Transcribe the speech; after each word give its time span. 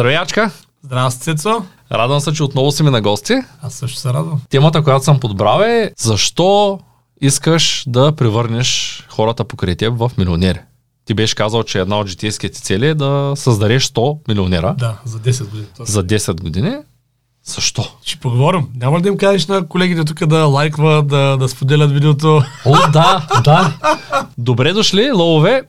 Здравей, 0.00 0.16
Ячка! 0.16 0.50
Здрасти, 0.82 1.22
Цецо! 1.22 1.62
Радвам 1.92 2.20
се, 2.20 2.32
че 2.32 2.42
отново 2.42 2.72
си 2.72 2.82
ми 2.82 2.90
на 2.90 3.00
гости. 3.00 3.34
Аз 3.62 3.74
също 3.74 3.98
се 3.98 4.08
радвам. 4.08 4.40
Темата, 4.50 4.82
която 4.82 5.04
съм 5.04 5.20
подбрал 5.20 5.60
е 5.60 5.92
защо 5.98 6.78
искаш 7.20 7.84
да 7.86 8.12
превърнеш 8.12 9.02
хората 9.08 9.44
покрай 9.44 9.76
теб 9.76 9.98
в 9.98 10.10
милионери. 10.18 10.58
Ти 11.04 11.14
беше 11.14 11.34
казал, 11.34 11.62
че 11.62 11.80
една 11.80 11.98
от 11.98 12.06
житейските 12.06 12.60
цели 12.60 12.86
е 12.86 12.94
да 12.94 13.32
създадеш 13.36 13.88
100 13.88 14.18
милионера 14.28 14.74
Да, 14.78 14.96
за 15.04 15.18
10 15.18 15.44
години. 15.44 15.66
за 15.80 16.04
10 16.04 16.40
години. 16.40 16.76
Защо? 17.44 17.84
Ще 18.02 18.20
поговорим. 18.20 18.68
Няма 18.74 18.98
ли 18.98 19.02
да 19.02 19.08
им 19.08 19.18
кажеш 19.18 19.46
на 19.46 19.68
колегите 19.68 20.04
тук 20.04 20.26
да 20.26 20.44
лайкват, 20.44 21.06
да, 21.06 21.36
да 21.36 21.48
споделят 21.48 21.92
видеото? 21.92 22.42
О, 22.66 22.76
да, 22.92 23.26
да. 23.44 23.72
Добре 24.38 24.72
дошли, 24.72 25.10
лъвове. 25.10 25.62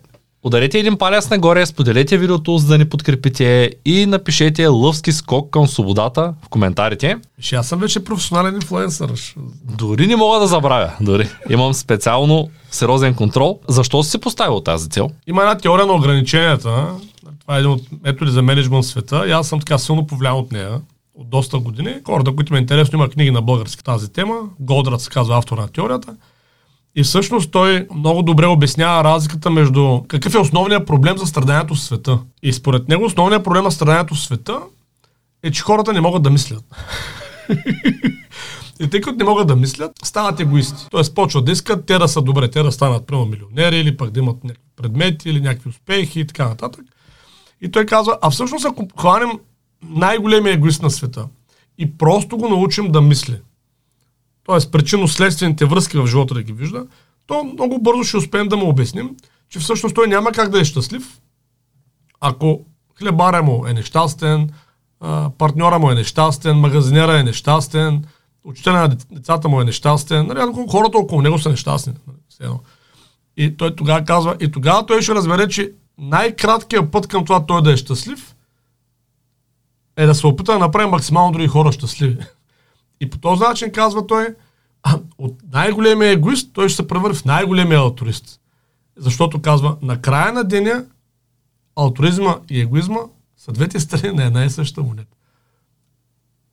Ударете 0.43 0.79
един 0.79 0.97
палец 0.97 1.29
нагоре, 1.29 1.65
споделете 1.65 2.17
видеото, 2.17 2.57
за 2.57 2.67
да 2.67 2.77
ни 2.77 2.85
подкрепите 2.85 3.71
и 3.85 4.05
напишете 4.05 4.67
лъвски 4.67 5.11
скок 5.11 5.49
към 5.49 5.67
свободата 5.67 6.33
в 6.43 6.49
коментарите. 6.49 7.17
Ще 7.39 7.55
аз 7.55 7.67
съм 7.67 7.79
вече 7.79 8.03
професионален 8.03 8.55
инфлуенсър. 8.55 9.11
Дори 9.77 10.07
не 10.07 10.15
мога 10.15 10.39
да 10.39 10.47
забравя. 10.47 10.93
Дори. 11.01 11.29
Имам 11.49 11.73
специално 11.73 12.49
сериозен 12.71 13.15
контрол. 13.15 13.59
Защо 13.67 14.03
си 14.03 14.17
поставил 14.17 14.59
тази 14.59 14.89
цел? 14.89 15.09
Има 15.27 15.41
една 15.41 15.57
теория 15.57 15.85
на 15.85 15.93
ограниченията. 15.93 16.87
Това 17.39 17.55
е 17.55 17.59
един 17.59 17.71
от 17.71 17.81
методи 18.03 18.31
за 18.31 18.41
менеджмент 18.41 18.85
в 18.85 18.87
света 18.87 19.23
и 19.27 19.31
аз 19.31 19.47
съм 19.47 19.59
така 19.59 19.77
силно 19.77 20.07
повлиян 20.07 20.35
от 20.35 20.51
нея 20.51 20.81
от 21.15 21.29
доста 21.29 21.59
години. 21.59 21.95
Хората, 22.05 22.35
които 22.35 22.53
ме 22.53 22.59
е 22.59 22.61
интересно, 22.61 22.97
има 22.97 23.09
книги 23.09 23.31
на 23.31 23.41
български 23.41 23.83
тази 23.83 24.11
тема. 24.11 24.35
Голдрат 24.59 25.01
се 25.01 25.09
казва 25.09 25.37
автор 25.37 25.57
на 25.57 25.67
теорията. 25.67 26.15
И 26.95 27.03
всъщност 27.03 27.51
той 27.51 27.87
много 27.95 28.21
добре 28.21 28.45
обяснява 28.45 29.03
разликата 29.03 29.49
между 29.49 30.01
какъв 30.07 30.35
е 30.35 30.37
основният 30.37 30.87
проблем 30.87 31.17
за 31.17 31.25
страданието 31.25 31.75
в 31.75 31.81
света. 31.81 32.19
И 32.43 32.53
според 32.53 32.89
него 32.89 33.05
основният 33.05 33.43
проблем 33.43 33.63
на 33.63 33.71
страданието 33.71 34.15
в 34.15 34.21
света 34.21 34.59
е, 35.43 35.51
че 35.51 35.61
хората 35.61 35.93
не 35.93 36.01
могат 36.01 36.23
да 36.23 36.29
мислят. 36.29 36.63
И 38.79 38.89
тъй 38.89 39.01
като 39.01 39.17
не 39.17 39.23
могат 39.23 39.47
да 39.47 39.55
мислят, 39.55 39.91
стават 40.03 40.39
егоисти. 40.39 40.87
Тоест 40.91 41.15
почват 41.15 41.45
да 41.45 41.51
искат 41.51 41.85
те 41.85 41.97
да 41.97 42.07
са 42.07 42.21
добре, 42.21 42.47
те 42.51 42.63
да 42.63 42.71
станат 42.71 43.07
прямо 43.07 43.25
милионери 43.25 43.79
или 43.79 43.97
пък 43.97 44.11
да 44.11 44.19
имат 44.19 44.43
някакви 44.43 44.63
предмети 44.75 45.29
или 45.29 45.41
някакви 45.41 45.69
успехи 45.69 46.19
и 46.19 46.27
така 46.27 46.47
нататък. 46.47 46.85
И 47.61 47.71
той 47.71 47.85
казва, 47.85 48.17
а 48.21 48.29
всъщност 48.29 48.65
ако 48.65 48.87
хванем 48.97 49.29
най-големия 49.83 50.53
егоист 50.53 50.81
на 50.81 50.91
света 50.91 51.27
и 51.77 51.97
просто 51.97 52.37
го 52.37 52.49
научим 52.49 52.91
да 52.91 53.01
мисли, 53.01 53.35
т.е. 54.51 54.71
причинно-следствените 54.71 55.65
връзки 55.65 55.97
в 55.97 56.07
живота 56.07 56.33
да 56.33 56.43
ги 56.43 56.53
вижда, 56.53 56.85
то 57.27 57.43
много 57.43 57.81
бързо 57.81 58.03
ще 58.03 58.17
успеем 58.17 58.47
да 58.47 58.57
му 58.57 58.69
обясним, 58.69 59.15
че 59.49 59.59
всъщност 59.59 59.95
той 59.95 60.07
няма 60.07 60.31
как 60.31 60.49
да 60.49 60.59
е 60.59 60.65
щастлив, 60.65 61.19
ако 62.19 62.65
хлебаря 62.99 63.43
му 63.43 63.67
е 63.67 63.73
нещастен, 63.73 64.49
партньора 65.37 65.79
му 65.79 65.91
е 65.91 65.95
нещастен, 65.95 66.57
магазинера 66.57 67.19
е 67.19 67.23
нещастен, 67.23 68.05
учителя 68.43 68.79
на 68.79 68.89
дец- 68.89 69.07
децата 69.11 69.49
му 69.49 69.61
е 69.61 69.65
нещастен, 69.65 70.27
нали, 70.27 70.67
хората 70.71 70.97
около 70.97 71.21
него 71.21 71.39
са 71.39 71.49
нещастни. 71.49 71.93
нали. 72.07 72.53
И 73.37 73.57
той 73.57 73.75
тогава 73.75 74.05
казва, 74.05 74.35
и 74.39 74.51
тогава 74.51 74.85
той 74.85 75.01
ще 75.01 75.15
разбере, 75.15 75.47
че 75.47 75.71
най-краткият 75.97 76.91
път 76.91 77.07
към 77.07 77.25
това 77.25 77.45
той 77.45 77.61
да 77.61 77.71
е 77.73 77.77
щастлив 77.77 78.35
е 79.97 80.05
да 80.05 80.15
се 80.15 80.27
опита 80.27 80.53
да 80.53 80.59
направи 80.59 80.89
максимално 80.89 81.31
други 81.31 81.47
хора 81.47 81.71
щастливи. 81.71 82.17
И 83.01 83.09
по 83.09 83.17
този 83.17 83.41
начин, 83.41 83.71
казва 83.71 84.07
той, 84.07 84.27
от 85.17 85.35
най-големия 85.51 86.11
егоист, 86.11 86.53
той 86.53 86.69
ще 86.69 86.75
се 86.75 86.87
превърне 86.87 87.15
в 87.15 87.25
най-големия 87.25 87.79
алтурист. 87.79 88.39
Защото 88.97 89.41
казва, 89.41 89.77
на 89.81 90.01
края 90.01 90.33
на 90.33 90.43
деня 90.43 90.85
алтуризма 91.75 92.37
и 92.49 92.61
егоизма 92.61 92.99
са 93.37 93.51
двете 93.51 93.79
страни 93.79 94.17
на 94.17 94.23
една 94.23 94.45
и 94.45 94.49
съща 94.49 94.83
монета. 94.83 95.17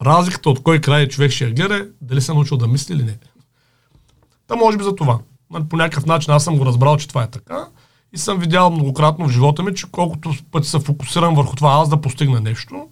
Разликата 0.02 0.50
от 0.50 0.62
кой 0.62 0.80
край 0.80 1.08
човек 1.08 1.30
ще 1.30 1.44
я 1.44 1.54
гледа 1.54 1.76
е 1.76 1.86
дали 2.00 2.20
се 2.20 2.32
е 2.32 2.34
научил 2.34 2.56
да 2.56 2.66
мисли 2.66 2.94
или 2.94 3.02
не. 3.02 3.18
Та 4.46 4.56
може 4.56 4.78
би 4.78 4.84
за 4.84 4.94
това. 4.94 5.18
Нали, 5.50 5.64
По 5.64 5.76
някакъв 5.76 6.06
начин 6.06 6.32
аз 6.32 6.44
съм 6.44 6.58
го 6.58 6.66
разбрал, 6.66 6.96
че 6.96 7.08
това 7.08 7.22
е 7.22 7.30
така 7.30 7.68
и 8.12 8.18
съм 8.18 8.38
видял 8.38 8.70
многократно 8.70 9.28
в 9.28 9.30
живота 9.30 9.62
ми, 9.62 9.74
че 9.74 9.90
колкото 9.90 10.34
пъти 10.50 10.68
се 10.68 10.80
фокусирам 10.80 11.34
върху 11.34 11.56
това 11.56 11.70
аз 11.70 11.88
да 11.88 12.00
постигна 12.00 12.40
нещо, 12.40 12.88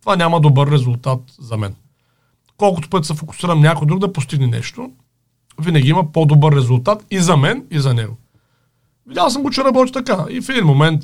това 0.00 0.16
няма 0.16 0.40
добър 0.40 0.70
резултат 0.70 1.20
за 1.38 1.56
мен. 1.56 1.74
Колкото 2.60 2.88
пъти 2.88 3.06
се 3.06 3.14
фокусирам 3.14 3.60
някой 3.60 3.86
друг 3.86 3.98
да 3.98 4.12
постигне 4.12 4.46
нещо, 4.46 4.90
винаги 5.60 5.88
има 5.88 6.12
по-добър 6.12 6.56
резултат 6.56 7.06
и 7.10 7.18
за 7.18 7.36
мен, 7.36 7.64
и 7.70 7.80
за 7.80 7.94
него. 7.94 8.16
Видял 9.06 9.30
съм 9.30 9.42
го, 9.42 9.50
че 9.50 9.64
работи 9.64 9.92
така. 9.92 10.26
И 10.30 10.40
в 10.40 10.48
един 10.48 10.64
момент, 10.64 11.02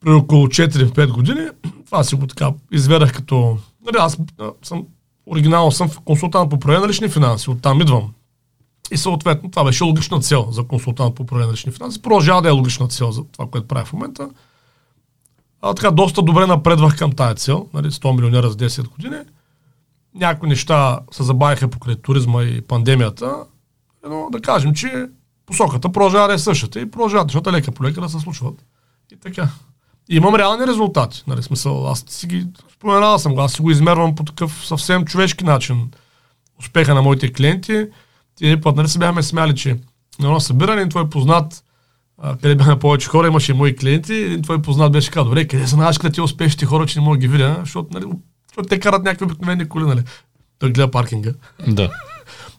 при 0.00 0.10
около 0.10 0.46
4-5 0.46 1.12
години, 1.12 1.46
това 1.86 2.04
си 2.04 2.14
го 2.14 2.26
така 2.26 2.52
изведах 2.72 3.12
като... 3.12 3.58
Нали, 3.86 3.96
аз 3.98 4.18
съм 4.62 4.86
оригинално 5.26 5.70
съм 5.70 5.90
консултант 6.04 6.50
по 6.50 6.56
управление 6.56 6.86
на 6.86 6.88
лични 6.88 7.08
финанси, 7.08 7.50
оттам 7.50 7.80
идвам. 7.80 8.12
И 8.92 8.96
съответно 8.96 9.50
това 9.50 9.64
беше 9.64 9.84
логична 9.84 10.20
цел 10.20 10.48
за 10.50 10.64
консултант 10.64 11.14
по 11.14 11.22
управление 11.22 11.46
на 11.46 11.52
лични 11.52 11.72
финанси. 11.72 12.02
Продължава 12.02 12.42
да 12.42 12.48
е 12.48 12.52
логична 12.52 12.88
цел 12.88 13.10
за 13.10 13.24
това, 13.24 13.46
което 13.50 13.68
правя 13.68 13.84
в 13.84 13.92
момента. 13.92 14.28
А, 15.62 15.74
така, 15.74 15.90
доста 15.90 16.22
добре 16.22 16.46
напредвах 16.46 16.98
към 16.98 17.12
тая 17.12 17.34
цел, 17.34 17.68
нали, 17.74 17.90
100 17.90 18.16
милионера 18.16 18.50
за 18.50 18.56
10 18.56 18.88
години. 18.88 19.16
Някои 20.14 20.48
неща 20.48 21.00
се 21.10 21.22
забавиха 21.22 21.68
покрай 21.68 21.96
туризма 21.96 22.42
и 22.42 22.60
пандемията, 22.60 23.36
но 24.08 24.28
да 24.32 24.40
кажем, 24.40 24.74
че 24.74 25.06
посоката 25.46 25.92
продължава 25.92 26.28
да 26.28 26.34
е 26.34 26.38
същата 26.38 26.80
и 26.80 26.90
продължават 26.90 27.26
нещата 27.26 27.52
лека 27.52 27.72
по 27.72 27.84
лека 27.84 28.00
да 28.00 28.08
се 28.08 28.20
случват. 28.20 28.64
И 29.12 29.16
така. 29.16 29.48
И 30.08 30.16
имам 30.16 30.34
реални 30.34 30.66
резултати. 30.66 31.22
Нали, 31.26 31.42
смисъл, 31.42 31.88
аз 31.88 32.04
си 32.08 32.26
ги 32.26 32.46
споменавал 32.74 33.18
съм 33.18 33.38
аз 33.38 33.52
си 33.52 33.62
го 33.62 33.70
измервам 33.70 34.14
по 34.14 34.24
такъв 34.24 34.66
съвсем 34.66 35.04
човешки 35.04 35.44
начин. 35.44 35.90
Успеха 36.60 36.94
на 36.94 37.02
моите 37.02 37.32
клиенти. 37.32 37.86
Ти 38.36 38.60
път 38.60 38.76
нали, 38.76 38.88
се 38.88 38.98
бяхме 38.98 39.22
смяли, 39.22 39.54
че 39.54 39.70
на 40.18 40.26
едно 40.26 40.40
събиране 40.40 40.88
твой 40.88 41.10
познат, 41.10 41.64
а, 42.18 42.36
къде 42.36 42.54
бяхме 42.54 42.78
повече 42.78 43.08
хора, 43.08 43.26
имаше 43.26 43.52
и 43.52 43.54
мои 43.54 43.76
клиенти, 43.76 44.14
един 44.14 44.42
твой 44.42 44.62
познат 44.62 44.92
беше 44.92 45.10
казал, 45.10 45.24
добре, 45.24 45.48
къде 45.48 45.66
са 45.66 45.76
нашите 45.76 46.10
ти 46.10 46.20
успешните 46.20 46.66
хора, 46.66 46.86
че 46.86 46.98
не 46.98 47.04
мога 47.04 47.16
да 47.16 47.20
ги 47.20 47.28
видя, 47.28 47.56
защото, 47.60 47.88
нали, 47.92 48.04
защото 48.54 48.68
те 48.68 48.80
карат 48.80 49.04
някакви 49.04 49.24
обикновени 49.24 49.68
коли, 49.68 49.84
нали. 49.84 50.02
Той 50.58 50.72
гледа 50.72 50.90
паркинга. 50.90 51.32
Да. 51.68 51.90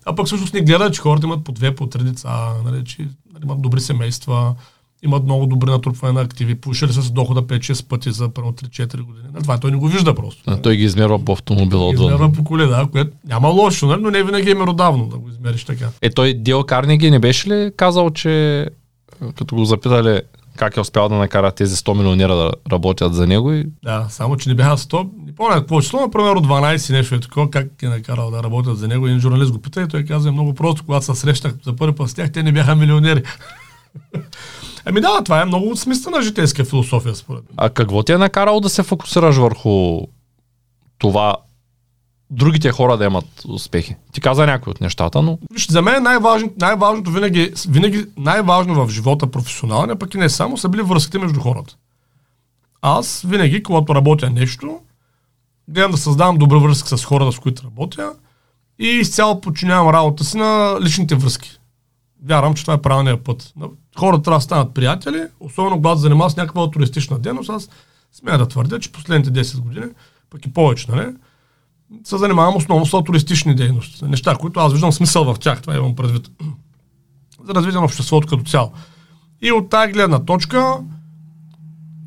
А 0.05 0.15
пък 0.15 0.25
всъщност 0.25 0.53
не 0.53 0.61
гледа, 0.61 0.91
че 0.91 1.01
хората 1.01 1.25
имат 1.25 1.43
по 1.43 1.51
две, 1.51 1.75
по 1.75 1.87
три 1.87 2.03
деца, 2.03 2.53
нали, 2.65 2.83
че 2.85 3.01
нали, 3.33 3.43
имат 3.43 3.61
добри 3.61 3.81
семейства, 3.81 4.55
имат 5.03 5.23
много 5.23 5.45
добри 5.45 5.69
натрупване 5.69 6.13
на 6.13 6.21
активи, 6.21 6.55
повишили 6.55 6.93
са 6.93 7.01
с 7.01 7.11
дохода 7.11 7.41
5-6 7.41 7.87
пъти 7.87 8.11
за 8.11 8.29
първо 8.29 8.51
3-4 8.51 9.01
години. 9.01 9.27
Нали, 9.33 9.43
това 9.43 9.57
той 9.57 9.71
не 9.71 9.77
го 9.77 9.87
вижда 9.87 10.15
просто. 10.15 10.43
А, 10.47 10.61
той 10.61 10.75
ги 10.75 10.83
измерва 10.83 11.25
по 11.25 11.31
автомобила 11.31 11.89
отвън. 11.89 12.05
Измерва 12.05 12.31
по 12.31 12.43
коле, 12.43 12.65
да, 12.65 12.87
което 12.91 13.11
няма 13.27 13.47
лошо, 13.47 13.87
нали, 13.87 14.01
но 14.01 14.09
не 14.09 14.23
винаги 14.23 14.51
е 14.51 14.55
меродавно 14.55 15.07
да 15.07 15.17
го 15.17 15.29
измериш 15.29 15.63
така. 15.63 15.89
Е, 16.01 16.09
той 16.09 16.33
Дил 16.33 16.63
Карнеги 16.63 17.11
не 17.11 17.19
беше 17.19 17.49
ли 17.49 17.71
казал, 17.77 18.09
че 18.09 18.67
като 19.35 19.55
го 19.55 19.65
запитали 19.65 20.21
как 20.57 20.77
е 20.77 20.79
успял 20.79 21.09
да 21.09 21.15
накара 21.15 21.51
тези 21.51 21.75
100 21.75 21.97
милионера 21.97 22.35
да 22.35 22.51
работят 22.71 23.13
за 23.13 23.27
него 23.27 23.53
и 23.53 23.65
Да, 23.83 24.07
само 24.09 24.37
че 24.37 24.49
не 24.49 24.55
бяха 24.55 24.77
100. 24.77 25.09
Не 25.25 25.35
помня 25.35 25.55
какво 25.55 25.81
число, 25.81 26.01
например 26.01 26.35
от 26.35 26.47
12 26.47 26.93
нещо 26.93 27.15
е 27.15 27.19
такова, 27.19 27.49
как 27.49 27.67
е 27.83 27.87
накарал 27.87 28.31
да 28.31 28.43
работят 28.43 28.77
за 28.77 28.87
него. 28.87 29.07
Един 29.07 29.19
журналист 29.19 29.51
го 29.51 29.61
пита 29.61 29.81
и 29.81 29.87
той 29.87 30.03
каза 30.03 30.31
много 30.31 30.53
просто, 30.53 30.83
когато 30.85 31.05
се 31.05 31.15
срещнах 31.15 31.53
за 31.65 31.75
първи 31.75 31.95
път 31.95 32.09
с 32.09 32.13
тях, 32.13 32.31
те 32.31 32.43
не 32.43 32.51
бяха 32.51 32.75
милионери. 32.75 33.23
Ами 34.85 35.01
да, 35.01 35.21
това 35.23 35.41
е 35.41 35.45
много 35.45 35.75
смислена 35.75 36.21
житейска 36.21 36.65
философия, 36.65 37.15
според 37.15 37.43
мен. 37.43 37.53
А 37.57 37.69
какво 37.69 38.03
ти 38.03 38.11
е 38.11 38.17
накарало 38.17 38.59
да 38.59 38.69
се 38.69 38.83
фокусираш 38.83 39.35
върху 39.35 40.01
това 40.97 41.35
другите 42.29 42.71
хора 42.71 42.97
да 42.97 43.05
имат 43.05 43.45
успехи? 43.47 43.95
Ти 44.11 44.21
каза 44.21 44.45
някои 44.45 44.71
от 44.71 44.81
нещата, 44.81 45.21
но 45.21 45.39
Виж, 45.53 45.67
за 45.69 45.81
мен 45.81 46.03
най-важно, 46.03 46.53
най-важното 46.61 47.11
винаги, 47.11 47.53
винаги 47.69 48.05
най-важно 48.17 48.85
в 48.85 48.91
живота 48.91 49.31
професионалния, 49.31 49.99
пък 49.99 50.13
и 50.13 50.17
не 50.17 50.29
само, 50.29 50.57
са 50.57 50.69
били 50.69 50.81
връзките 50.81 51.19
между 51.19 51.39
хората. 51.39 51.75
Аз 52.81 53.21
винаги, 53.27 53.63
когато 53.63 53.95
работя 53.95 54.29
нещо, 54.29 54.79
гледам 55.67 55.91
да 55.91 55.97
създавам 55.97 56.37
добра 56.37 56.57
връзка 56.57 56.97
с 56.97 57.05
хората, 57.05 57.31
с 57.31 57.39
които 57.39 57.63
работя 57.63 58.13
и 58.79 58.87
изцяло 58.87 59.41
подчинявам 59.41 59.89
работа 59.89 60.23
си 60.23 60.37
на 60.37 60.77
личните 60.81 61.15
връзки. 61.15 61.59
Вярвам, 62.25 62.53
че 62.53 62.63
това 62.63 62.73
е 62.73 62.81
правилният 62.81 63.23
път. 63.23 63.53
Хората 63.97 64.23
трябва 64.23 64.37
да 64.37 64.43
станат 64.43 64.73
приятели, 64.73 65.27
особено 65.39 65.75
когато 65.75 65.99
занимават 65.99 66.33
с 66.33 66.35
някаква 66.35 66.71
туристична 66.71 67.19
дейност. 67.19 67.49
Аз 67.49 67.69
смея 68.11 68.37
да 68.37 68.47
твърдя, 68.47 68.79
че 68.79 68.91
последните 68.91 69.43
10 69.43 69.59
години, 69.59 69.85
пък 70.29 70.45
и 70.45 70.53
повече, 70.53 70.91
нали, 70.91 71.07
се 72.03 72.17
занимавам 72.17 72.55
основно 72.55 72.85
с 72.85 73.03
туристични 73.03 73.55
дейности. 73.55 74.05
Неща, 74.05 74.35
които 74.35 74.59
аз 74.59 74.71
виждам 74.73 74.91
смисъл 74.91 75.33
в 75.33 75.39
тях, 75.39 75.61
това 75.61 75.75
имам 75.75 75.95
предвид. 75.95 76.31
За 77.47 77.55
развитие 77.55 77.79
на 77.79 77.85
обществото 77.85 78.27
като 78.27 78.43
цяло. 78.43 78.71
И 79.41 79.51
от 79.51 79.69
тази 79.69 79.93
гледна 79.93 80.19
точка 80.19 80.77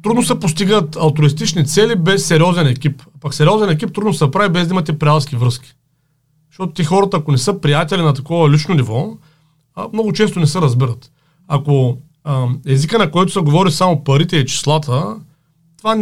трудно 0.02 0.22
се 0.22 0.40
постигат 0.40 0.96
алтруистични 0.96 1.66
цели 1.66 1.96
без 1.96 2.26
сериозен 2.26 2.66
екип. 2.66 3.02
Пък 3.20 3.34
сериозен 3.34 3.70
екип 3.70 3.94
трудно 3.94 4.14
се 4.14 4.30
прави 4.30 4.52
без 4.52 4.68
да 4.68 4.74
имате 4.74 4.98
приятелски 4.98 5.36
връзки. 5.36 5.74
Защото 6.50 6.72
ти 6.72 6.84
хората, 6.84 7.16
ако 7.16 7.32
не 7.32 7.38
са 7.38 7.60
приятели 7.60 8.02
на 8.02 8.14
такова 8.14 8.50
лично 8.50 8.74
ниво, 8.74 9.16
много 9.92 10.12
често 10.12 10.40
не 10.40 10.46
се 10.46 10.60
разбират. 10.60 11.12
Ако 11.48 11.98
езика, 12.66 12.98
на 12.98 13.10
който 13.10 13.32
се 13.32 13.40
говори 13.40 13.70
само 13.70 14.04
парите 14.04 14.36
и 14.36 14.46
числата, 14.46 15.16
това 15.78 15.96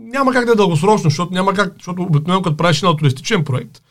няма 0.00 0.32
как 0.32 0.46
да 0.46 0.52
е 0.52 0.54
дългосрочно, 0.54 1.10
защото 1.10 1.34
няма 1.34 1.54
как, 1.54 1.72
защото 1.74 2.02
обикновено 2.02 2.42
като 2.42 2.56
правиш 2.56 2.82
на 2.82 2.96
туристичен 2.96 3.44
проект, 3.44 3.82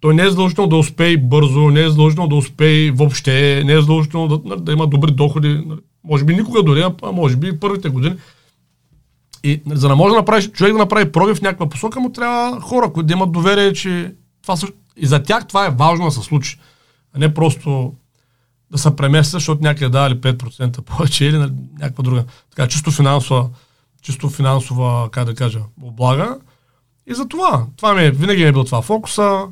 той 0.00 0.14
не 0.14 0.22
е 0.22 0.30
задължително 0.30 0.70
да 0.70 0.76
успее 0.76 1.16
бързо, 1.16 1.70
не 1.70 1.82
е 1.82 1.88
задължително 1.88 2.28
да 2.28 2.36
успее 2.36 2.90
въобще, 2.90 3.62
не 3.64 3.72
е 3.72 3.80
задължително 3.80 4.38
да, 4.38 4.56
да 4.56 4.72
има 4.72 4.86
добри 4.86 5.12
доходи. 5.12 5.48
Нали. 5.66 5.80
Може 6.04 6.24
би 6.24 6.34
никога 6.34 6.62
дори, 6.62 6.84
а 7.02 7.12
може 7.12 7.36
би 7.36 7.60
първите 7.60 7.88
години. 7.88 8.16
И 9.44 9.62
нали, 9.66 9.78
за 9.78 9.88
да 9.88 9.96
може 9.96 10.12
да 10.12 10.16
направиш, 10.16 10.50
човек 10.50 10.72
да 10.72 10.78
направи 10.78 11.12
проби 11.12 11.34
в 11.34 11.42
някаква 11.42 11.68
посока, 11.68 12.00
му 12.00 12.12
трябва 12.12 12.60
хора, 12.60 12.92
които 12.92 13.06
да 13.06 13.12
имат 13.12 13.32
доверие, 13.32 13.72
че 13.72 14.14
това 14.42 14.56
също... 14.56 14.76
И 14.96 15.06
за 15.06 15.22
тях 15.22 15.46
това 15.46 15.66
е 15.66 15.70
важно 15.70 16.04
да 16.04 16.10
се 16.10 16.20
случи. 16.20 16.58
А 17.14 17.18
не 17.18 17.34
просто 17.34 17.92
да 18.70 18.78
се 18.78 18.96
преместят, 18.96 19.32
защото 19.32 19.62
някъде 19.62 19.88
дали 19.88 20.14
5% 20.14 20.80
повече 20.80 21.24
или 21.24 21.38
някаква 21.80 22.02
друга. 22.02 22.24
Така, 22.50 22.68
чисто 22.68 22.90
финансова, 22.90 23.48
чисто 24.06 24.30
финансова, 24.30 25.08
как 25.10 25.24
да 25.24 25.34
кажа, 25.34 25.60
облага. 25.82 26.38
И 27.06 27.14
за 27.14 27.28
това. 27.28 27.66
Това 27.76 27.94
ми 27.94 28.04
е, 28.04 28.10
винаги 28.10 28.42
ми 28.42 28.48
е 28.48 28.52
бил 28.52 28.64
това 28.64 28.82
фокуса. 28.82 29.46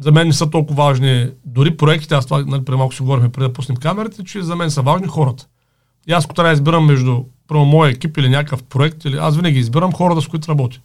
За 0.00 0.12
мен 0.12 0.26
не 0.26 0.32
са 0.32 0.50
толкова 0.50 0.84
важни 0.84 1.30
дори 1.44 1.76
проектите, 1.76 2.14
аз 2.14 2.24
това 2.24 2.44
нали, 2.46 2.64
преди 2.64 2.76
малко 2.78 2.94
си 2.94 3.02
говорихме 3.02 3.32
преди 3.32 3.46
да 3.48 3.52
пуснем 3.52 3.76
камерите, 3.76 4.24
че 4.24 4.42
за 4.42 4.56
мен 4.56 4.70
са 4.70 4.82
важни 4.82 5.06
хората. 5.06 5.46
И 6.06 6.12
аз, 6.12 6.24
ако 6.24 6.34
трябва 6.34 6.48
да 6.48 6.52
избирам 6.52 6.86
между 6.86 7.22
първо 7.48 7.64
моя 7.64 7.90
екип 7.90 8.16
или 8.16 8.28
някакъв 8.28 8.62
проект, 8.62 9.04
или 9.04 9.16
аз 9.16 9.36
винаги 9.36 9.58
избирам 9.58 9.92
хората, 9.92 10.20
с 10.20 10.28
които 10.28 10.48
работя. 10.48 10.80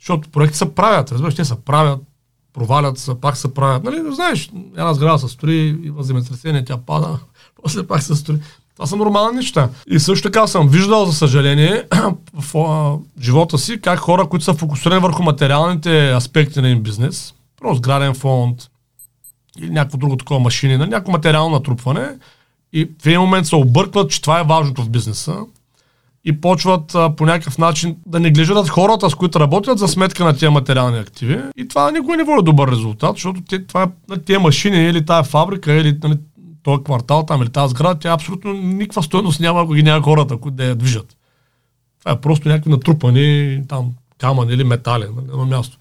Защото 0.00 0.28
проекти 0.28 0.58
се 0.58 0.74
правят, 0.74 1.12
разбираш, 1.12 1.34
те 1.34 1.44
се 1.44 1.60
правят, 1.60 2.00
провалят 2.52 2.98
се, 2.98 3.20
пак 3.20 3.36
се 3.36 3.54
правят. 3.54 3.84
Нали, 3.84 4.14
знаеш, 4.14 4.50
една 4.72 4.94
сграда 4.94 5.18
се 5.18 5.28
строи, 5.28 5.80
има 5.84 6.02
земетресение, 6.02 6.64
тя 6.64 6.76
пада, 6.76 7.18
после 7.62 7.86
пак 7.86 8.02
се 8.02 8.14
строи. 8.14 8.38
Това 8.76 8.86
са 8.86 8.96
нормални 8.96 9.36
неща. 9.36 9.68
И 9.90 9.98
също 10.00 10.28
така 10.28 10.46
съм 10.46 10.68
виждал, 10.68 11.06
за 11.06 11.12
съжаление, 11.12 11.84
в 12.40 12.58
а, 12.58 12.96
живота 13.22 13.58
си, 13.58 13.80
как 13.80 13.98
хора, 13.98 14.26
които 14.26 14.44
са 14.44 14.54
фокусирани 14.54 15.00
върху 15.00 15.22
материалните 15.22 16.10
аспекти 16.10 16.60
на 16.60 16.68
им 16.68 16.82
бизнес, 16.82 17.34
просто 17.60 17.76
сграден 17.76 18.14
фонд 18.14 18.70
или 19.58 19.70
някакво 19.70 19.98
друго 19.98 20.16
такова 20.16 20.40
машини, 20.40 20.76
на 20.76 20.86
някакво 20.86 21.12
материално 21.12 21.54
натрупване, 21.54 22.08
и 22.72 22.90
в 23.02 23.06
един 23.06 23.20
момент 23.20 23.46
се 23.46 23.56
объркват, 23.56 24.10
че 24.10 24.22
това 24.22 24.40
е 24.40 24.44
важното 24.44 24.82
в 24.82 24.90
бизнеса 24.90 25.36
и 26.24 26.40
почват 26.40 26.94
а, 26.94 27.16
по 27.16 27.26
някакъв 27.26 27.58
начин 27.58 27.96
да 28.06 28.20
неглижират 28.20 28.68
хората, 28.68 29.10
с 29.10 29.14
които 29.14 29.40
работят 29.40 29.78
за 29.78 29.88
сметка 29.88 30.24
на 30.24 30.32
тези 30.32 30.48
материални 30.48 30.98
активи. 30.98 31.40
И 31.56 31.68
това 31.68 31.90
никой 31.90 32.16
не 32.16 32.24
води 32.24 32.44
добър 32.44 32.70
резултат, 32.70 33.16
защото 33.16 33.40
те, 33.48 33.66
това, 33.66 33.88
е, 34.12 34.18
тези 34.18 34.38
машини 34.38 34.88
или 34.88 35.06
тази 35.06 35.30
фабрика 35.30 35.72
или 35.72 35.98
нали, 36.02 36.18
този 36.64 36.84
квартал 36.84 37.26
там 37.26 37.42
или 37.42 37.50
тази 37.50 37.70
сграда, 37.70 38.00
тя 38.00 38.12
абсолютно 38.12 38.52
никаква 38.52 39.02
стоеност 39.02 39.40
няма, 39.40 39.62
ако 39.62 39.72
ги 39.72 39.82
няма 39.82 40.02
хората, 40.02 40.36
които 40.36 40.56
да 40.56 40.64
я 40.64 40.74
движат. 40.74 41.16
Това 42.00 42.12
е 42.12 42.20
просто 42.20 42.48
някакви 42.48 42.70
натрупани 42.70 43.62
там 43.68 43.92
камън 44.18 44.50
или 44.50 44.64
метали 44.64 45.04
на 45.04 45.22
едно 45.22 45.46
място. 45.46 45.78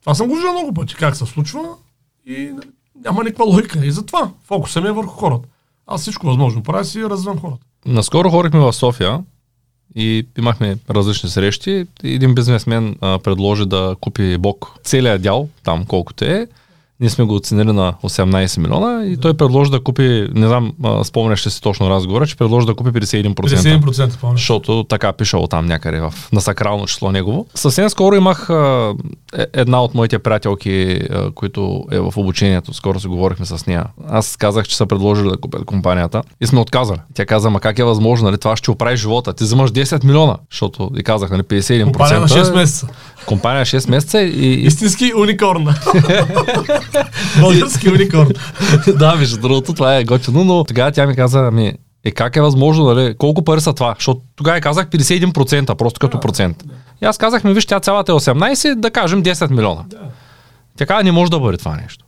Това 0.00 0.14
съм 0.14 0.28
го 0.28 0.34
виждал 0.34 0.52
много 0.52 0.74
пъти, 0.74 0.94
как 0.94 1.16
се 1.16 1.26
случва 1.26 1.60
и 2.26 2.50
няма 3.04 3.24
никаква 3.24 3.44
логика. 3.44 3.86
И 3.86 3.90
затова 3.90 4.30
фокусът 4.44 4.82
ми 4.82 4.88
е 4.88 4.92
върху 4.92 5.14
хората. 5.14 5.48
Аз 5.86 6.00
всичко 6.00 6.26
възможно 6.26 6.62
правя 6.62 6.84
си 6.84 6.98
и 6.98 7.04
развивам 7.04 7.40
хората. 7.40 7.64
Наскоро 7.86 8.30
хорихме 8.30 8.60
в 8.60 8.72
София 8.72 9.20
и 9.94 10.26
имахме 10.38 10.76
различни 10.90 11.30
срещи. 11.30 11.86
Един 12.04 12.34
бизнесмен 12.34 12.96
а, 13.00 13.18
предложи 13.18 13.66
да 13.66 13.96
купи 14.00 14.38
Бог 14.38 14.72
целият 14.84 15.22
дял, 15.22 15.48
там 15.64 15.84
колкото 15.84 16.24
е, 16.24 16.46
ние 17.02 17.10
сме 17.10 17.24
го 17.24 17.34
оценили 17.34 17.72
на 17.72 17.94
18 18.04 18.58
милиона 18.58 19.06
и 19.06 19.16
той 19.16 19.34
предложи 19.34 19.70
да 19.70 19.82
купи, 19.82 20.28
не 20.34 20.46
знам, 20.46 20.72
спомняш 21.04 21.42
си 21.42 21.62
точно 21.62 21.90
разговора, 21.90 22.26
че 22.26 22.36
предложи 22.36 22.66
да 22.66 22.74
купи 22.74 22.90
51%. 22.90 23.34
51% 23.34 24.18
помня. 24.20 24.36
Защото 24.36 24.84
така 24.88 25.12
пишало 25.12 25.46
там 25.46 25.66
някъде 25.66 26.00
в, 26.00 26.14
на 26.32 26.40
сакрално 26.40 26.86
число 26.86 27.12
негово. 27.12 27.46
Съвсем 27.54 27.90
скоро 27.90 28.16
имах 28.16 28.50
а, 28.50 28.94
е, 29.38 29.46
една 29.52 29.82
от 29.82 29.94
моите 29.94 30.18
приятелки, 30.18 31.00
а, 31.10 31.30
които 31.30 31.84
е 31.90 31.98
в 32.00 32.12
обучението, 32.16 32.74
скоро 32.74 33.00
си 33.00 33.06
говорихме 33.06 33.46
с 33.46 33.66
нея. 33.66 33.84
Аз 34.08 34.36
казах, 34.36 34.68
че 34.68 34.76
са 34.76 34.86
предложили 34.86 35.28
да 35.28 35.36
купят 35.36 35.64
компанията 35.64 36.22
и 36.40 36.46
сме 36.46 36.60
отказали. 36.60 36.98
Тя 37.14 37.26
каза, 37.26 37.50
ма 37.50 37.60
как 37.60 37.78
е 37.78 37.84
възможно, 37.84 38.26
нали, 38.26 38.38
това 38.38 38.56
ще 38.56 38.70
оправи 38.70 38.96
живота. 38.96 39.32
Ти 39.32 39.44
взимаш 39.44 39.70
10 39.70 40.04
милиона, 40.04 40.36
защото 40.50 40.90
и 40.96 41.02
казах, 41.02 41.30
нали, 41.30 41.42
51%. 41.42 41.84
Компания 41.84 42.20
на 42.20 42.28
6 42.28 42.54
месеца. 42.54 42.86
Компания 43.26 43.64
6 43.64 43.90
месеца 43.90 44.20
и... 44.20 44.66
Истински 44.66 45.12
уникорн. 45.16 45.64
Български 47.40 47.88
уникорн. 47.88 48.28
да, 48.98 49.16
между 49.16 49.40
другото, 49.40 49.72
това 49.72 49.96
е 49.96 50.04
готино, 50.04 50.44
но 50.44 50.64
тогава 50.64 50.92
тя 50.92 51.06
ми 51.06 51.16
каза, 51.16 51.38
ами, 51.38 51.72
е 52.04 52.10
как 52.10 52.36
е 52.36 52.40
възможно, 52.40 52.84
нали? 52.84 53.14
Колко 53.18 53.44
пари 53.44 53.60
са 53.60 53.72
това? 53.72 53.94
Защото 53.98 54.20
тогава 54.36 54.60
казах 54.60 54.86
51%, 54.88 55.74
просто 55.74 56.00
като 56.00 56.20
процент. 56.20 56.64
И 57.02 57.04
аз 57.04 57.18
казах 57.18 57.44
ми, 57.44 57.52
виж, 57.52 57.66
тя 57.66 57.80
цялата 57.80 58.12
е 58.12 58.14
18, 58.14 58.74
да 58.74 58.90
кажем 58.90 59.22
10 59.22 59.50
милиона. 59.50 59.82
Да. 59.86 59.98
Тя 60.76 60.86
каза, 60.86 61.04
не 61.04 61.12
може 61.12 61.30
да 61.30 61.40
бъде 61.40 61.58
това 61.58 61.76
нещо. 61.76 62.04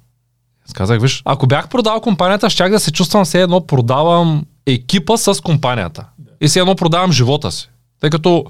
Аз 0.69 0.73
казах, 0.73 1.01
виж, 1.01 1.23
ако 1.25 1.47
бях 1.47 1.69
продал 1.69 2.01
компанията, 2.01 2.51
щях 2.51 2.71
да 2.71 2.81
се 2.81 2.93
чувствам 2.93 3.25
все 3.25 3.43
едно 3.43 3.67
продавам 3.67 4.45
екипа 4.67 5.17
с 5.17 5.43
компанията. 5.43 6.05
И 6.41 6.49
все 6.49 6.61
едно 6.61 6.75
продавам 6.75 7.13
живота 7.13 7.53
си. 7.53 7.71
Тъй 8.01 8.11
като 8.11 8.45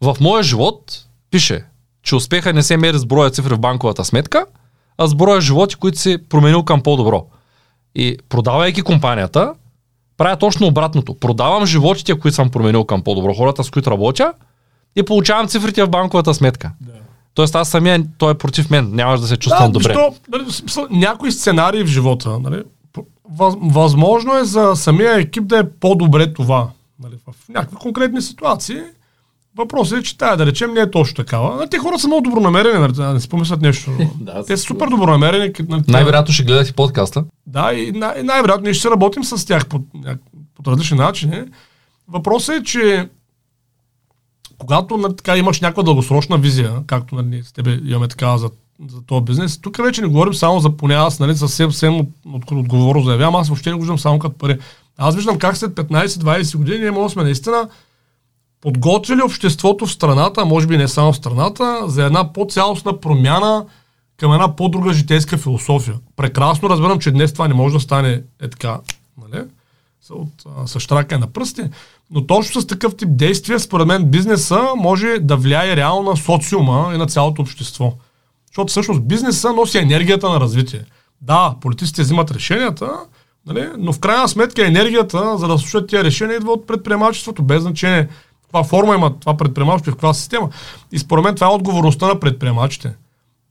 в 0.00 0.16
моя 0.20 0.42
живот 0.42 1.04
пише, 1.30 1.64
че 2.02 2.14
успеха 2.14 2.52
не 2.52 2.62
се 2.62 2.76
мери 2.76 2.98
с 2.98 3.06
броя 3.06 3.30
цифри 3.30 3.54
в 3.54 3.58
банковата 3.58 4.04
сметка, 4.04 4.46
а 5.00 5.06
с 5.06 5.14
броя 5.14 5.40
животи, 5.40 5.76
които 5.76 5.98
си 5.98 6.18
променил 6.28 6.62
към 6.62 6.82
по-добро. 6.82 7.26
И 7.94 8.18
продавайки 8.28 8.82
компанията, 8.82 9.54
правя 10.16 10.36
точно 10.36 10.66
обратното. 10.66 11.14
Продавам 11.14 11.66
животите, 11.66 12.18
които 12.18 12.34
съм 12.34 12.50
променил 12.50 12.84
към 12.84 13.02
по-добро, 13.02 13.34
хората, 13.34 13.64
с 13.64 13.70
които 13.70 13.90
работя, 13.90 14.32
и 14.96 15.02
получавам 15.02 15.48
цифрите 15.48 15.84
в 15.84 15.90
банковата 15.90 16.34
сметка. 16.34 16.72
Да. 16.80 16.92
Тоест 17.34 17.54
аз 17.54 17.68
самия, 17.68 18.02
той 18.18 18.32
е 18.32 18.34
против 18.34 18.70
мен, 18.70 18.90
нямаш 18.92 19.20
да 19.20 19.26
се 19.26 19.36
чувствам 19.36 19.72
да, 19.72 19.78
добре. 19.78 19.94
Защо, 20.46 20.80
нали, 20.80 21.00
някои 21.00 21.32
сценарии 21.32 21.82
в 21.82 21.86
живота, 21.86 22.38
нали, 22.38 22.62
възможно 23.60 24.38
е 24.38 24.44
за 24.44 24.72
самия 24.76 25.16
екип 25.16 25.46
да 25.46 25.58
е 25.58 25.70
по-добре 25.70 26.32
това. 26.32 26.68
Нали, 27.02 27.14
в 27.28 27.48
някакви 27.48 27.76
конкретни 27.76 28.22
ситуации 28.22 28.80
Въпросът 29.56 29.98
е, 29.98 30.02
че 30.02 30.18
тая 30.18 30.36
да 30.36 30.46
речем 30.46 30.74
не 30.74 30.80
е 30.80 30.90
точно 30.90 31.14
такава. 31.14 31.68
Те 31.68 31.78
хора 31.78 31.98
са 31.98 32.06
много 32.06 32.22
добронамерени, 32.22 32.78
нали, 32.78 32.92
да 32.92 33.14
не 33.14 33.20
си 33.20 33.28
помислят 33.28 33.60
нещо. 33.60 33.90
да, 34.20 34.44
Те 34.44 34.56
са 34.56 34.62
супер 34.62 34.88
добронамерени. 34.88 35.52
Нали, 35.68 35.82
Най-вероятно 35.88 36.34
ще 36.34 36.44
гледат 36.44 36.68
и 36.68 36.72
подкаста. 36.72 37.24
Да, 37.46 37.72
и 37.72 37.92
най- 37.92 38.22
най-вероятно 38.22 38.64
ние 38.64 38.74
ще 38.74 38.90
работим 38.90 39.24
с 39.24 39.46
тях 39.46 39.66
по, 39.66 39.80
по 40.54 40.70
различни 40.70 40.96
начини. 40.96 41.42
Въпросът 42.08 42.56
е, 42.56 42.64
че 42.64 43.08
когато 44.58 44.96
нали, 44.96 45.16
така 45.16 45.36
имаш 45.36 45.60
някаква 45.60 45.82
дългосрочна 45.82 46.38
визия, 46.38 46.72
както 46.86 47.14
нали, 47.14 47.42
с 47.44 47.52
тебе 47.52 47.80
имаме 47.84 48.08
така 48.08 48.38
за, 48.38 48.50
за 48.88 49.02
този 49.06 49.24
бизнес, 49.24 49.58
тук 49.60 49.76
вече 49.76 50.00
не 50.00 50.08
говорим 50.08 50.34
само 50.34 50.60
за 50.60 50.70
поне 50.76 50.94
аз, 50.94 51.20
нали, 51.20 51.36
съвсем, 51.36 51.72
съвсем 51.72 52.06
отговорно 52.52 53.02
заявявам, 53.02 53.36
аз 53.36 53.48
въобще 53.48 53.70
не 53.70 53.74
го 53.76 53.80
виждам 53.80 53.98
само 53.98 54.18
като 54.18 54.38
пари. 54.38 54.58
Аз 54.98 55.16
виждам 55.16 55.38
как 55.38 55.56
след 55.56 55.72
15-20 55.72 56.56
години 56.56 56.78
ние 56.78 56.90
можем 56.90 57.10
сме 57.10 57.22
наистина 57.22 57.68
подготвили 58.60 59.22
обществото 59.22 59.86
в 59.86 59.92
страната, 59.92 60.44
може 60.44 60.66
би 60.66 60.76
не 60.76 60.88
само 60.88 61.12
в 61.12 61.16
страната, 61.16 61.82
за 61.86 62.04
една 62.04 62.32
по-цялостна 62.32 63.00
промяна 63.00 63.66
към 64.16 64.32
една 64.32 64.56
по-друга 64.56 64.92
житейска 64.92 65.38
философия. 65.38 65.96
Прекрасно 66.16 66.70
разбирам, 66.70 66.98
че 66.98 67.10
днес 67.10 67.32
това 67.32 67.48
не 67.48 67.54
може 67.54 67.74
да 67.74 67.80
стане 67.80 68.22
е 68.42 68.50
така, 68.50 68.80
нали? 69.22 69.44
От, 70.10 70.68
с 70.68 70.80
штрака 70.80 71.18
на 71.18 71.26
пръсти, 71.26 71.62
но 72.10 72.26
точно 72.26 72.60
с 72.60 72.66
такъв 72.66 72.96
тип 72.96 73.08
действия, 73.12 73.60
според 73.60 73.86
мен, 73.86 74.04
бизнеса 74.04 74.68
може 74.76 75.18
да 75.20 75.36
влияе 75.36 75.76
реално 75.76 76.10
на 76.10 76.16
социума 76.16 76.90
и 76.94 76.98
на 76.98 77.06
цялото 77.06 77.42
общество. 77.42 77.92
Защото 78.46 78.70
всъщност 78.70 79.02
бизнеса 79.02 79.52
носи 79.52 79.78
енергията 79.78 80.28
на 80.28 80.40
развитие. 80.40 80.84
Да, 81.20 81.54
политиците 81.60 82.02
взимат 82.02 82.30
решенията, 82.30 82.92
нали? 83.46 83.68
но 83.78 83.92
в 83.92 84.00
крайна 84.00 84.28
сметка 84.28 84.66
енергията, 84.66 85.38
за 85.38 85.48
да 85.48 85.58
слушат 85.58 85.88
тия 85.88 86.04
решения, 86.04 86.36
идва 86.36 86.52
от 86.52 86.66
предприемачеството, 86.66 87.42
без 87.42 87.62
значение 87.62 88.08
каква 88.50 88.64
форма 88.64 88.94
има 88.94 89.18
това 89.18 89.36
предприемачество 89.36 89.90
и 89.90 89.92
в 89.92 89.96
каква 89.96 90.14
система. 90.14 90.48
И 90.92 90.98
според 90.98 91.24
мен 91.24 91.34
това 91.34 91.46
е 91.46 91.50
отговорността 91.50 92.06
на 92.06 92.20
предприемачите. 92.20 92.94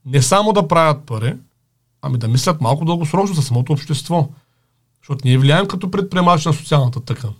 Не 0.06 0.22
само 0.22 0.52
да 0.52 0.68
правят 0.68 1.04
пари, 1.04 1.34
ами 2.02 2.18
да 2.18 2.28
мислят 2.28 2.60
малко 2.60 2.84
дългосрочно 2.84 3.34
за 3.34 3.42
самото 3.42 3.72
общество. 3.72 4.28
Защото 5.02 5.20
ние 5.24 5.38
влияем 5.38 5.66
като 5.66 5.90
предприемачи 5.90 6.48
на 6.48 6.54
социалната 6.54 7.00
тъкан. 7.00 7.34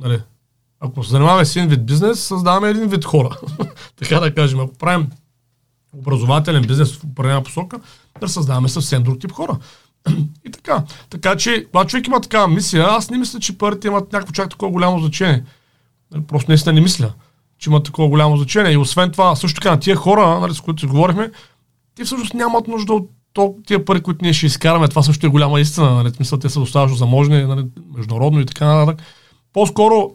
Нали? 0.00 0.22
Ако 0.80 1.04
се 1.04 1.10
занимаваме 1.10 1.44
с 1.44 1.56
един 1.56 1.68
вид 1.68 1.86
бизнес, 1.86 2.20
създаваме 2.20 2.68
един 2.68 2.88
вид 2.88 3.04
хора. 3.04 3.36
така 3.96 4.20
да 4.20 4.34
кажем, 4.34 4.60
ако 4.60 4.74
правим 4.74 5.10
образователен 5.92 6.62
бизнес 6.62 6.96
в 6.96 7.04
определена 7.04 7.42
посока, 7.42 7.80
да 8.20 8.28
създаваме 8.28 8.68
съвсем 8.68 9.02
друг 9.02 9.20
тип 9.20 9.32
хора. 9.32 9.58
И 10.46 10.50
така. 10.50 10.84
Така 11.10 11.36
че, 11.36 11.66
когато 11.66 11.90
човек 11.90 12.06
има 12.06 12.20
такава 12.20 12.48
мисия, 12.48 12.84
аз 12.84 13.10
не 13.10 13.18
мисля, 13.18 13.40
че 13.40 13.58
парите 13.58 13.88
имат 13.88 14.12
някакво 14.12 14.32
чак 14.32 14.50
такова 14.50 14.72
голямо 14.72 14.98
значение. 14.98 15.44
Нали, 16.12 16.22
просто 16.22 16.50
наистина 16.50 16.72
не 16.72 16.80
мисля, 16.80 17.12
че 17.58 17.70
има 17.70 17.82
такова 17.82 18.08
голямо 18.08 18.36
значение. 18.36 18.72
И 18.72 18.76
освен 18.76 19.10
това, 19.10 19.36
също 19.36 19.60
така 19.60 19.70
на 19.70 19.80
тия 19.80 19.96
хора, 19.96 20.40
нали, 20.40 20.54
с 20.54 20.60
които 20.60 20.80
си 20.80 20.86
говорихме, 20.86 21.30
те 21.94 22.04
всъщност 22.04 22.34
нямат 22.34 22.68
нужда 22.68 22.92
от 22.92 23.10
тия 23.66 23.84
пари, 23.84 24.00
които 24.00 24.18
ние 24.22 24.32
ще 24.32 24.46
изкараме. 24.46 24.88
Това 24.88 25.02
също 25.02 25.26
е 25.26 25.30
голяма 25.30 25.60
истина. 25.60 25.90
Нали, 25.90 26.10
смисъл, 26.10 26.38
те 26.38 26.48
са 26.48 26.60
достатъчно 26.60 26.96
заможни, 26.96 27.44
нали, 27.44 27.66
международно 27.96 28.40
и 28.40 28.46
така 28.46 28.66
нататък. 28.66 29.06
По-скоро, 29.52 30.10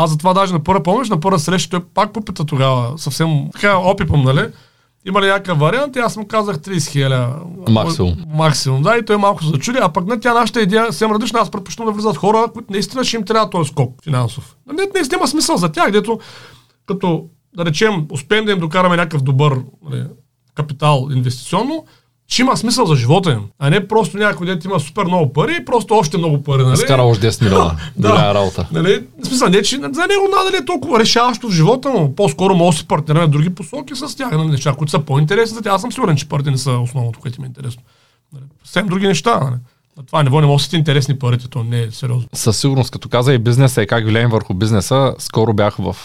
Аз 0.00 0.10
затова 0.10 0.34
даже 0.34 0.52
на 0.52 0.62
първа, 0.62 0.82
помниш, 0.82 1.08
на 1.08 1.20
първа 1.20 1.38
среща 1.38 1.70
той 1.70 1.88
пак 1.94 2.12
попита 2.12 2.44
тогава, 2.44 2.98
съвсем 2.98 3.50
така 3.52 3.76
опипам, 3.76 4.22
нали? 4.22 4.46
Има 5.08 5.22
ли 5.22 5.26
някакъв 5.26 5.58
вариант? 5.58 5.96
И 5.96 5.98
аз 5.98 6.16
му 6.16 6.26
казах 6.26 6.58
30 6.58 6.90
хиляди. 6.90 7.32
Максимум. 7.68 8.16
Максимум, 8.28 8.82
да, 8.82 8.96
и 8.96 9.04
той 9.04 9.16
малко 9.16 9.42
се 9.42 9.50
зачуди. 9.50 9.78
А 9.82 9.88
пък 9.88 10.06
на 10.06 10.20
тя 10.20 10.34
нашата 10.34 10.60
идея, 10.60 10.92
съм 10.92 11.12
различна, 11.12 11.40
аз 11.40 11.50
предпочитам 11.50 11.86
да 11.86 11.92
влизат 11.92 12.16
хора, 12.16 12.46
които 12.52 12.72
наистина 12.72 13.04
ще 13.04 13.16
им 13.16 13.24
трябва 13.24 13.50
този 13.50 13.68
скок 13.68 14.02
финансов. 14.04 14.56
Не, 14.72 14.82
не, 14.94 15.08
няма 15.12 15.28
смисъл 15.28 15.56
за 15.56 15.72
тях, 15.72 15.90
дето 15.90 16.18
като, 16.86 17.24
да 17.56 17.64
речем, 17.64 18.06
успеем 18.10 18.44
да 18.44 18.52
им 18.52 18.58
докараме 18.58 18.96
някакъв 18.96 19.22
добър 19.22 19.60
нали, 19.90 20.04
капитал 20.54 21.08
инвестиционно, 21.14 21.84
ще 22.28 22.42
има 22.42 22.56
смисъл 22.56 22.86
за 22.86 22.96
живота 22.96 23.32
им, 23.32 23.40
а 23.58 23.70
не 23.70 23.88
просто 23.88 24.18
някой 24.18 24.46
дете 24.46 24.68
има 24.68 24.80
супер 24.80 25.04
много 25.04 25.32
пари 25.32 25.56
и 25.60 25.64
просто 25.64 25.94
още 25.94 26.18
много 26.18 26.42
пари. 26.42 26.62
Нали? 26.62 26.76
Скара 26.76 27.02
още 27.02 27.32
10 27.32 27.44
милиона. 27.44 27.76
да, 27.96 28.12
да 28.12 28.34
работа. 28.34 28.68
Нали? 28.72 29.04
В 29.22 29.26
смисъл, 29.26 29.48
не, 29.48 29.62
че 29.62 29.76
за 29.76 29.82
него 29.82 30.28
надали 30.38 30.56
е 30.62 30.64
толкова 30.64 30.98
решаващо 30.98 31.48
в 31.48 31.52
живота 31.52 31.88
му. 31.88 32.14
По-скоро 32.14 32.54
може 32.54 32.76
да 32.76 32.80
се 32.80 32.88
партнираме 32.88 33.26
в 33.26 33.30
други 33.30 33.54
посоки 33.54 33.94
с 33.94 34.16
тях, 34.16 34.30
нали? 34.30 34.48
неща, 34.48 34.72
които 34.72 34.90
са 34.90 34.98
по-интересни 34.98 35.54
за 35.54 35.62
тях. 35.62 35.72
Аз 35.72 35.80
съм 35.80 35.92
сигурен, 35.92 36.16
че 36.16 36.28
парите 36.28 36.50
не 36.50 36.58
са 36.58 36.70
основното, 36.70 37.20
което 37.20 37.40
ми 37.40 37.46
е 37.46 37.48
интересно. 37.48 37.82
Нали? 38.32 38.44
Съвсем 38.64 38.86
други 38.86 39.06
неща. 39.06 39.40
Нали? 39.40 39.56
На 39.96 40.06
това 40.06 40.22
ниво 40.22 40.40
не 40.40 40.46
може 40.46 40.64
да 40.64 40.70
са 40.70 40.76
интересни 40.76 41.18
парите, 41.18 41.48
то 41.48 41.64
не 41.64 41.80
е 41.80 41.90
сериозно. 41.90 42.28
Със 42.32 42.58
сигурност, 42.58 42.90
като 42.90 43.08
каза 43.08 43.32
и 43.32 43.38
бизнеса 43.38 43.82
и 43.82 43.86
как 43.86 44.04
влияем 44.04 44.30
върху 44.30 44.54
бизнеса, 44.54 45.14
скоро 45.18 45.52
бях 45.52 45.76
в 45.76 45.96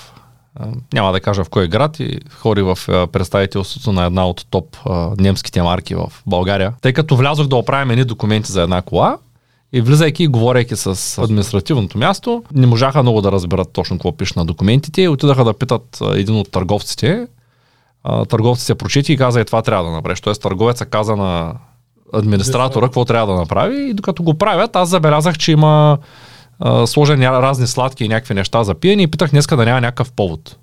няма 0.94 1.12
да 1.12 1.20
кажа 1.20 1.44
в 1.44 1.50
кой 1.50 1.68
град 1.68 2.00
и 2.00 2.20
хори 2.30 2.62
в 2.62 2.78
представителството 3.12 3.92
на 3.92 4.06
една 4.06 4.28
от 4.28 4.46
топ 4.50 4.78
немските 5.18 5.62
марки 5.62 5.96
в 5.96 6.12
България. 6.28 6.74
Тъй 6.82 6.94
като 6.94 7.16
влязох 7.16 7.48
да 7.48 7.56
оправим 7.56 7.92
едни 7.92 8.06
документи 8.06 8.52
за 8.52 8.62
една 8.62 8.82
кола, 8.82 9.18
и 9.76 9.82
влизайки 9.82 10.24
и 10.24 10.28
говорейки 10.28 10.76
с 10.76 11.18
административното 11.24 11.98
място, 11.98 12.44
не 12.54 12.68
можаха 12.68 13.02
много 13.02 13.22
да 13.22 13.32
разберат 13.32 13.70
точно 13.74 13.98
какво 13.98 14.12
пише 14.12 14.34
на 14.36 14.46
документите 14.46 15.02
и 15.02 15.08
отидаха 15.08 15.44
да 15.44 15.54
питат 15.54 16.00
един 16.16 16.36
от 16.36 16.52
търговците. 16.52 17.28
Търговците 18.30 18.76
прочети 18.76 19.14
и 19.14 19.18
каза, 19.18 19.42
и 19.42 19.46
това 19.46 19.62
трябва 19.62 19.90
да 19.90 19.96
направиш. 19.96 20.22
Тоест 20.22 20.42
търговеца 20.42 20.86
каза 20.86 21.16
на 21.16 21.54
администратора 22.14 22.86
какво 22.86 23.06
трябва 23.06 23.34
да 23.34 23.40
направи 23.40 23.90
и 23.90 23.94
докато 23.94 24.24
го 24.24 24.34
правят, 24.34 24.76
аз 24.76 24.90
забелязах, 24.90 25.38
че 25.38 25.52
има 25.52 25.98
сложен 26.86 27.24
разни 27.24 27.68
сладки 27.68 28.06
и 28.06 28.08
някакви 28.08 28.34
неща 28.34 28.64
за 28.64 28.74
пиене 28.74 29.04
и 29.04 29.08
питах 29.08 29.32
днеска 29.32 29.58
да 29.58 29.66
няма 29.66 29.82
някакъв 29.82 30.12
повод. 30.12 30.58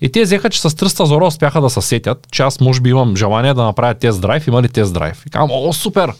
И 0.00 0.12
те 0.12 0.22
взеха, 0.22 0.50
че 0.50 0.60
с 0.60 0.70
300 0.70 1.04
зора 1.04 1.26
успяха 1.26 1.60
да 1.60 1.70
се 1.70 1.80
сетят, 1.80 2.26
че 2.32 2.42
аз 2.42 2.60
може 2.60 2.80
би 2.80 2.90
имам 2.90 3.16
желание 3.16 3.54
да 3.54 3.64
направя 3.64 3.94
тест 3.94 4.20
драйв, 4.20 4.46
има 4.46 4.62
ли 4.62 4.68
тест 4.68 4.94
драйв? 4.94 5.26
И 5.26 5.30
казвам, 5.30 5.50
о, 5.52 5.72
супер! 5.72 6.12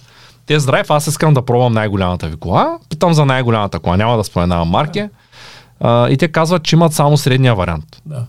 Тест 0.47 0.67
драйв, 0.67 0.91
аз 0.91 1.07
искам 1.07 1.35
да 1.35 1.45
пробвам 1.45 1.73
най-голямата 1.73 2.29
ви 2.29 2.37
кола. 2.37 2.79
Питам 2.91 3.13
за 3.13 3.25
най-голямата 3.25 3.79
кола, 3.79 3.97
няма 3.97 4.17
да 4.17 4.25
споменавам 4.25 4.69
марки. 4.69 5.09
А, 5.81 6.09
и 6.09 6.17
те 6.17 6.29
казват, 6.29 6.63
че 6.63 6.77
имат 6.77 6.93
само 6.93 7.17
средния 7.17 7.55
вариант. 7.55 8.03
Да. 8.07 8.27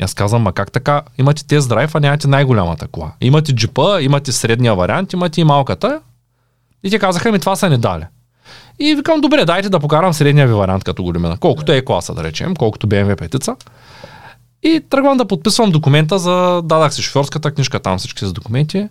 И 0.00 0.04
аз 0.04 0.14
казвам, 0.14 0.42
ма 0.42 0.52
как 0.52 0.72
така? 0.72 1.02
Имате 1.18 1.46
тест 1.46 1.68
драйв, 1.68 1.94
а 1.94 2.00
нямате 2.00 2.28
най-голямата 2.28 2.88
кола. 2.88 3.12
Имате 3.20 3.52
джипа, 3.52 4.00
имате 4.00 4.32
средния 4.32 4.74
вариант, 4.74 5.12
имате 5.12 5.40
и 5.40 5.44
малката. 5.44 6.00
И 6.82 6.90
те 6.90 6.98
казаха 6.98 7.32
ми, 7.32 7.38
това 7.38 7.56
са 7.56 7.70
ни 7.70 7.78
дали. 7.78 8.04
И 8.78 8.94
викам, 8.94 9.20
добре, 9.20 9.44
дайте 9.44 9.68
да 9.68 9.80
покарам 9.80 10.12
средния 10.12 10.46
ви 10.46 10.54
вариант 10.54 10.84
като 10.84 11.02
големина. 11.02 11.36
Колкото 11.36 11.72
е 11.72 11.84
класа, 11.84 12.14
да 12.14 12.24
речем, 12.24 12.56
колкото 12.56 12.88
BMW 12.88 13.18
петица. 13.18 13.56
И 14.62 14.80
тръгвам 14.90 15.16
да 15.16 15.24
подписвам 15.24 15.70
документа 15.70 16.18
за... 16.18 16.62
Дадах 16.64 16.94
си 16.94 17.02
шофьорската 17.02 17.50
книжка, 17.50 17.80
там 17.80 17.98
всички 17.98 18.24
за 18.24 18.32
документи. 18.32 18.88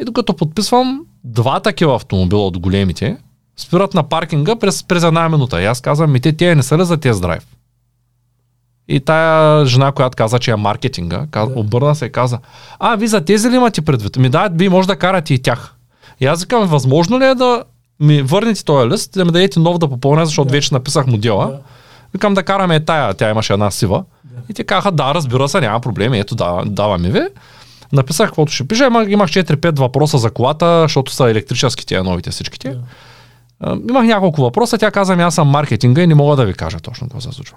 И 0.00 0.04
докато 0.04 0.34
подписвам 0.34 1.00
два 1.24 1.60
такива 1.60 1.94
автомобила 1.94 2.46
от 2.46 2.58
големите, 2.58 3.16
спират 3.56 3.94
на 3.94 4.02
паркинга 4.02 4.56
през, 4.56 4.82
през 4.82 5.04
една 5.04 5.28
минута. 5.28 5.62
И 5.62 5.64
аз 5.64 5.80
казвам, 5.80 6.12
ми 6.12 6.20
те, 6.20 6.32
те 6.32 6.54
не 6.54 6.62
са 6.62 6.78
ли 6.78 6.84
за 6.84 6.96
тест 6.96 7.22
драйв? 7.22 7.46
И 8.88 9.00
тая 9.00 9.66
жена, 9.66 9.92
която 9.92 10.16
каза, 10.16 10.38
че 10.38 10.50
е 10.50 10.56
маркетинга, 10.56 11.26
каза, 11.30 11.52
да. 11.52 11.60
обърна 11.60 11.94
се 11.94 12.06
и 12.06 12.12
каза, 12.12 12.38
а, 12.78 12.96
ви 12.96 13.06
за 13.06 13.24
тези 13.24 13.50
ли 13.50 13.56
имате 13.56 13.82
предвид? 13.82 14.16
Ми 14.16 14.28
да, 14.28 14.50
вие 14.52 14.68
може 14.68 14.88
да 14.88 14.96
карате 14.96 15.34
и 15.34 15.42
тях. 15.42 15.74
И 16.20 16.26
аз 16.26 16.40
викам, 16.40 16.66
възможно 16.66 17.20
ли 17.20 17.24
е 17.24 17.34
да 17.34 17.64
ми 18.00 18.22
върнете 18.22 18.64
този 18.64 18.90
лист, 18.90 19.12
да 19.12 19.24
ми 19.24 19.32
дадете 19.32 19.60
нов 19.60 19.78
да 19.78 19.88
попълня, 19.88 20.26
защото 20.26 20.48
да. 20.48 20.52
вече 20.52 20.74
написах 20.74 21.06
модела. 21.06 21.46
Да. 21.46 21.58
Викам 22.12 22.34
да 22.34 22.42
караме 22.42 22.84
тая, 22.84 23.14
тя 23.14 23.30
имаше 23.30 23.52
една 23.52 23.70
сива. 23.70 24.04
Да. 24.24 24.40
И 24.48 24.54
те 24.54 24.64
казаха, 24.64 24.92
да, 24.92 25.14
разбира 25.14 25.48
се, 25.48 25.60
няма 25.60 25.80
проблеми, 25.80 26.18
ето 26.18 26.34
да, 26.34 26.62
даваме 26.66 27.10
ви. 27.10 27.22
Написах 27.92 28.28
каквото 28.28 28.52
ще 28.52 28.68
пиша, 28.68 28.84
имах 28.84 29.28
4-5 29.28 29.78
въпроса 29.78 30.18
за 30.18 30.30
колата, 30.30 30.82
защото 30.82 31.12
са 31.12 31.30
електрически 31.30 31.86
тия 31.86 32.04
новите 32.04 32.30
всичките. 32.30 32.76
Да. 33.60 33.78
Имах 33.90 34.06
няколко 34.06 34.42
въпроса, 34.42 34.78
тя 34.78 34.90
каза 34.90 35.16
ми, 35.16 35.22
аз 35.22 35.34
съм 35.34 35.48
маркетинга 35.48 36.02
и 36.02 36.06
не 36.06 36.14
мога 36.14 36.36
да 36.36 36.44
ви 36.44 36.54
кажа 36.54 36.80
точно 36.80 37.08
какво 37.08 37.20
се 37.20 37.32
случва. 37.32 37.56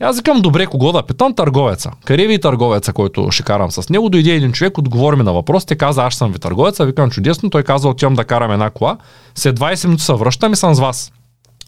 И 0.00 0.04
аз 0.04 0.16
викам, 0.16 0.42
добре, 0.42 0.66
кого 0.66 0.92
да 0.92 1.02
питам? 1.02 1.34
Търговеца. 1.34 1.90
Къде 2.04 2.26
ви 2.26 2.34
е 2.34 2.40
търговеца, 2.40 2.92
който 2.92 3.30
ще 3.30 3.42
карам 3.42 3.70
с 3.70 3.88
него? 3.88 4.08
Дойде 4.08 4.30
един 4.30 4.52
човек, 4.52 4.78
отговори 4.78 5.16
ми 5.16 5.22
на 5.22 5.32
въпросите, 5.32 5.76
каза, 5.76 6.02
аз 6.02 6.14
съм 6.14 6.32
ви 6.32 6.38
търговеца, 6.38 6.86
викам 6.86 7.10
чудесно, 7.10 7.50
той 7.50 7.62
каза, 7.62 7.88
отивам 7.88 8.14
да 8.14 8.24
карам 8.24 8.52
една 8.52 8.70
кола. 8.70 8.96
След 9.34 9.60
20 9.60 9.84
минути 9.84 10.02
се 10.02 10.12
връщам 10.12 10.52
и 10.52 10.56
съм 10.56 10.74
с 10.74 10.80
вас. 10.80 11.12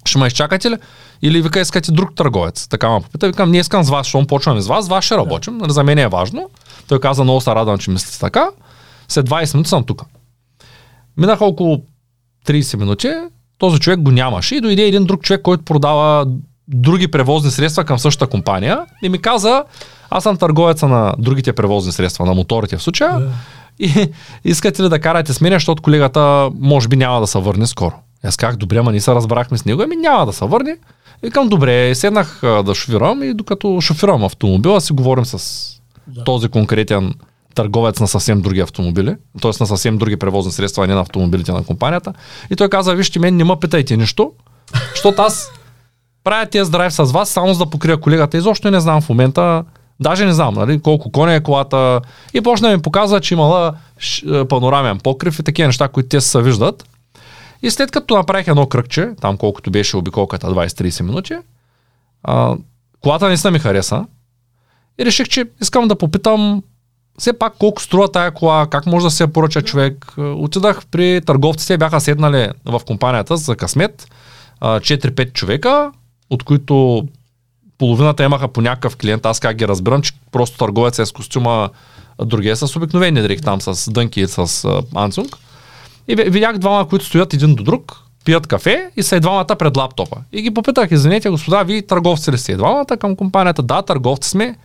Ще 0.04 0.18
ме 0.18 0.26
изчакате 0.26 0.70
ли? 0.70 0.76
Или 1.22 1.42
вика, 1.42 1.60
искате 1.60 1.92
друг 1.92 2.14
търговец? 2.14 2.68
Така 2.68 2.90
ме 2.90 3.00
попита, 3.00 3.26
викам, 3.26 3.50
не 3.50 3.58
искам 3.58 3.84
с 3.84 3.90
вас, 3.90 4.06
защото 4.06 4.26
почваме 4.26 4.60
с 4.60 4.66
вас, 4.66 4.84
с 4.84 4.88
вас 4.88 5.04
ще 5.04 5.16
работим, 5.16 5.58
да. 5.58 5.72
за 5.72 5.84
мен 5.84 5.98
е 5.98 6.08
важно. 6.08 6.50
Той 6.88 7.00
каза, 7.00 7.24
много 7.24 7.40
се 7.40 7.50
радвам, 7.50 7.78
че 7.78 7.90
мислите 7.90 8.18
така. 8.18 8.48
След 9.08 9.28
20 9.28 9.54
минути 9.54 9.68
съм 9.68 9.84
тук. 9.84 10.02
Минаха 11.16 11.44
около 11.44 11.82
30 12.46 12.76
минути, 12.76 13.08
този 13.58 13.80
човек 13.80 14.00
го 14.00 14.10
нямаше 14.10 14.56
и 14.56 14.60
дойде 14.60 14.82
един 14.82 15.04
друг 15.04 15.22
човек, 15.22 15.42
който 15.42 15.64
продава 15.64 16.26
други 16.68 17.08
превозни 17.08 17.50
средства 17.50 17.84
към 17.84 17.98
същата 17.98 18.30
компания 18.30 18.80
и 19.02 19.08
ми 19.08 19.18
каза, 19.18 19.64
аз 20.10 20.22
съм 20.22 20.36
търговеца 20.36 20.88
на 20.88 21.14
другите 21.18 21.52
превозни 21.52 21.92
средства, 21.92 22.26
на 22.26 22.34
моторите 22.34 22.76
в 22.76 22.82
случая. 22.82 23.10
Yeah. 23.10 23.28
И 23.78 24.12
искате 24.44 24.82
ли 24.82 24.88
да 24.88 25.00
карате 25.00 25.32
с 25.32 25.40
мен, 25.40 25.52
защото 25.52 25.82
колегата 25.82 26.50
може 26.60 26.88
би 26.88 26.96
няма 26.96 27.20
да 27.20 27.26
се 27.26 27.38
върне 27.38 27.66
скоро. 27.66 27.94
Аз 28.24 28.36
казах, 28.36 28.56
добре, 28.56 28.78
ама 28.78 28.90
ние 28.90 29.00
се 29.00 29.14
разбрахме 29.14 29.58
с 29.58 29.64
него, 29.64 29.82
ами 29.82 29.96
няма 29.96 30.26
да 30.26 30.32
се 30.32 30.44
върне. 30.44 30.76
И 31.22 31.30
към 31.30 31.48
добре, 31.48 31.94
седнах 31.94 32.40
да 32.42 32.74
шофирам 32.74 33.22
и 33.22 33.34
докато 33.34 33.80
шофирам 33.80 34.24
автомобила 34.24 34.80
си 34.80 34.92
говорим 34.92 35.24
с 35.24 35.38
yeah. 35.38 36.24
този 36.24 36.48
конкретен 36.48 37.14
търговец 37.54 38.00
на 38.00 38.08
съвсем 38.08 38.40
други 38.40 38.60
автомобили, 38.60 39.16
т.е. 39.42 39.52
на 39.60 39.66
съвсем 39.66 39.98
други 39.98 40.16
превозни 40.16 40.52
средства, 40.52 40.84
а 40.84 40.86
не 40.86 40.94
на 40.94 41.00
автомобилите 41.00 41.52
на 41.52 41.64
компанията. 41.64 42.12
И 42.50 42.56
той 42.56 42.68
каза, 42.68 42.94
вижте, 42.94 43.18
мен 43.18 43.36
не 43.36 43.44
ме 43.44 43.56
питайте 43.60 43.96
нищо, 43.96 44.32
защото 44.94 45.22
аз 45.22 45.52
правя 46.24 46.46
тест 46.46 46.72
драйв 46.72 46.92
с 46.92 47.02
вас, 47.04 47.28
само 47.28 47.54
за 47.54 47.64
да 47.64 47.70
покрия 47.70 48.00
колегата. 48.00 48.36
Изобщо 48.36 48.70
не 48.70 48.80
знам 48.80 49.00
в 49.00 49.08
момента, 49.08 49.64
даже 50.00 50.26
не 50.26 50.32
знам 50.32 50.54
нали, 50.54 50.80
колко 50.80 51.12
коня 51.12 51.34
е 51.34 51.42
колата. 51.42 52.00
И 52.34 52.40
почна 52.40 52.68
да 52.68 52.76
ми 52.76 52.82
показва, 52.82 53.20
че 53.20 53.34
имала 53.34 53.74
панорамен 54.48 54.98
покрив 54.98 55.38
и 55.38 55.42
такива 55.42 55.66
неща, 55.66 55.88
които 55.88 56.08
те 56.08 56.20
се 56.20 56.42
виждат. 56.42 56.84
И 57.62 57.70
след 57.70 57.90
като 57.90 58.16
направих 58.16 58.48
едно 58.48 58.66
кръгче, 58.66 59.10
там 59.20 59.36
колкото 59.36 59.70
беше 59.70 59.96
обиколката 59.96 60.46
20-30 60.46 61.02
минути, 61.02 61.34
а, 62.22 62.56
колата 63.00 63.28
наистина 63.28 63.50
ми 63.50 63.58
хареса. 63.58 64.06
И 65.00 65.06
реших, 65.06 65.28
че 65.28 65.44
искам 65.60 65.88
да 65.88 65.98
попитам 65.98 66.62
все 67.18 67.32
пак 67.32 67.54
колко 67.58 67.82
струва 67.82 68.12
тая 68.12 68.30
кола, 68.30 68.66
как 68.70 68.86
може 68.86 69.04
да 69.04 69.10
се 69.10 69.26
поръча 69.26 69.62
човек. 69.62 70.14
Отидах 70.18 70.86
при 70.86 71.20
търговците, 71.26 71.78
бяха 71.78 72.00
седнали 72.00 72.48
в 72.64 72.80
компанията 72.86 73.36
за 73.36 73.56
късмет, 73.56 74.08
4-5 74.60 75.32
човека, 75.32 75.92
от 76.30 76.42
които 76.42 77.06
половината 77.78 78.24
имаха 78.24 78.48
по 78.48 78.60
някакъв 78.60 78.96
клиент. 78.96 79.26
Аз 79.26 79.40
как 79.40 79.56
ги 79.56 79.68
разбирам, 79.68 80.02
че 80.02 80.12
просто 80.32 80.58
търговец 80.58 80.98
е 80.98 81.06
с 81.06 81.12
костюма, 81.12 81.70
другия 82.24 82.52
е 82.52 82.56
с 82.56 82.76
обикновени 82.76 83.22
дрехи 83.22 83.42
там, 83.42 83.60
с 83.60 83.90
дънки 83.90 84.20
и 84.20 84.28
с 84.28 84.68
анцунг. 84.94 85.36
И 86.08 86.14
видях 86.14 86.58
двама, 86.58 86.88
които 86.88 87.04
стоят 87.04 87.34
един 87.34 87.54
до 87.54 87.62
друг, 87.62 87.96
пият 88.24 88.46
кафе 88.46 88.90
и 88.96 89.02
са 89.02 89.16
и 89.16 89.20
двамата 89.20 89.56
пред 89.58 89.76
лаптопа. 89.76 90.16
И 90.32 90.42
ги 90.42 90.54
попитах, 90.54 90.90
извинете, 90.90 91.30
господа, 91.30 91.62
вие 91.62 91.82
търговци 91.82 92.32
ли 92.32 92.38
сте? 92.38 92.56
Двамата 92.56 92.96
към 93.00 93.16
компанията, 93.16 93.62
да, 93.62 93.82
търговци 93.82 94.30
сме. 94.30 94.56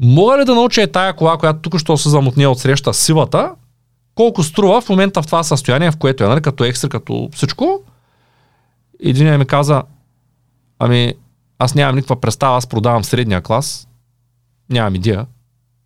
Мога 0.00 0.38
ли 0.38 0.44
да 0.44 0.54
науча 0.54 0.82
е 0.82 0.86
тая 0.86 1.12
кола, 1.12 1.36
която 1.36 1.60
тук 1.60 1.78
що 1.78 1.96
се 1.96 2.08
замутне 2.08 2.46
от 2.46 2.58
среща 2.58 2.94
сивата, 2.94 3.50
колко 4.14 4.42
струва 4.42 4.80
в 4.80 4.88
момента 4.88 5.22
в 5.22 5.26
това 5.26 5.42
състояние, 5.42 5.90
в 5.90 5.96
което 5.96 6.24
е, 6.24 6.28
нали, 6.28 6.40
като 6.40 6.64
екстра, 6.64 6.88
като 6.88 7.28
всичко. 7.32 7.80
Един 9.04 9.38
ми 9.38 9.46
каза, 9.46 9.82
Ами, 10.80 11.14
аз 11.58 11.74
нямам 11.74 11.94
никаква 11.94 12.20
представа, 12.20 12.56
аз 12.56 12.66
продавам 12.66 13.04
средния 13.04 13.40
клас, 13.40 13.88
нямам 14.70 14.94
идея. 14.94 15.26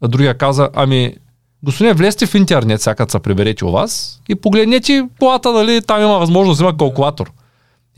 А 0.02 0.08
другия 0.08 0.34
каза, 0.38 0.68
ами, 0.74 1.14
господин, 1.62 1.92
влезте 1.92 2.26
в 2.26 2.34
интернет, 2.34 2.82
сега 2.82 3.06
се 3.08 3.18
приберете 3.18 3.64
у 3.64 3.70
вас 3.70 4.20
и 4.28 4.34
погледнете 4.34 5.08
колата, 5.18 5.52
дали 5.52 5.82
там 5.82 6.02
има 6.02 6.18
възможност, 6.18 6.60
има 6.60 6.76
калкулатор. 6.76 7.32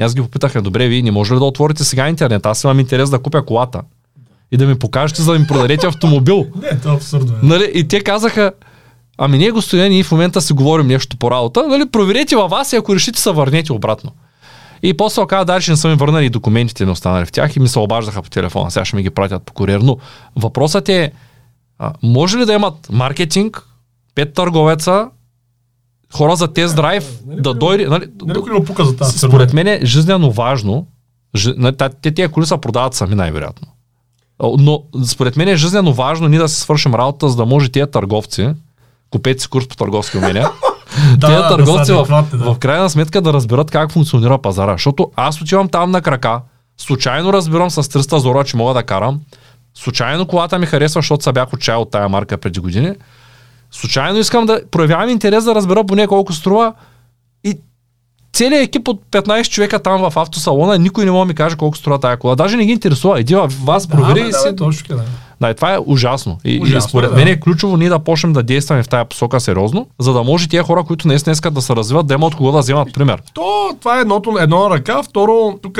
И 0.00 0.02
аз 0.02 0.14
ги 0.14 0.22
попитах, 0.22 0.62
добре, 0.62 0.88
вие 0.88 1.02
не 1.02 1.10
може 1.10 1.34
ли 1.34 1.38
да 1.38 1.44
отворите 1.44 1.84
сега 1.84 2.08
интернет? 2.08 2.46
Аз 2.46 2.64
имам 2.64 2.80
интерес 2.80 3.10
да 3.10 3.18
купя 3.18 3.44
колата. 3.44 3.82
И 4.52 4.56
да 4.56 4.66
ми 4.66 4.78
покажете, 4.78 5.22
за 5.22 5.32
да 5.32 5.38
ми 5.38 5.46
продадете 5.46 5.86
автомобил. 5.86 6.46
Не, 6.62 6.78
това 6.78 6.92
е 6.92 6.96
абсурдно. 6.96 7.34
Е. 7.34 7.38
Нали? 7.42 7.70
И 7.74 7.88
те 7.88 8.00
казаха, 8.00 8.52
ами 9.18 9.38
ние, 9.38 9.50
господин, 9.50 9.88
ние 9.88 10.02
в 10.02 10.12
момента 10.12 10.40
си 10.40 10.52
говорим 10.52 10.86
нещо 10.86 11.16
по 11.16 11.30
работа, 11.30 11.68
нали? 11.68 11.88
проверете 11.88 12.36
във 12.36 12.50
вас 12.50 12.72
и 12.72 12.76
ако 12.76 12.94
решите, 12.94 13.20
се 13.20 13.30
върнете 13.30 13.72
обратно. 13.72 14.12
И 14.82 14.94
после 14.94 15.14
се 15.14 15.20
оказа, 15.20 15.44
дали 15.44 15.62
ще 15.62 15.70
не 15.70 15.76
са 15.76 15.88
ми 15.88 15.94
върнали 15.94 16.30
документите, 16.30 16.84
не 16.84 16.90
останали 16.90 17.24
в 17.26 17.32
тях 17.32 17.56
и 17.56 17.60
ми 17.60 17.68
се 17.68 17.78
обаждаха 17.78 18.22
по 18.22 18.30
телефона. 18.30 18.70
Сега 18.70 18.84
ще 18.84 18.96
ми 18.96 19.02
ги 19.02 19.10
пратят 19.10 19.42
по 19.42 19.52
куриер. 19.52 19.80
Но 19.80 19.96
въпросът 20.36 20.88
е, 20.88 21.12
а, 21.78 21.92
може 22.02 22.38
ли 22.38 22.46
да 22.46 22.52
имат 22.52 22.86
маркетинг, 22.90 23.62
пет 24.14 24.34
търговеца, 24.34 25.08
хора 26.14 26.36
за 26.36 26.48
тест 26.48 26.76
драйв, 26.76 27.20
Нали, 27.26 27.40
да 27.40 27.54
дойде. 27.54 27.86
Нали, 27.86 28.06
не 28.24 28.34
го 28.34 28.64
пука 28.64 28.84
за 28.84 28.96
тази 28.96 29.18
според 29.18 29.52
мен 29.52 29.66
е 29.66 29.80
жизненно 29.82 30.30
важно. 30.30 30.86
жи- 31.36 31.54
нали, 31.56 31.76
Те 32.02 32.14
тия 32.14 32.28
коли 32.28 32.46
се 32.46 32.56
продават 32.58 32.94
сами 32.94 33.14
най-вероятно. 33.14 33.68
Но 34.58 34.82
според 35.04 35.36
мен 35.36 35.48
е 35.48 35.56
жизненно 35.56 35.92
важно 35.92 36.28
ние 36.28 36.38
да 36.38 36.48
си 36.48 36.60
свършим 36.60 36.94
работа, 36.94 37.28
за 37.28 37.36
да 37.36 37.46
може 37.46 37.68
тия 37.68 37.86
търговци, 37.86 38.50
купете 39.10 39.42
си 39.42 39.48
курс 39.48 39.68
по 39.68 39.76
търговски 39.76 40.16
умения, 40.18 40.50
Да, 41.16 41.28
да 41.28 41.48
търговци 41.48 41.84
са 41.84 42.04
в, 42.04 42.24
да. 42.32 42.52
в 42.52 42.58
крайна 42.58 42.90
сметка 42.90 43.20
да 43.20 43.32
разберат 43.32 43.70
как 43.70 43.92
функционира 43.92 44.38
пазара. 44.38 44.72
Защото 44.72 45.10
аз 45.16 45.42
отивам 45.42 45.68
там 45.68 45.90
на 45.90 46.02
крака, 46.02 46.40
случайно 46.78 47.32
разбирам 47.32 47.70
с 47.70 47.82
300 47.82 48.16
зора, 48.16 48.44
че 48.44 48.56
мога 48.56 48.74
да 48.74 48.82
карам, 48.82 49.20
случайно 49.74 50.26
колата 50.26 50.58
ми 50.58 50.66
харесва, 50.66 50.98
защото 50.98 51.24
се 51.24 51.32
бях 51.32 51.52
отчаял 51.52 51.82
от 51.82 51.90
тая 51.90 52.08
марка 52.08 52.38
преди 52.38 52.60
години, 52.60 52.92
случайно 53.70 54.18
искам 54.18 54.46
да 54.46 54.60
проявявам 54.70 55.08
интерес 55.08 55.44
да 55.44 55.54
разбера 55.54 55.84
поне 55.84 56.06
колко 56.06 56.32
струва 56.32 56.72
и 57.44 57.58
целият 58.32 58.64
екип 58.64 58.88
от 58.88 59.02
15 59.10 59.48
човека 59.48 59.78
там 59.78 60.10
в 60.10 60.18
автосалона, 60.18 60.78
никой 60.78 61.04
не 61.04 61.10
може 61.10 61.26
да 61.26 61.28
ми 61.28 61.34
каже 61.34 61.56
колко 61.56 61.76
струва 61.76 62.00
тая 62.00 62.16
кола. 62.16 62.34
Даже 62.34 62.56
не 62.56 62.64
ги 62.64 62.72
интересува. 62.72 63.20
Иди 63.20 63.36
вас, 63.64 63.88
провери 63.88 64.20
да, 64.20 64.28
и 64.28 64.30
да, 64.30 64.38
си. 64.38 64.48
да, 64.48 64.56
точно 64.56 64.96
да. 64.96 65.04
Да, 65.40 65.50
и 65.50 65.54
това 65.54 65.74
е 65.74 65.78
ужасно. 65.86 66.38
И, 66.44 66.60
Ужасно 66.62 66.78
и 66.78 66.90
според 66.90 67.10
да. 67.10 67.16
мен 67.16 67.28
е 67.28 67.40
ключово 67.40 67.76
ние 67.76 67.88
да 67.88 67.98
почнем 67.98 68.32
да 68.32 68.42
действаме 68.42 68.82
в 68.82 68.88
тая 68.88 69.04
посока 69.04 69.40
сериозно, 69.40 69.86
за 69.98 70.12
да 70.12 70.22
може 70.22 70.48
тия 70.48 70.62
хора, 70.62 70.84
които 70.84 71.08
наистина 71.08 71.32
искат 71.32 71.54
да 71.54 71.62
се 71.62 71.76
развиват, 71.76 72.06
да 72.06 72.14
имат 72.14 72.32
от 72.32 72.36
кого 72.36 72.52
да 72.52 72.58
вземат 72.58 72.94
пример. 72.94 73.22
То, 73.34 73.76
това 73.80 73.98
е 73.98 74.00
едното, 74.00 74.36
едно 74.40 74.70
ръка. 74.70 75.02
Второ, 75.02 75.58
тук 75.62 75.78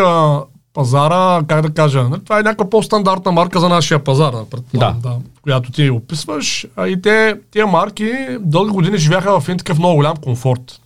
пазара, 0.77 1.43
как 1.49 1.63
да 1.63 1.75
кажа, 1.75 2.03
нали, 2.03 2.25
това 2.25 2.39
е 2.39 2.43
някаква 2.43 2.71
по-стандартна 2.71 3.33
марка 3.33 3.61
за 3.61 3.69
нашия 3.69 4.05
пазар, 4.05 4.35
предполагам, 4.51 5.01
да. 5.01 5.17
която 5.43 5.73
ти 5.73 5.91
описваш. 5.91 6.67
А 6.77 6.89
и 6.89 7.03
те, 7.03 7.37
тия 7.51 7.67
марки 7.67 8.13
дълги 8.41 8.71
години 8.71 8.99
живяха 8.99 9.41
в 9.41 9.49
един 9.49 9.59
такъв 9.59 9.79
много 9.79 9.97
голям 9.97 10.17
комфорт. 10.17 10.81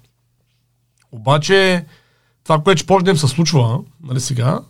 Обаче, 1.12 1.84
това, 2.44 2.58
което 2.58 2.78
ще 2.78 2.86
почне 2.86 3.04
да 3.04 3.10
им 3.10 3.16
се 3.16 3.28
случва, 3.28 3.78
нали 4.06 4.20
сега, 4.20 4.60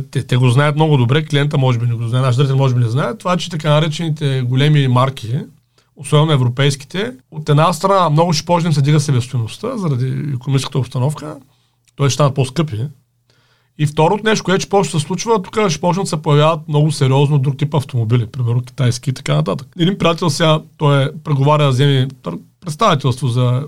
те, 0.00 0.26
те 0.26 0.36
го 0.36 0.48
знаят 0.48 0.76
много 0.76 0.96
добре, 0.96 1.24
клиента 1.24 1.58
може 1.58 1.78
би 1.78 1.86
не 1.86 1.94
го 1.94 2.08
знае, 2.08 2.20
нашите 2.20 2.54
може 2.54 2.74
би 2.74 2.80
не 2.80 2.88
знаят, 2.88 3.18
това, 3.18 3.36
че 3.36 3.50
така 3.50 3.70
наречените 3.70 4.42
големи 4.42 4.88
марки, 4.88 5.38
особено 5.96 6.32
европейските, 6.32 7.12
от 7.30 7.48
една 7.48 7.72
страна 7.72 8.10
много 8.10 8.32
ще 8.32 8.46
почне 8.46 8.72
се 8.72 8.82
дига 8.82 9.00
себестоеността 9.00 9.76
заради 9.76 10.32
економическата 10.34 10.78
обстановка, 10.78 11.36
т.е. 11.96 12.08
ще 12.08 12.14
станат 12.14 12.34
по-скъпи. 12.34 12.86
И 13.78 13.86
второто 13.86 14.24
нещо, 14.24 14.44
което 14.44 14.62
ще 14.62 14.70
почне 14.70 14.92
да 14.92 15.00
се 15.00 15.06
случва, 15.06 15.42
тук 15.42 15.68
ще 15.68 15.80
почнат 15.80 16.04
да 16.04 16.08
се 16.08 16.22
появяват 16.22 16.68
много 16.68 16.92
сериозно 16.92 17.38
друг 17.38 17.58
тип 17.58 17.74
автомобили, 17.74 18.26
примерно 18.26 18.62
китайски 18.62 19.10
и 19.10 19.12
така 19.12 19.34
нататък. 19.34 19.68
Един 19.78 19.98
приятел 19.98 20.30
сега, 20.30 20.60
той 20.76 21.04
е 21.04 21.08
преговаря 21.24 21.62
да 21.62 21.70
вземе 21.70 22.08
представителство 22.60 23.28
за 23.28 23.66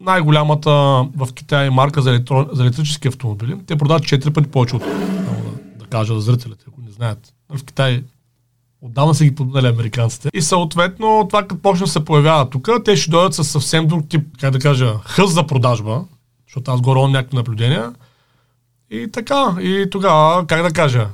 най-голямата 0.00 0.70
в 1.16 1.28
Китай 1.34 1.70
марка 1.70 2.02
за, 2.02 2.10
електро... 2.10 2.46
за 2.52 2.62
електрически 2.62 3.08
автомобили. 3.08 3.56
Те 3.66 3.76
продават 3.76 4.02
4 4.02 4.32
пъти 4.32 4.48
повече 4.48 4.76
от 4.76 4.82
кажа 5.94 6.14
за 6.14 6.20
зрителите, 6.20 6.64
ако 6.68 6.80
не 6.80 6.90
знаят. 6.90 7.34
В 7.48 7.64
Китай 7.64 8.02
отдавна 8.80 9.14
са 9.14 9.24
ги 9.24 9.34
поднали 9.34 9.66
американците. 9.66 10.30
И 10.34 10.42
съответно, 10.42 11.26
това 11.28 11.42
като 11.42 11.62
почне 11.62 11.86
да 11.86 11.92
се 11.92 12.04
появява 12.04 12.50
тук, 12.50 12.68
те 12.84 12.96
ще 12.96 13.10
дойдат 13.10 13.34
с 13.34 13.44
съвсем 13.44 13.86
друг 13.86 14.08
тип, 14.08 14.26
как 14.40 14.50
да 14.50 14.58
кажа, 14.58 14.94
хъз 15.04 15.30
за 15.30 15.46
продажба, 15.46 16.04
защото 16.48 16.70
аз 16.70 16.80
горе 16.80 17.08
някакви 17.08 17.36
наблюдения. 17.36 17.92
И 18.90 19.08
така, 19.12 19.56
и 19.60 19.86
тогава, 19.90 20.46
как 20.46 20.62
да 20.62 20.70
кажа, 20.70 21.08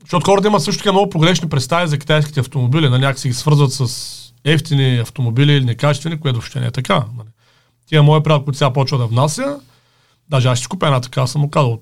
защото 0.00 0.26
хората 0.26 0.48
имат 0.48 0.62
също 0.62 0.82
така 0.82 0.92
много 0.92 1.10
погрешни 1.10 1.48
представи 1.48 1.88
за 1.88 1.98
китайските 1.98 2.40
автомобили, 2.40 2.88
на 2.88 2.98
някак 2.98 3.18
си 3.18 3.28
ги 3.28 3.34
свързват 3.34 3.72
с 3.72 4.16
ефтини 4.44 4.98
автомобили 4.98 5.52
или 5.52 5.64
некачествени, 5.64 6.20
което 6.20 6.36
въобще 6.36 6.60
не 6.60 6.66
е 6.66 6.70
така. 6.70 7.04
Нали. 7.16 7.28
Тия 7.86 8.02
мои 8.02 8.22
приятел, 8.22 8.44
които 8.44 8.58
сега 8.58 8.72
почва 8.72 8.98
да 8.98 9.06
внася, 9.06 9.60
даже 10.30 10.48
аз 10.48 10.58
ще 10.58 10.62
си 10.62 10.68
купя 10.68 10.86
една 10.86 11.00
така, 11.00 11.26
съм 11.26 11.40
му 11.40 11.50
казал. 11.50 11.80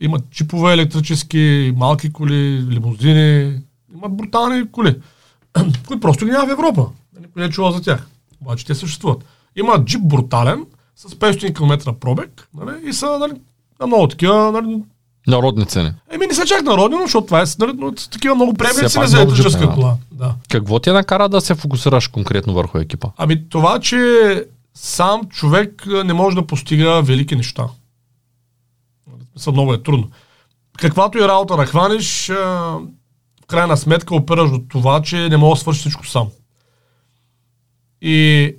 Имат 0.00 0.30
чипове 0.30 0.72
електрически, 0.72 1.72
малки 1.76 2.12
коли, 2.12 2.66
лимузини, 2.70 3.58
имат 3.94 4.16
брутални 4.16 4.72
коли, 4.72 4.96
които 5.86 6.00
просто 6.00 6.24
ги 6.24 6.30
няма 6.30 6.46
в 6.46 6.50
Европа. 6.50 6.86
Никой 7.20 7.42
не 7.42 7.46
е 7.46 7.50
чувал 7.50 7.72
за 7.72 7.82
тях. 7.82 8.08
Обаче 8.42 8.66
те 8.66 8.74
съществуват. 8.74 9.24
Има 9.56 9.84
джип 9.84 10.02
брутален, 10.02 10.66
с 10.96 11.08
500 11.08 11.56
км 11.56 11.92
пробег, 11.92 12.48
нали, 12.54 12.88
и 12.88 12.92
са 12.92 13.18
нали, 13.18 13.32
на 13.80 13.86
много 13.86 14.08
такива, 14.08 14.52
нали, 14.52 14.82
Народни 15.26 15.66
цени. 15.66 15.92
Еми 16.10 16.26
не 16.26 16.34
са 16.34 16.46
чак 16.46 16.62
народни, 16.62 16.96
но 16.96 17.02
защото 17.02 17.26
това 17.26 17.40
е 17.40 17.44
нали, 17.58 17.94
такива 18.10 18.34
много 18.34 18.54
за 18.72 18.98
много 18.98 19.16
електрическа 19.16 19.74
кола. 19.74 19.96
Да. 20.12 20.34
Какво 20.50 20.78
ти 20.78 20.90
е 20.90 20.92
накара 20.92 21.28
да 21.28 21.40
се 21.40 21.54
фокусираш 21.54 22.08
конкретно 22.08 22.54
върху 22.54 22.78
екипа? 22.78 23.08
Ами 23.16 23.48
това, 23.48 23.80
че 23.80 24.44
сам 24.78 25.28
човек 25.28 25.86
не 26.04 26.12
може 26.12 26.36
да 26.36 26.46
постига 26.46 27.02
велики 27.02 27.36
неща. 27.36 27.68
Са 29.36 29.52
много 29.52 29.74
е 29.74 29.82
трудно. 29.82 30.10
Каквато 30.78 31.18
и 31.18 31.28
работа 31.28 31.56
да 31.56 31.66
хванеш, 31.66 32.28
в 32.28 33.46
крайна 33.46 33.76
сметка 33.76 34.14
опираш 34.14 34.50
до 34.50 34.60
това, 34.68 35.02
че 35.02 35.28
не 35.28 35.36
мога 35.36 35.54
да 35.54 35.60
свършиш 35.60 35.80
всичко 35.80 36.06
сам. 36.06 36.28
И 38.02 38.54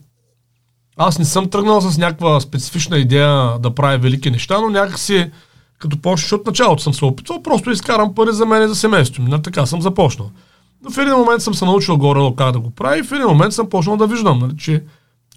аз 0.98 1.20
не 1.20 1.26
съм 1.26 1.50
тръгнал 1.50 1.82
с 1.82 1.98
някаква 1.98 2.40
специфична 2.40 2.98
идея 2.98 3.60
да 3.60 3.76
правя 3.76 3.98
велики 3.98 4.32
неща, 4.32 4.62
но 4.62 4.70
някакси 4.70 5.32
като 5.80 6.02
почнеш 6.02 6.32
от 6.32 6.46
началото 6.46 6.84
съм 6.84 6.94
се 6.94 7.06
опитвал, 7.06 7.44
просто 7.44 7.72
изкарам 7.72 8.16
пари 8.16 8.34
за 8.34 8.46
мен 8.46 8.64
и 8.64 8.68
за 8.68 8.76
семейството 8.76 9.22
ми. 9.22 9.42
Така 9.42 9.66
съм 9.66 9.82
започнал. 9.82 10.32
Но 10.84 10.92
в 10.92 10.98
един 10.98 11.14
момент 11.14 11.42
съм 11.42 11.54
се 11.54 11.66
научил 11.66 11.98
горе 11.98 12.36
как 12.38 12.52
да 12.52 12.60
го 12.60 12.72
правя 12.72 12.98
и 12.98 13.04
в 13.04 13.12
един 13.12 13.28
момент 13.28 13.54
съм 13.54 13.70
почнал 13.70 13.98
да 13.98 14.08
виждам, 14.08 14.40
нали, 14.40 14.58
че 14.58 14.84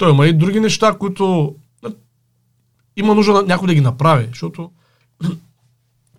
той 0.00 0.10
има 0.10 0.26
и 0.26 0.32
други 0.32 0.60
неща, 0.60 0.96
които 0.98 1.54
има 2.96 3.14
нужда 3.14 3.32
на 3.32 3.42
някой 3.42 3.68
да 3.68 3.74
ги 3.74 3.80
направи, 3.80 4.26
защото 4.28 4.70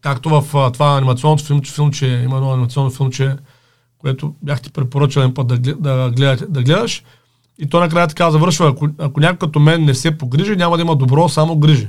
както 0.01 0.29
в 0.29 0.71
това 0.71 0.97
анимационното 0.97 1.45
филм, 1.45 1.61
филмче, 1.63 2.07
има 2.07 2.35
едно 2.35 2.51
анимационно 2.51 2.89
филмче, 2.91 3.35
което 3.97 4.35
бях 4.41 4.61
ти 4.61 4.71
препоръчал 4.71 5.21
един 5.21 5.33
път 5.33 5.47
да, 5.47 5.57
да, 5.57 6.11
гледаш, 6.15 6.39
да 6.49 6.63
гледаш. 6.63 7.03
И 7.59 7.69
то 7.69 7.79
накрая 7.79 8.07
така 8.07 8.31
завършва, 8.31 8.69
ако, 8.69 8.89
ако 8.97 9.19
някой 9.19 9.47
като 9.47 9.59
мен 9.59 9.85
не 9.85 9.93
се 9.93 10.17
погрижи, 10.17 10.55
няма 10.55 10.77
да 10.77 10.81
има 10.81 10.95
добро, 10.95 11.29
само 11.29 11.57
грижи. 11.57 11.87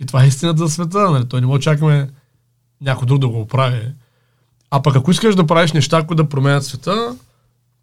И 0.00 0.06
това 0.06 0.24
е 0.24 0.26
истината 0.26 0.66
за 0.66 0.68
света. 0.68 1.10
Нали? 1.10 1.28
Той 1.28 1.40
не 1.40 1.46
може 1.46 1.76
да 1.76 2.08
някой 2.80 3.06
друг 3.06 3.18
да 3.18 3.28
го 3.28 3.40
оправи. 3.40 3.92
А 4.70 4.82
пък 4.82 4.96
ако 4.96 5.10
искаш 5.10 5.34
да 5.34 5.46
правиш 5.46 5.72
неща, 5.72 6.06
които 6.06 6.22
да 6.22 6.28
променят 6.28 6.64
света, 6.64 7.16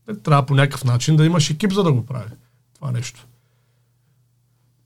е, 0.10 0.16
трябва 0.16 0.46
по 0.46 0.56
някакъв 0.56 0.84
начин 0.84 1.16
да 1.16 1.26
имаш 1.26 1.50
екип, 1.50 1.74
за 1.74 1.84
да 1.84 1.92
го 1.92 2.06
прави 2.06 2.30
това 2.80 2.92
нещо. 2.92 3.28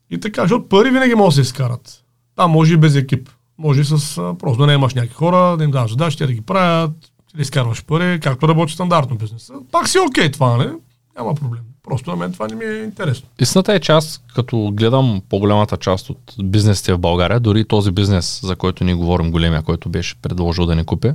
И 0.09 0.19
така, 0.19 0.41
защото 0.41 0.69
пари 0.69 0.91
винаги 0.91 1.15
могат 1.15 1.31
да 1.31 1.35
се 1.35 1.41
изкарат. 1.41 2.03
Да, 2.37 2.47
може 2.47 2.73
и 2.73 2.77
без 2.77 2.95
екип. 2.95 3.29
Може 3.57 3.81
и 3.81 3.85
с 3.85 4.17
а, 4.17 4.35
просто 4.39 4.61
да 4.61 4.67
не 4.67 4.73
имаш 4.73 4.93
някакви 4.93 5.15
хора, 5.15 5.57
да 5.57 5.63
им 5.63 5.71
даваш 5.71 5.91
задачи, 5.91 6.17
те 6.17 6.27
да 6.27 6.33
ги 6.33 6.41
правят, 6.41 6.91
ти 7.01 7.35
да 7.35 7.41
изкарваш 7.41 7.85
пари, 7.85 8.19
както 8.19 8.47
работи 8.47 8.73
стандартно 8.73 9.15
бизнеса. 9.15 9.53
Пак 9.71 9.89
си 9.89 9.97
окей 10.09 10.31
това, 10.31 10.57
не? 10.57 10.71
Няма 11.17 11.35
проблем. 11.35 11.61
Просто 11.83 12.09
на 12.09 12.15
мен 12.15 12.33
това 12.33 12.47
не 12.47 12.55
ми 12.55 12.65
е 12.65 12.83
интересно. 12.83 13.27
Истината 13.39 13.73
е, 13.73 13.79
че 13.79 13.91
аз 13.91 14.23
като 14.35 14.71
гледам 14.73 15.21
по-голямата 15.29 15.77
част 15.77 16.09
от 16.09 16.35
бизнесите 16.43 16.93
в 16.93 16.99
България, 16.99 17.39
дори 17.39 17.65
този 17.65 17.91
бизнес, 17.91 18.39
за 18.43 18.55
който 18.55 18.83
ние 18.83 18.93
говорим, 18.93 19.31
големия, 19.31 19.61
който 19.61 19.89
беше 19.89 20.15
предложил 20.21 20.65
да 20.65 20.75
ни 20.75 20.85
купи, 20.85 21.11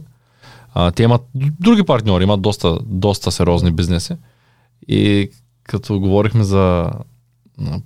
а, 0.75 0.91
те 0.91 1.03
имат 1.03 1.23
други 1.35 1.83
партньори, 1.83 2.23
имат 2.23 2.43
доста, 2.43 2.79
доста 2.85 3.33
сериозни 3.33 3.71
бизнеси. 3.71 4.17
И 4.89 5.31
като 5.69 6.01
говорихме 6.01 6.45
за 6.45 6.91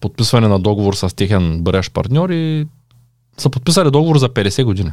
подписване 0.01 0.49
на 0.49 0.59
договор 0.59 0.95
с 0.95 1.17
техен 1.17 1.63
бъдещ 1.63 1.93
партньор 1.93 2.31
и 2.31 2.67
са 3.37 3.51
подписали 3.51 3.91
договор 3.91 4.19
за 4.19 4.29
50 4.29 4.65
години. 4.65 4.91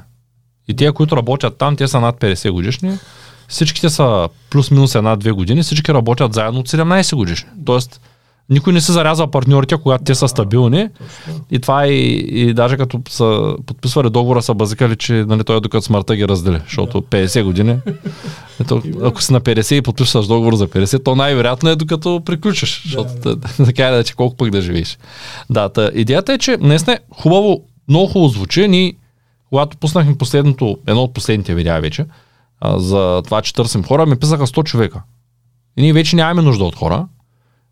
И 0.68 0.76
те, 0.76 0.92
които 0.92 1.18
работят 1.18 1.58
там, 1.58 1.76
те 1.76 1.88
са 1.88 2.00
над 2.00 2.20
50 2.20 2.52
годишни. 2.52 2.98
Всичките 3.48 3.90
са 3.90 4.30
плюс-минус 4.50 4.96
една-две 4.96 5.32
години, 5.32 5.64
всички 5.64 5.94
работят 5.94 6.34
заедно 6.34 6.60
от 6.60 6.70
17 6.70 7.16
годишни. 7.16 7.50
Тоест, 7.66 8.02
никой 8.50 8.74
не 8.74 8.82
се 8.82 8.92
зарязва 8.92 9.32
партньорите, 9.32 9.78
когато 9.78 10.04
те 10.04 10.16
са 10.16 10.28
стабилни. 10.28 10.90
И 11.52 11.60
това 11.60 11.88
и, 11.88 12.16
и 12.18 12.54
даже 12.54 12.78
като 12.78 13.02
са 13.10 13.56
подписвали 13.66 14.10
договора, 14.10 14.42
са 14.42 14.54
базикали, 14.54 14.96
че 14.96 15.14
нали, 15.14 15.44
той 15.44 15.62
докато 15.62 15.86
смъртта 15.86 16.16
ги 16.16 16.28
раздели, 16.28 16.60
защото 16.64 17.02
50 17.02 17.44
години. 17.44 17.78
Ето, 18.62 18.82
ако 19.04 19.22
си 19.22 19.34
на 19.34 19.42
50 19.42 19.76
и 19.76 19.82
подписваш 19.82 20.28
договор 20.28 20.56
за 20.56 20.68
50, 20.68 21.04
то 21.04 21.16
най-вероятно 21.16 21.70
е 21.70 21.76
докато 21.76 22.22
приключиш, 22.26 22.82
защото 22.84 23.10
да, 23.36 23.66
така 23.66 23.88
е, 23.88 24.04
че 24.04 24.16
колко 24.16 24.36
пък 24.36 24.50
да 24.50 24.62
живееш. 24.62 24.98
Да, 25.50 25.70
та, 25.70 25.92
идеята 25.94 26.34
е, 26.34 26.38
че 26.38 26.58
наистина 26.62 26.94
е 26.94 27.00
хубаво, 27.12 27.62
много 27.88 28.08
хубаво 28.08 28.30
звучи. 28.30 28.68
Ние, 28.68 28.94
когато 29.50 29.78
пуснахме 29.78 30.18
последното, 30.18 30.78
едно 30.88 31.04
от 31.04 31.14
последните 31.14 31.56
видеа 31.56 31.82
вече, 31.82 32.06
а, 32.62 32.80
за 32.80 33.22
това, 33.26 33.42
че 33.42 33.54
търсим 33.54 33.84
хора, 33.84 34.06
ми 34.06 34.20
писаха 34.20 34.48
100 34.48 34.64
човека. 34.64 35.02
И 35.78 35.82
ние 35.82 35.94
вече 35.94 36.16
нямаме 36.16 36.42
нужда 36.42 36.64
от 36.64 36.76
хора. 36.76 37.08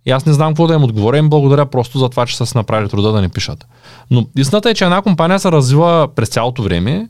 И 0.07 0.11
аз 0.11 0.25
не 0.25 0.33
знам 0.33 0.49
какво 0.49 0.67
да 0.67 0.73
им 0.73 0.83
отговоря, 0.83 1.17
им 1.17 1.29
благодаря 1.29 1.65
просто 1.65 1.99
за 1.99 2.09
това, 2.09 2.25
че 2.25 2.37
са 2.37 2.45
си 2.45 2.57
направили 2.57 2.89
труда 2.89 3.11
да 3.11 3.21
ни 3.21 3.29
пишат. 3.29 3.67
Но 4.11 4.27
истината 4.37 4.69
е, 4.69 4.73
че 4.73 4.83
една 4.83 5.01
компания 5.01 5.39
се 5.39 5.51
развива 5.51 6.07
през 6.15 6.29
цялото 6.29 6.63
време, 6.63 7.09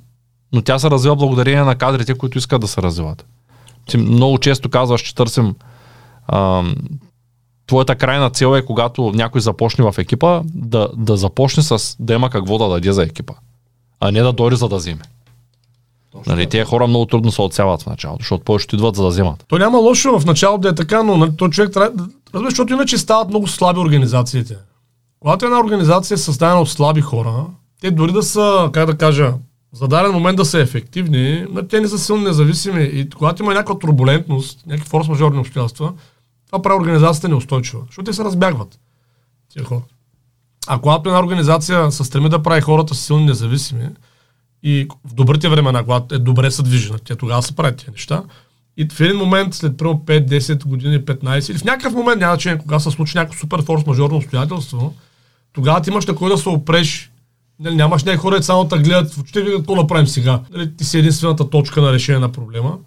но 0.53 0.61
тя 0.61 0.79
се 0.79 0.89
развива 0.89 1.15
благодарение 1.15 1.63
на 1.63 1.75
кадрите, 1.75 2.13
които 2.13 2.37
искат 2.37 2.61
да 2.61 2.67
се 2.67 2.81
развиват. 2.81 3.25
Ти 3.89 3.97
много 3.97 4.37
често 4.37 4.69
казваш, 4.69 5.01
че 5.01 5.15
търсим 5.15 5.55
ам, 6.27 6.75
твоята 7.67 7.95
крайна 7.95 8.29
цел 8.29 8.55
е, 8.55 8.65
когато 8.65 9.11
някой 9.11 9.41
започне 9.41 9.91
в 9.91 9.95
екипа, 9.97 10.41
да, 10.45 10.89
да 10.97 11.17
започне 11.17 11.63
с 11.63 11.95
да 11.99 12.13
има 12.13 12.29
какво 12.29 12.57
да 12.57 12.69
даде 12.69 12.93
за 12.93 13.03
екипа, 13.03 13.33
а 13.99 14.11
не 14.11 14.21
да 14.21 14.33
дойде 14.33 14.55
за 14.55 14.69
да 14.69 14.75
вземе. 14.75 15.01
Нали, 16.27 16.49
тези 16.49 16.63
хора 16.63 16.87
много 16.87 17.05
трудно 17.05 17.31
се 17.31 17.41
отсяват 17.41 17.81
в 17.81 17.85
началото, 17.85 18.23
защото 18.23 18.43
повечето 18.43 18.75
идват 18.75 18.95
за 18.95 19.03
да 19.03 19.09
вземат. 19.09 19.45
То 19.47 19.57
няма 19.57 19.77
лошо 19.77 20.19
в 20.19 20.25
началото 20.25 20.61
да 20.61 20.69
е 20.69 20.75
така, 20.75 21.03
но 21.03 21.17
нали, 21.17 21.31
то 21.37 21.49
човек 21.49 21.73
трябва 21.73 22.07
да... 22.37 22.45
Разбираш, 22.45 22.51
защото 22.51 22.73
иначе 22.73 22.97
стават 22.97 23.29
много 23.29 23.47
слаби 23.47 23.79
организациите. 23.79 24.57
Когато 25.19 25.45
една 25.45 25.59
организация 25.59 26.15
е 26.15 26.17
създадена 26.17 26.61
от 26.61 26.69
слаби 26.69 27.01
хора, 27.01 27.45
те 27.81 27.91
дори 27.91 28.11
да 28.11 28.23
са, 28.23 28.69
как 28.73 28.85
да 28.85 28.97
кажа, 28.97 29.33
за 29.73 29.87
даден 29.87 30.11
момент 30.11 30.37
да 30.37 30.45
са 30.45 30.59
ефективни, 30.59 31.45
но 31.49 31.67
те 31.67 31.81
не 31.81 31.87
са 31.87 31.99
силно 31.99 32.23
независими. 32.23 32.83
И 32.83 33.09
когато 33.09 33.43
има 33.43 33.53
някаква 33.53 33.79
турбулентност, 33.79 34.67
някакви 34.67 34.89
форс-мажорни 34.89 35.39
обстоятелства, 35.39 35.93
това 36.45 36.61
прави 36.61 36.79
организацията 36.79 37.29
неустойчива, 37.29 37.83
защото 37.87 38.05
те 38.05 38.13
се 38.13 38.23
разбягват. 38.23 38.79
Тия 39.49 39.65
хора. 39.65 39.81
А 40.67 40.79
когато 40.79 41.09
една 41.09 41.19
организация 41.19 41.91
се 41.91 42.03
стреми 42.03 42.29
да 42.29 42.43
прави 42.43 42.61
хората 42.61 42.95
силни 42.95 43.25
независими, 43.25 43.89
и 44.63 44.87
в 45.05 45.13
добрите 45.13 45.49
времена, 45.49 45.83
когато 45.83 46.15
е 46.15 46.19
добре 46.19 46.51
се 46.51 46.63
движи, 46.63 46.91
те 47.05 47.15
тогава 47.15 47.43
се 47.43 47.55
правят 47.55 47.77
тези 47.77 47.91
неща. 47.91 48.23
И 48.77 48.87
в 48.91 49.01
един 49.01 49.17
момент, 49.17 49.53
след 49.53 49.77
първо 49.77 49.93
5, 49.93 50.27
10 50.27 50.65
години, 50.65 50.99
15, 50.99 51.51
или 51.51 51.57
в 51.57 51.63
някакъв 51.63 51.93
момент, 51.93 52.21
няма 52.21 52.33
значение, 52.33 52.57
кога 52.57 52.79
се 52.79 52.91
случи 52.91 53.17
някакво 53.17 53.39
супер 53.39 53.61
форс-мажорно 53.61 54.15
обстоятелство, 54.15 54.93
тогава 55.53 55.81
ти 55.81 55.89
имаш 55.89 56.05
на 56.05 56.15
кой 56.15 56.29
да 56.29 56.37
се 56.37 56.49
опреш. 56.49 57.11
Нали, 57.59 57.75
нямаш 57.75 58.03
някакви 58.03 58.21
хора, 58.21 58.43
само 58.43 58.63
да 58.63 58.77
гледат 58.77 59.13
в 59.13 59.19
очите, 59.19 59.45
какво 59.57 59.75
направим 59.75 60.07
сега. 60.07 60.39
Нали, 60.53 60.75
ти 60.77 60.83
си 60.83 60.99
единствената 60.99 61.49
точка 61.49 61.81
на 61.81 61.93
решение 61.93 62.19
на 62.19 62.31
проблема. 62.31 62.77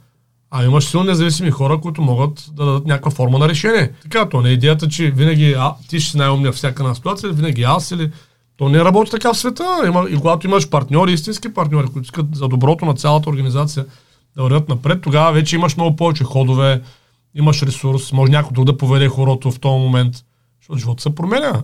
А 0.51 0.65
имаш 0.65 0.85
силно 0.85 1.07
независими 1.07 1.51
хора, 1.51 1.81
които 1.81 2.03
могат 2.03 2.51
да 2.53 2.65
дадат 2.65 2.87
някаква 2.87 3.11
форма 3.11 3.39
на 3.39 3.49
решение. 3.49 3.91
Така, 4.03 4.29
то 4.29 4.41
не 4.41 4.49
е 4.49 4.53
идеята, 4.53 4.89
че 4.89 5.11
винаги 5.11 5.55
а, 5.59 5.75
ти 5.89 6.01
ще 6.01 6.11
си 6.11 6.17
най-умния 6.17 6.53
всяка 6.53 6.83
една 6.83 6.95
ситуация, 6.95 7.33
винаги 7.33 7.63
аз 7.63 7.91
или 7.91 8.11
то 8.57 8.69
не 8.69 8.85
работи 8.85 9.11
така 9.11 9.33
в 9.33 9.39
света. 9.39 9.83
Има, 9.87 10.07
и 10.11 10.17
когато 10.17 10.47
имаш 10.47 10.69
партньори, 10.69 11.13
истински 11.13 11.55
партньори, 11.55 11.87
които 11.87 12.05
искат 12.05 12.27
за 12.37 12.49
доброто 12.49 12.85
на 12.85 12.95
цялата 12.95 13.31
организация 13.31 13.85
да 14.37 14.43
вървят 14.43 14.69
напред, 14.69 15.03
тогава 15.03 15.33
вече 15.33 15.57
имаш 15.57 15.77
много 15.77 15.97
повече 15.97 16.25
ходове, 16.25 16.83
имаш 17.35 17.63
ресурс, 17.63 18.13
може 18.13 18.33
някой 18.33 18.53
друг 18.53 18.65
да 18.65 18.77
поведе 18.77 19.09
хорото 19.09 19.51
в 19.51 19.61
този 19.61 19.79
момент, 19.79 20.25
защото 20.61 20.79
живота 20.79 21.03
се 21.03 21.15
променя. 21.15 21.63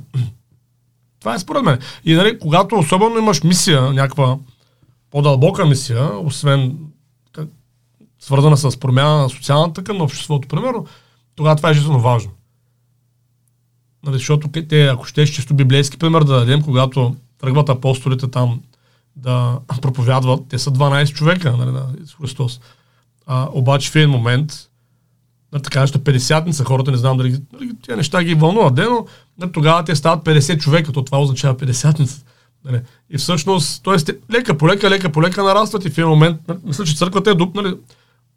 Това 1.20 1.34
е 1.34 1.38
според 1.38 1.62
мен. 1.62 1.78
И 2.04 2.14
нали, 2.14 2.38
когато 2.38 2.76
особено 2.76 3.18
имаш 3.18 3.42
мисия, 3.42 3.92
някаква 3.92 4.38
по-дълбока 5.10 5.66
мисия, 5.66 6.18
освен 6.18 6.78
свързана 8.18 8.56
с 8.56 8.80
промяна 8.80 9.16
на 9.16 9.28
социалната 9.28 9.94
на 9.94 10.04
обществото, 10.04 10.48
примерно, 10.48 10.86
тогава 11.34 11.56
това 11.56 11.70
е 11.70 11.74
жизненно 11.74 12.00
важно. 12.00 12.30
Нали, 14.04 14.16
защото 14.16 14.48
те, 14.48 14.86
ако 14.86 15.04
ще 15.04 15.26
чисто 15.26 15.54
библейски 15.54 15.98
пример 15.98 16.24
да 16.24 16.38
дадем, 16.38 16.62
когато 16.62 17.16
тръгват 17.38 17.68
апостолите 17.68 18.28
там 18.28 18.60
да 19.16 19.58
проповядват, 19.82 20.40
те 20.48 20.58
са 20.58 20.70
12 20.70 21.14
човека 21.14 21.56
нали, 21.56 21.70
на 21.70 21.86
Христос. 22.20 22.60
А, 23.26 23.48
обаче 23.52 23.90
в 23.90 23.96
един 23.96 24.10
момент, 24.10 24.52
нали, 25.52 25.62
така 25.62 25.80
нещо 25.80 25.98
50 25.98 26.50
са 26.50 26.64
хората, 26.64 26.90
не 26.90 26.96
знам 26.96 27.16
дали, 27.16 27.30
дали 27.52 27.70
тези 27.86 27.96
неща 27.96 28.24
ги 28.24 28.34
вълнуват, 28.34 28.76
но 28.76 29.06
нали, 29.38 29.52
тогава 29.52 29.84
те 29.84 29.96
стават 29.96 30.24
50 30.24 30.58
човека, 30.58 30.92
то 30.92 31.02
това 31.02 31.20
означава 31.20 31.56
50 31.56 32.24
Нали. 32.64 32.80
И 33.10 33.18
всъщност, 33.18 33.84
т.е. 33.84 34.32
лека 34.32 34.58
по 34.58 34.68
лека, 34.68 34.90
лека 34.90 35.12
по 35.12 35.22
лека 35.22 35.44
нарастват 35.44 35.84
и 35.84 35.90
в 35.90 35.98
един 35.98 36.08
момент, 36.08 36.40
нали, 36.48 36.58
мисля, 36.64 36.84
че 36.84 36.96
църквата 36.96 37.30
е 37.30 37.34
дуб, 37.34 37.54
нали, 37.54 37.74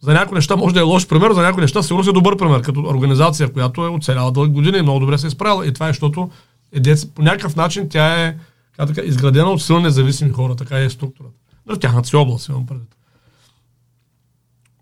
за 0.02 0.14
някои 0.14 0.36
неща 0.36 0.56
може 0.56 0.74
да 0.74 0.80
е 0.80 0.84
лош 0.84 1.08
пример, 1.08 1.32
за 1.32 1.42
някои 1.42 1.62
неща 1.62 1.84
сигурно 1.84 2.10
е 2.10 2.14
добър 2.14 2.38
пример, 2.38 2.62
като 2.62 2.80
организация, 2.80 3.54
която 3.54 3.86
е 3.86 3.90
оцеляла 3.90 4.32
дълги 4.32 4.54
години 4.54 4.78
и 4.78 4.82
много 4.82 5.00
добре 5.00 5.18
се 5.18 5.28
е 5.28 5.30
справила. 5.30 5.68
И 5.68 5.74
това 5.74 5.88
е, 5.88 5.90
защото 5.90 6.30
е 6.74 6.80
дец, 6.80 7.06
по 7.06 7.22
някакъв 7.22 7.56
начин 7.56 7.90
тя 7.90 8.26
е 8.26 8.36
как 8.80 8.96
така, 8.96 9.08
изградена 9.08 9.50
от 9.50 9.62
силно 9.62 9.82
независими 9.82 10.32
хора, 10.32 10.56
така 10.56 10.80
е 10.80 10.90
структурата. 10.90 11.36
Но 11.66 11.76
в 11.76 11.80
тяхната 11.80 12.10
си 12.10 12.16
област 12.16 12.48
имам 12.48 12.66
предвид. 12.66 12.96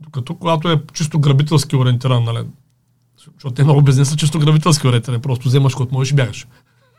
Докато 0.02 0.36
когато 0.36 0.72
е 0.72 0.82
чисто 0.94 1.20
грабителски 1.20 1.76
ориентиран, 1.76 2.24
нали, 2.24 2.46
защото 3.34 3.56
те 3.56 3.64
много 3.64 3.82
бизнеса 3.82 4.16
чисто 4.16 4.40
грабителски 4.40 4.88
ориентирани, 4.88 5.22
просто 5.22 5.48
вземаш 5.48 5.76
който 5.76 5.94
можеш 5.94 6.12
и 6.12 6.16
бягаш. 6.16 6.48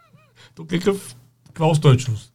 Тук 0.54 0.72
е 0.72 0.78
какъв, 0.78 1.16
каква 1.46 1.66
устойчивост? 1.66 2.32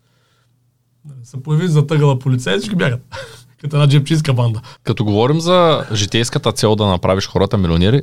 Нали, 1.06 1.26
се 1.26 1.44
появи 1.44 1.68
за 1.68 1.88
тъгала 1.88 2.20
и 2.26 2.38
всички 2.38 2.76
бягат 2.76 3.02
като 3.62 3.76
една 3.76 3.88
джепчийска 3.88 4.34
банда. 4.34 4.62
Като 4.84 5.06
говорим 5.06 5.40
за 5.40 5.86
житейската 5.94 6.52
цел 6.52 6.76
да 6.76 6.88
направиш 6.88 7.28
хората 7.28 7.58
милионери, 7.58 8.02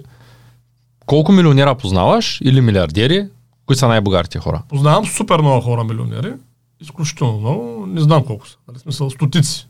колко 1.06 1.32
милионера 1.32 1.74
познаваш 1.74 2.40
или 2.44 2.60
милиардери? 2.60 3.28
Кои 3.66 3.76
са 3.76 3.88
най-богатите 3.88 4.38
хора? 4.38 4.62
Познавам 4.68 5.06
супер 5.06 5.40
много 5.40 5.60
хора 5.60 5.84
милионери. 5.84 6.32
Изключително 6.80 7.38
много. 7.38 7.86
Не 7.86 8.00
знам 8.00 8.24
колко 8.24 8.48
са. 8.48 8.56
Нали, 8.68 8.78
смисъл, 8.78 9.10
стотици. 9.10 9.68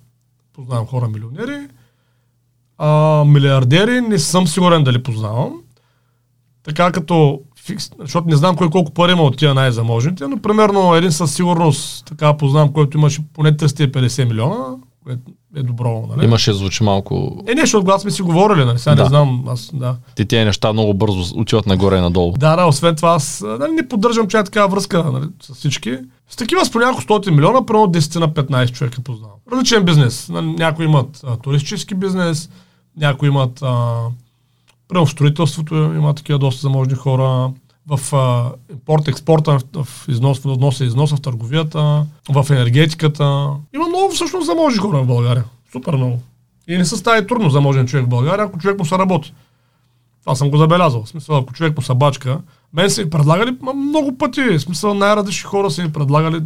Познавам 0.52 0.86
хора 0.86 1.08
милионери. 1.08 1.68
А, 2.78 3.24
милиардери 3.26 4.00
не 4.00 4.18
съм 4.18 4.46
сигурен 4.46 4.84
дали 4.84 5.02
познавам. 5.02 5.62
Така 6.62 6.92
като 6.92 7.40
фикс, 7.64 7.90
защото 7.98 8.28
не 8.28 8.36
знам 8.36 8.56
кой 8.56 8.70
колко 8.70 8.92
пари 8.92 9.12
има 9.12 9.22
от 9.22 9.36
тия 9.36 9.54
най-заможните, 9.54 10.26
но 10.26 10.38
примерно 10.38 10.94
един 10.94 11.12
със 11.12 11.34
сигурност 11.34 12.06
така 12.06 12.36
познавам, 12.36 12.72
който 12.72 12.98
имаше 12.98 13.22
поне 13.32 13.56
350 13.56 14.24
милиона, 14.24 14.76
което 15.10 15.22
е 15.56 15.62
добро. 15.62 16.08
Нали? 16.10 16.24
Имаше 16.24 16.52
звучи 16.52 16.84
малко... 16.84 17.44
Е, 17.48 17.54
нещо, 17.54 17.80
когато 17.80 18.00
сме 18.00 18.10
си 18.10 18.22
говорили, 18.22 18.64
нали? 18.64 18.78
Сега 18.78 18.94
да. 18.94 19.02
не 19.02 19.08
знам, 19.08 19.44
аз, 19.48 19.70
да. 19.74 19.96
Ти 20.14 20.24
тези 20.24 20.44
неща 20.44 20.72
много 20.72 20.94
бързо 20.94 21.40
отиват 21.40 21.66
нагоре 21.66 21.96
и 21.96 22.00
надолу. 22.00 22.32
Да, 22.32 22.56
да, 22.56 22.66
освен 22.66 22.96
това, 22.96 23.10
аз 23.10 23.44
нали, 23.58 23.72
не 23.72 23.88
поддържам 23.88 24.28
чая 24.28 24.44
такава 24.44 24.68
връзка 24.68 25.04
нали, 25.12 25.26
с 25.42 25.54
всички. 25.54 25.98
С 26.30 26.36
такива 26.36 26.64
с 26.64 26.70
по 26.70 26.78
няколко 26.78 27.02
стоти 27.02 27.30
милиона, 27.30 27.66
примерно 27.66 27.86
10 27.86 28.20
на 28.20 28.28
15 28.28 28.72
човека 28.72 29.00
познавам. 29.00 29.36
Различен 29.52 29.84
бизнес. 29.84 30.28
Нали, 30.28 30.46
някои 30.46 30.84
имат 30.84 31.20
а, 31.26 31.36
туристически 31.36 31.94
бизнес, 31.94 32.50
някои 32.96 33.28
имат 33.28 33.62
а, 33.62 33.96
примерно 34.88 35.06
в 35.06 35.10
строителството 35.10 35.74
има 35.74 36.14
такива 36.14 36.38
доста 36.38 36.60
заможни 36.60 36.94
хора 36.94 37.50
в 37.90 38.12
импорт, 38.70 39.08
експорта, 39.08 39.58
в, 39.74 39.88
износ, 40.08 40.38
в 40.38 40.54
вноса 40.54 40.84
и 40.84 40.86
износа, 40.86 41.16
в 41.16 41.20
търговията, 41.20 42.06
в 42.28 42.46
енергетиката. 42.50 43.48
Има 43.74 43.88
много 43.88 44.10
всъщност 44.14 44.46
заможни 44.46 44.78
хора 44.78 45.02
в 45.02 45.06
България. 45.06 45.44
Супер 45.72 45.94
много. 45.94 46.18
И 46.68 46.76
не 46.76 46.84
се 46.84 46.96
става 46.96 47.26
трудно 47.26 47.50
заможен 47.50 47.86
човек 47.86 48.06
в 48.06 48.08
България, 48.08 48.44
ако 48.44 48.58
човек 48.58 48.78
му 48.78 48.84
се 48.84 48.98
работи. 48.98 49.34
Това 50.20 50.34
съм 50.34 50.50
го 50.50 50.56
забелязал. 50.56 51.02
В 51.04 51.08
смисъл, 51.08 51.36
ако 51.36 51.52
човек 51.52 51.76
му 51.76 51.82
се 51.82 51.94
бачка, 51.94 52.40
мен 52.74 52.90
са 52.90 53.04
ми 53.04 53.10
предлагали 53.10 53.56
много 53.74 54.18
пъти. 54.18 54.42
В 54.42 54.60
смисъл, 54.60 54.94
най-различни 54.94 55.48
хора 55.48 55.70
са 55.70 55.82
ми 55.82 55.92
предлагали 55.92 56.40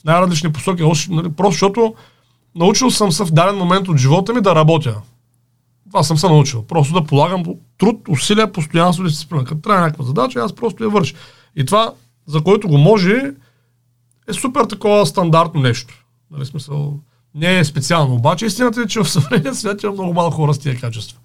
в 0.00 0.04
най-различни 0.04 0.52
посоки. 0.52 0.82
Нали, 1.10 1.28
просто 1.28 1.52
защото 1.52 1.94
научил 2.54 2.90
съм 2.90 3.12
се 3.12 3.24
в 3.24 3.30
даден 3.30 3.56
момент 3.56 3.88
от 3.88 3.96
живота 3.96 4.34
ми 4.34 4.40
да 4.40 4.54
работя. 4.54 4.94
Това 5.90 6.02
съм 6.02 6.18
се 6.18 6.28
научил. 6.28 6.62
Просто 6.62 6.94
да 6.94 7.04
полагам 7.04 7.42
труд, 7.78 8.08
усилия, 8.08 8.52
постоянство, 8.52 9.04
дисциплина. 9.04 9.44
Като 9.44 9.60
трябва 9.60 9.80
някаква 9.80 10.04
задача, 10.04 10.40
аз 10.40 10.52
просто 10.52 10.84
я 10.84 10.90
върша. 10.90 11.14
И 11.56 11.64
това, 11.64 11.92
за 12.26 12.40
който 12.40 12.68
го 12.68 12.78
може, 12.78 13.32
е 14.28 14.32
супер 14.32 14.64
такова 14.64 15.06
стандартно 15.06 15.60
нещо. 15.60 16.04
Нали, 16.30 16.46
смисъл, 16.46 16.98
не 17.34 17.58
е 17.58 17.64
специално. 17.64 18.14
Обаче 18.14 18.46
истината 18.46 18.82
е, 18.82 18.86
че 18.86 19.00
в 19.00 19.10
съвременния 19.10 19.54
свят 19.54 19.82
има 19.82 19.92
много 19.92 20.12
малко 20.12 20.36
хора 20.36 20.54
с 20.54 20.58
тия 20.58 20.80
качества. 20.80 21.18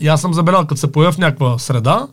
И 0.00 0.08
аз 0.08 0.20
съм 0.20 0.34
забелязал, 0.34 0.66
като 0.66 0.80
се 0.80 0.92
появя 0.92 1.12
в 1.12 1.18
някаква 1.18 1.58
среда, 1.58 2.08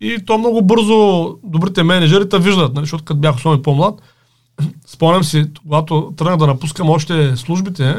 и 0.00 0.24
то 0.26 0.38
много 0.38 0.62
бързо 0.62 1.28
добрите 1.44 1.82
менеджери 1.82 2.28
те 2.28 2.38
виждат, 2.38 2.74
нали, 2.74 2.82
защото 2.82 3.04
като 3.04 3.20
бях 3.20 3.36
особено 3.36 3.62
по-млад, 3.62 4.02
спомням 4.86 5.24
си, 5.24 5.44
когато 5.62 6.14
тръгнах 6.16 6.36
да 6.36 6.46
напускам 6.46 6.90
още 6.90 7.36
службите, 7.36 7.96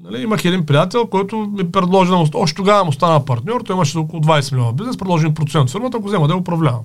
Нали, 0.00 0.22
имах 0.22 0.44
един 0.44 0.66
приятел, 0.66 1.06
който 1.06 1.36
ми 1.36 1.72
предложи, 1.72 2.10
да 2.10 2.24
още 2.34 2.56
тогава 2.56 2.84
му 2.84 2.92
стана 2.92 3.24
партньор, 3.24 3.60
той 3.60 3.76
имаше 3.76 3.98
около 3.98 4.22
20 4.22 4.52
милиона 4.52 4.72
бизнес, 4.72 4.96
предложи 4.96 5.34
процент 5.34 5.70
фирмата, 5.70 5.96
ако 5.96 6.06
взема 6.06 6.28
да 6.28 6.34
я 6.34 6.40
управлявам. 6.40 6.82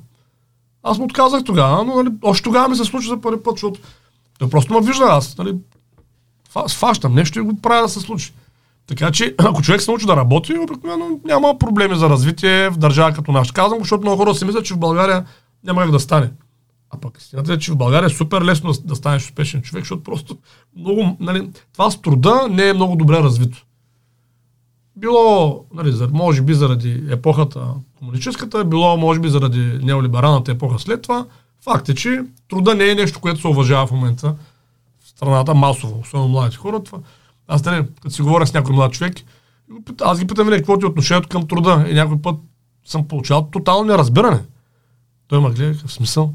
Аз 0.84 0.98
му 0.98 1.06
отказах 1.06 1.44
тогава, 1.44 1.84
но 1.84 1.96
нали, 1.96 2.10
още 2.22 2.44
тогава 2.44 2.70
ми 2.70 2.76
се 2.76 2.86
случи 2.86 3.08
за 3.08 3.22
първи 3.22 3.44
път, 3.44 3.56
защото 3.56 3.80
той 4.40 4.50
просто 4.50 4.74
ме 4.74 4.82
вижда, 4.82 5.04
аз 5.04 5.38
нали, 5.38 5.56
фащам 6.70 7.16
нещо 7.16 7.40
и 7.40 7.42
го 7.42 7.62
правя 7.62 7.82
да 7.82 7.90
се 7.90 8.00
случи. 8.00 8.34
Така 8.88 9.12
че, 9.12 9.36
ако 9.40 9.62
човек 9.62 9.82
се 9.82 9.92
научи 9.92 10.06
да 10.06 10.16
работи, 10.16 10.58
обикновено 10.58 11.20
няма 11.26 11.58
проблеми 11.58 11.96
за 11.96 12.10
развитие 12.10 12.70
в 12.70 12.78
държава 12.78 13.14
като 13.14 13.32
наш. 13.32 13.52
Казвам 13.52 13.80
защото 13.80 14.02
много 14.02 14.18
хора 14.18 14.36
си 14.36 14.46
мислят, 14.46 14.66
че 14.66 14.74
в 14.74 14.80
България 14.80 15.26
няма 15.64 15.82
как 15.82 15.92
да 15.92 16.00
стане. 16.00 16.32
А 16.94 16.98
пък 16.98 17.18
истината 17.18 17.54
е, 17.54 17.58
че 17.58 17.72
в 17.72 17.78
България 17.78 18.08
е 18.08 18.10
супер 18.10 18.42
лесно 18.42 18.74
да, 18.84 18.96
станеш 18.96 19.24
успешен 19.24 19.62
човек, 19.62 19.84
защото 19.84 20.04
просто 20.04 20.38
много, 20.76 21.18
нали, 21.20 21.50
това 21.74 21.92
с 21.92 22.02
труда 22.02 22.48
не 22.50 22.70
е 22.70 22.74
много 22.74 22.96
добре 22.96 23.20
развито. 23.20 23.66
било, 24.96 25.66
нали, 25.74 25.94
може 26.12 26.42
би 26.42 26.54
заради 26.54 27.04
епохата 27.10 27.68
комунистическата, 28.00 28.66
било 28.66 28.98
може 28.98 29.20
би 29.20 29.30
заради 29.30 29.80
неолибералната 29.84 30.52
епоха 30.52 30.80
след 30.80 31.02
това, 31.02 31.26
факт 31.64 31.90
е, 31.90 31.96
че 31.96 32.24
труда 32.50 32.76
не 32.76 32.90
е 32.90 32.96
нещо, 32.96 33.20
което 33.20 33.42
се 33.42 33.48
уважава 33.48 33.88
в 33.88 33.92
момента 33.92 34.36
в 35.04 35.10
страната 35.10 35.54
масово, 35.54 36.00
особено 36.00 36.30
младите 36.30 36.58
хора. 36.58 36.84
Това. 36.84 37.00
Аз 37.48 37.66
не, 37.66 37.88
като 38.02 38.16
си 38.16 38.22
говоря 38.22 38.48
с 38.48 38.54
някой 38.54 38.76
млад 38.76 38.94
човек, 38.94 39.16
аз 40.02 40.20
ги 40.20 40.28
питам, 40.28 40.48
какво 40.48 40.78
ти 40.78 40.86
е 40.86 40.88
отношението 40.88 41.30
към 41.30 41.48
труда 41.48 41.86
и 41.90 41.94
някой 41.94 42.22
път 42.22 42.36
съм 42.86 43.08
получавал 43.08 43.50
тотално 43.52 43.84
неразбиране. 43.84 44.40
Той 45.28 45.40
ма 45.40 45.52
гледа 45.52 45.88
в 45.88 45.92
смисъл. 45.92 46.34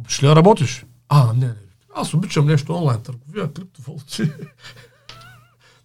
Обичаш 0.00 0.22
ли 0.22 0.26
да 0.26 0.36
работиш? 0.36 0.84
А, 1.08 1.32
не, 1.32 1.46
не. 1.46 1.54
Аз 1.94 2.14
обичам 2.14 2.46
нещо 2.46 2.74
онлайн 2.74 3.00
търговия, 3.00 3.52
криптовалути. 3.52 4.22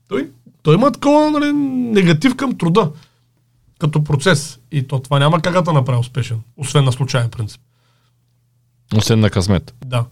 той, 0.08 0.32
той 0.62 0.76
има 0.76 0.92
такова 0.92 1.32
нали, 1.32 1.54
негатив 1.54 2.36
към 2.36 2.58
труда 2.58 2.92
като 3.80 4.04
процес. 4.04 4.60
И 4.72 4.88
то 4.88 5.00
това 5.00 5.20
няма 5.20 5.42
как 5.42 5.62
да 5.62 5.74
направи 5.74 6.00
успешен, 6.00 6.42
освен 6.58 6.86
на 6.86 6.92
случайен 6.92 7.30
принцип. 7.30 7.62
Освен 8.98 9.20
на 9.20 9.30
късмет. 9.30 9.76
Да. 9.86 10.06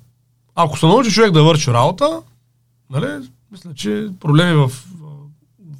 Ако 0.55 0.79
се 0.79 0.85
научи 0.85 1.11
човек 1.11 1.31
да 1.31 1.43
върши 1.43 1.71
работа, 1.71 2.21
нали, 2.89 3.29
мисля, 3.51 3.73
че 3.73 4.09
проблеми 4.19 4.53
в, 4.53 4.71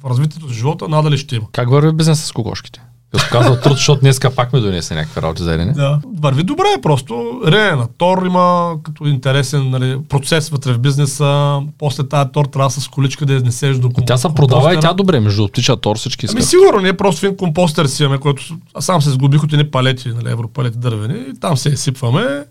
в 0.00 0.04
развитието 0.04 0.46
на 0.46 0.52
живота 0.52 0.88
надали 0.88 1.18
ще 1.18 1.36
има. 1.36 1.46
Как 1.52 1.70
върви 1.70 1.92
бизнес 1.92 2.24
с 2.24 2.32
кокошките? 2.32 2.82
Като 3.14 3.26
казал 3.32 3.56
труд, 3.56 3.72
защото 3.72 4.00
днеска 4.00 4.34
пак 4.34 4.52
ми 4.52 4.60
донесе 4.60 4.94
някакви 4.94 5.22
работи 5.22 5.42
за 5.42 5.54
елене. 5.54 5.72
Да. 5.72 6.00
Върви 6.20 6.42
добре, 6.42 6.64
просто 6.82 7.40
рене 7.46 7.70
на 7.70 7.88
тор 7.98 8.26
има 8.26 8.76
като 8.82 9.06
интересен 9.06 9.70
нали, 9.70 9.98
процес 10.08 10.48
вътре 10.48 10.72
в 10.72 10.78
бизнеса. 10.78 11.60
После 11.78 12.08
тази 12.08 12.30
тор 12.32 12.44
трябва 12.44 12.70
с 12.70 12.88
количка 12.88 13.26
да 13.26 13.34
изнесеш 13.34 13.76
до 13.76 13.82
компостера. 13.82 14.06
Тя 14.06 14.16
се 14.16 14.34
продава 14.34 14.74
и 14.74 14.80
тя 14.80 14.92
добре, 14.92 15.20
между 15.20 15.48
птича 15.48 15.76
тор 15.76 15.98
всички 15.98 16.26
искат. 16.26 16.36
Ами 16.36 16.44
сигурно, 16.44 16.80
не 16.80 16.88
е 16.88 16.96
просто 16.96 17.26
един 17.26 17.36
компостер 17.36 17.86
си 17.86 18.02
имаме, 18.02 18.18
който 18.18 18.42
аз 18.74 18.84
сам 18.84 19.02
се 19.02 19.10
сглобих 19.10 19.44
от 19.44 19.52
едни 19.52 19.70
палети, 19.70 20.08
нали, 20.08 20.30
европалети 20.30 20.78
дървени, 20.78 21.18
и 21.30 21.40
там 21.40 21.56
се 21.56 21.76
сипваме. 21.76 22.44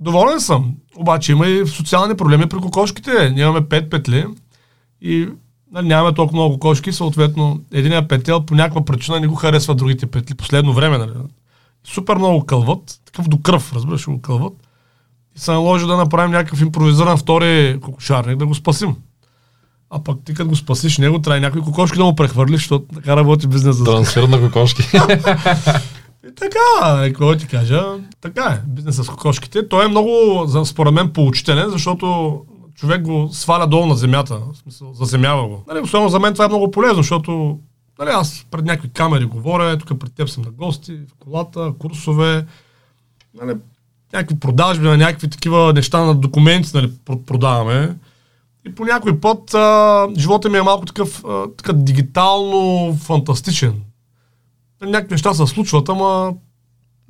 Доволен 0.00 0.40
съм. 0.40 0.74
Обаче 0.96 1.32
има 1.32 1.46
и 1.46 1.66
социални 1.66 2.16
проблеми 2.16 2.46
при 2.46 2.58
кокошките. 2.58 3.30
Ние 3.30 3.42
имаме 3.42 3.68
пет 3.68 3.90
петли 3.90 4.26
и 5.00 5.28
нали, 5.74 5.88
нямаме 5.88 6.14
толкова 6.14 6.36
много 6.36 6.58
кошки, 6.58 6.92
съответно 6.92 7.60
единия 7.72 8.08
петел 8.08 8.40
по 8.40 8.54
някаква 8.54 8.84
причина 8.84 9.20
не 9.20 9.26
го 9.26 9.34
харесва 9.34 9.74
другите 9.74 10.06
петли. 10.06 10.34
Последно 10.34 10.72
време, 10.72 10.98
нали. 10.98 11.10
Супер 11.84 12.16
много 12.16 12.46
кълват, 12.46 13.00
такъв 13.04 13.28
до 13.28 13.38
кръв, 13.38 13.72
разбираш, 13.72 14.06
го 14.06 14.20
кълват. 14.20 14.52
И 15.36 15.38
се 15.38 15.52
наложи 15.52 15.86
да 15.86 15.96
направим 15.96 16.30
някакъв 16.30 16.60
импровизиран 16.60 17.16
втори 17.16 17.78
кокошарник, 17.82 18.36
да 18.36 18.46
го 18.46 18.54
спасим. 18.54 18.96
А 19.90 20.04
пък 20.04 20.18
ти 20.24 20.34
като 20.34 20.48
го 20.48 20.56
спасиш 20.56 20.98
него, 20.98 21.18
трябва 21.18 21.40
някои 21.40 21.60
кокошки 21.60 21.98
да 21.98 22.04
му 22.04 22.16
прехвърлиш, 22.16 22.60
защото 22.60 22.84
така 22.94 23.16
работи 23.16 23.46
бизнес. 23.46 23.84
Трансфер 23.84 24.22
на 24.22 24.40
кокошки. 24.40 24.82
И 26.28 26.34
така, 26.34 27.02
какво 27.06 27.36
ти 27.36 27.46
кажа, 27.46 27.84
така 28.20 28.44
е, 28.44 28.68
бизнес 28.68 28.96
с 28.96 29.08
кокошките. 29.08 29.68
Той 29.68 29.84
е 29.84 29.88
много, 29.88 30.46
според 30.64 30.94
мен, 30.94 31.12
поучителен, 31.12 31.70
защото 31.70 32.40
човек 32.74 33.02
го 33.02 33.28
сваля 33.32 33.66
долу 33.66 33.86
на 33.86 33.94
земята, 33.94 34.38
в 34.52 34.56
смисъл, 34.56 34.92
заземява 34.92 35.48
го. 35.48 35.64
Нали, 35.68 35.80
особено 35.80 36.08
за 36.08 36.20
мен 36.20 36.32
това 36.32 36.44
е 36.44 36.48
много 36.48 36.70
полезно, 36.70 36.96
защото 36.96 37.58
нали, 37.98 38.10
аз 38.10 38.46
пред 38.50 38.64
някакви 38.64 38.88
камери 38.88 39.24
говоря, 39.24 39.78
тук 39.78 39.98
пред 39.98 40.14
теб 40.14 40.28
съм 40.28 40.42
на 40.42 40.50
гости, 40.50 40.96
в 41.08 41.14
колата, 41.18 41.72
курсове, 41.78 42.46
нали, 43.34 43.54
някакви 44.12 44.40
продажби 44.40 44.84
на 44.84 44.96
някакви 44.96 45.30
такива 45.30 45.72
неща 45.72 46.04
на 46.04 46.14
документи 46.14 46.70
нали, 46.74 46.92
продаваме. 47.26 47.96
И 48.66 48.74
по 48.74 48.84
някой 48.84 49.20
път 49.20 49.54
а, 49.54 50.08
живота 50.18 50.50
ми 50.50 50.58
е 50.58 50.62
малко 50.62 50.86
такъв 50.86 51.24
а, 51.24 51.46
така 51.56 51.72
дигитално 51.72 52.94
фантастичен. 52.96 53.82
Някакви 54.82 55.14
неща 55.14 55.34
се 55.34 55.46
случват, 55.46 55.88
ама... 55.88 56.34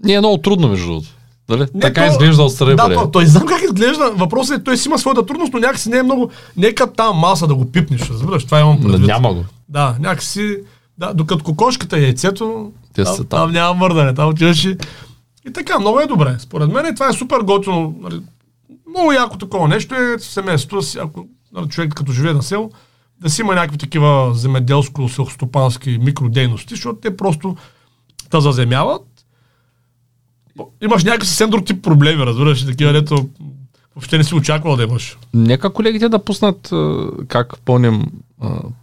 Не 0.05 0.12
е 0.12 0.18
много 0.18 0.38
трудно, 0.38 0.68
между 0.68 0.87
другото. 0.87 1.09
Дали? 1.48 1.66
Не, 1.74 1.80
така 1.80 2.07
то, 2.07 2.12
изглежда 2.12 2.42
отстрани. 2.42 2.76
Да, 2.76 2.94
то, 2.94 3.11
той 3.11 3.26
знам 3.26 3.46
как 3.46 3.62
изглежда. 3.62 4.12
Въпросът 4.16 4.61
е, 4.61 4.64
той 4.64 4.76
си 4.76 4.88
има 4.88 4.98
своята 4.98 5.26
трудност, 5.26 5.52
но 5.52 5.59
някакси 5.59 5.88
не 5.88 5.96
е 5.96 6.02
много. 6.02 6.30
Нека 6.57 6.92
там 6.92 7.16
маса 7.16 7.46
да 7.46 7.54
го 7.54 7.72
пипнеш, 7.72 8.11
разбираш, 8.11 8.44
това 8.44 8.61
имам 8.61 8.80
предвид. 8.80 9.07
Няма 9.07 9.35
го. 9.35 9.44
Да, 9.68 9.96
някакси. 10.00 10.57
Да, 10.98 11.14
докато 11.14 11.44
кокошката 11.44 11.98
и 11.98 12.02
яйцето, 12.02 12.72
Те 12.94 13.04
там, 13.04 13.16
там. 13.16 13.26
там 13.26 13.52
няма 13.52 13.74
мърдане, 13.74 14.14
там 14.14 14.28
отиваш 14.28 14.64
и... 14.64 14.76
И 15.48 15.52
така, 15.52 15.78
много 15.78 16.00
е 16.00 16.07
добре. 16.07 16.37
Според 16.38 16.72
мен 16.72 16.94
това 16.94 17.09
е 17.09 17.12
супер 17.12 17.38
готино. 17.38 17.94
Нали, 18.00 18.20
много 18.88 19.12
яко 19.12 19.38
такова 19.38 19.68
нещо 19.68 19.94
е 19.94 20.18
в 20.18 20.24
семейството, 20.24 20.83
си, 20.83 20.98
ако 20.98 21.26
нали, 21.52 21.68
човек 21.68 21.94
като 21.94 22.12
живее 22.12 22.33
на 22.33 22.42
село, 22.42 22.70
да 23.20 23.30
си 23.30 23.40
има 23.40 23.54
някакви 23.54 23.78
такива 23.78 24.35
земеделско-селхостопански 24.35 26.04
микродейности, 26.04 26.74
защото 26.74 27.00
те 27.00 27.16
просто 27.16 27.57
те 28.30 28.40
заземяват 28.40 29.02
имаш 30.82 31.04
някакви 31.04 31.26
съвсем 31.26 31.50
друг 31.50 31.66
тип 31.66 31.82
проблеми, 31.82 32.26
разбираш, 32.26 32.66
такива, 32.66 32.92
дето 32.92 33.28
въобще 33.96 34.18
не 34.18 34.24
си 34.24 34.34
очаквал 34.34 34.76
да 34.76 34.82
имаш. 34.82 35.18
Нека 35.34 35.70
колегите 35.70 36.08
да 36.08 36.18
пуснат 36.18 36.72
как 37.28 37.60
пълним, 37.64 38.04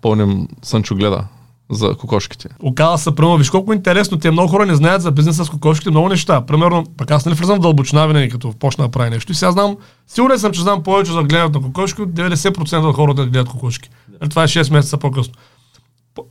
пълним 0.01 0.47
Сънчо 0.61 0.95
гледа 0.95 1.27
за 1.71 1.95
кокошките. 1.95 2.49
Оказва 2.59 2.97
се, 2.97 3.15
примерно, 3.15 3.37
виж 3.37 3.49
колко 3.49 3.73
интересно, 3.73 4.19
те 4.19 4.31
много 4.31 4.47
хора 4.47 4.65
не 4.65 4.75
знаят 4.75 5.01
за 5.01 5.11
бизнеса 5.11 5.45
с 5.45 5.49
кокошките, 5.49 5.89
много 5.89 6.09
неща. 6.09 6.45
Примерно, 6.45 6.85
пък 6.97 7.11
аз 7.11 7.25
не 7.25 7.33
влизам 7.33 7.57
в 7.57 7.61
дълбочина 7.61 8.07
винаги, 8.07 8.29
като 8.29 8.53
почна 8.53 8.83
да 8.83 8.91
прави 8.91 9.09
нещо. 9.09 9.31
И 9.31 9.35
сега 9.35 9.51
знам, 9.51 9.77
сигурен 10.07 10.39
съм, 10.39 10.51
че 10.51 10.61
знам 10.61 10.83
повече 10.83 11.11
за 11.11 11.23
гледането 11.23 11.59
на 11.59 11.65
кокошки 11.65 12.01
от 12.01 12.09
90% 12.09 12.89
от 12.89 12.95
хората 12.95 13.21
да 13.21 13.29
гледат 13.29 13.49
кокошки. 13.49 13.89
Е, 14.21 14.29
това 14.29 14.43
е 14.43 14.47
6 14.47 14.73
месеца 14.73 14.97
по-късно. 14.97 15.33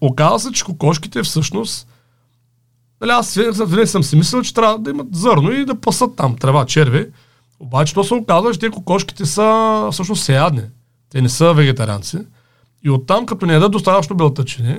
Оказва 0.00 0.40
се, 0.40 0.53
че 0.53 0.64
кокошките 0.64 1.22
всъщност 1.22 1.88
Нали, 3.01 3.11
аз 3.11 3.35
винаги 3.35 3.87
съм 3.87 4.03
си 4.03 4.17
мислил, 4.17 4.43
че 4.43 4.55
трябва 4.55 4.79
да 4.79 4.91
имат 4.91 5.07
зърно 5.13 5.53
и 5.53 5.65
да 5.65 5.81
пасат 5.81 6.17
там 6.17 6.37
трева, 6.37 6.67
черви. 6.67 7.07
Обаче 7.61 7.95
то 7.95 8.05
се 8.05 8.15
оказва, 8.15 8.53
че 8.53 8.59
те 8.59 8.71
кокошките 8.71 9.27
са 9.27 9.89
всъщност 9.93 10.25
сеядни. 10.25 10.63
Те 11.11 11.23
не 11.23 11.29
са 11.29 11.55
вегетарианци. 11.55 12.19
И 12.85 12.91
оттам, 12.91 13.27
като 13.27 13.47
не 13.47 13.53
ядат 13.53 13.73
достатъчно 13.73 14.17
белтъчини, 14.17 14.79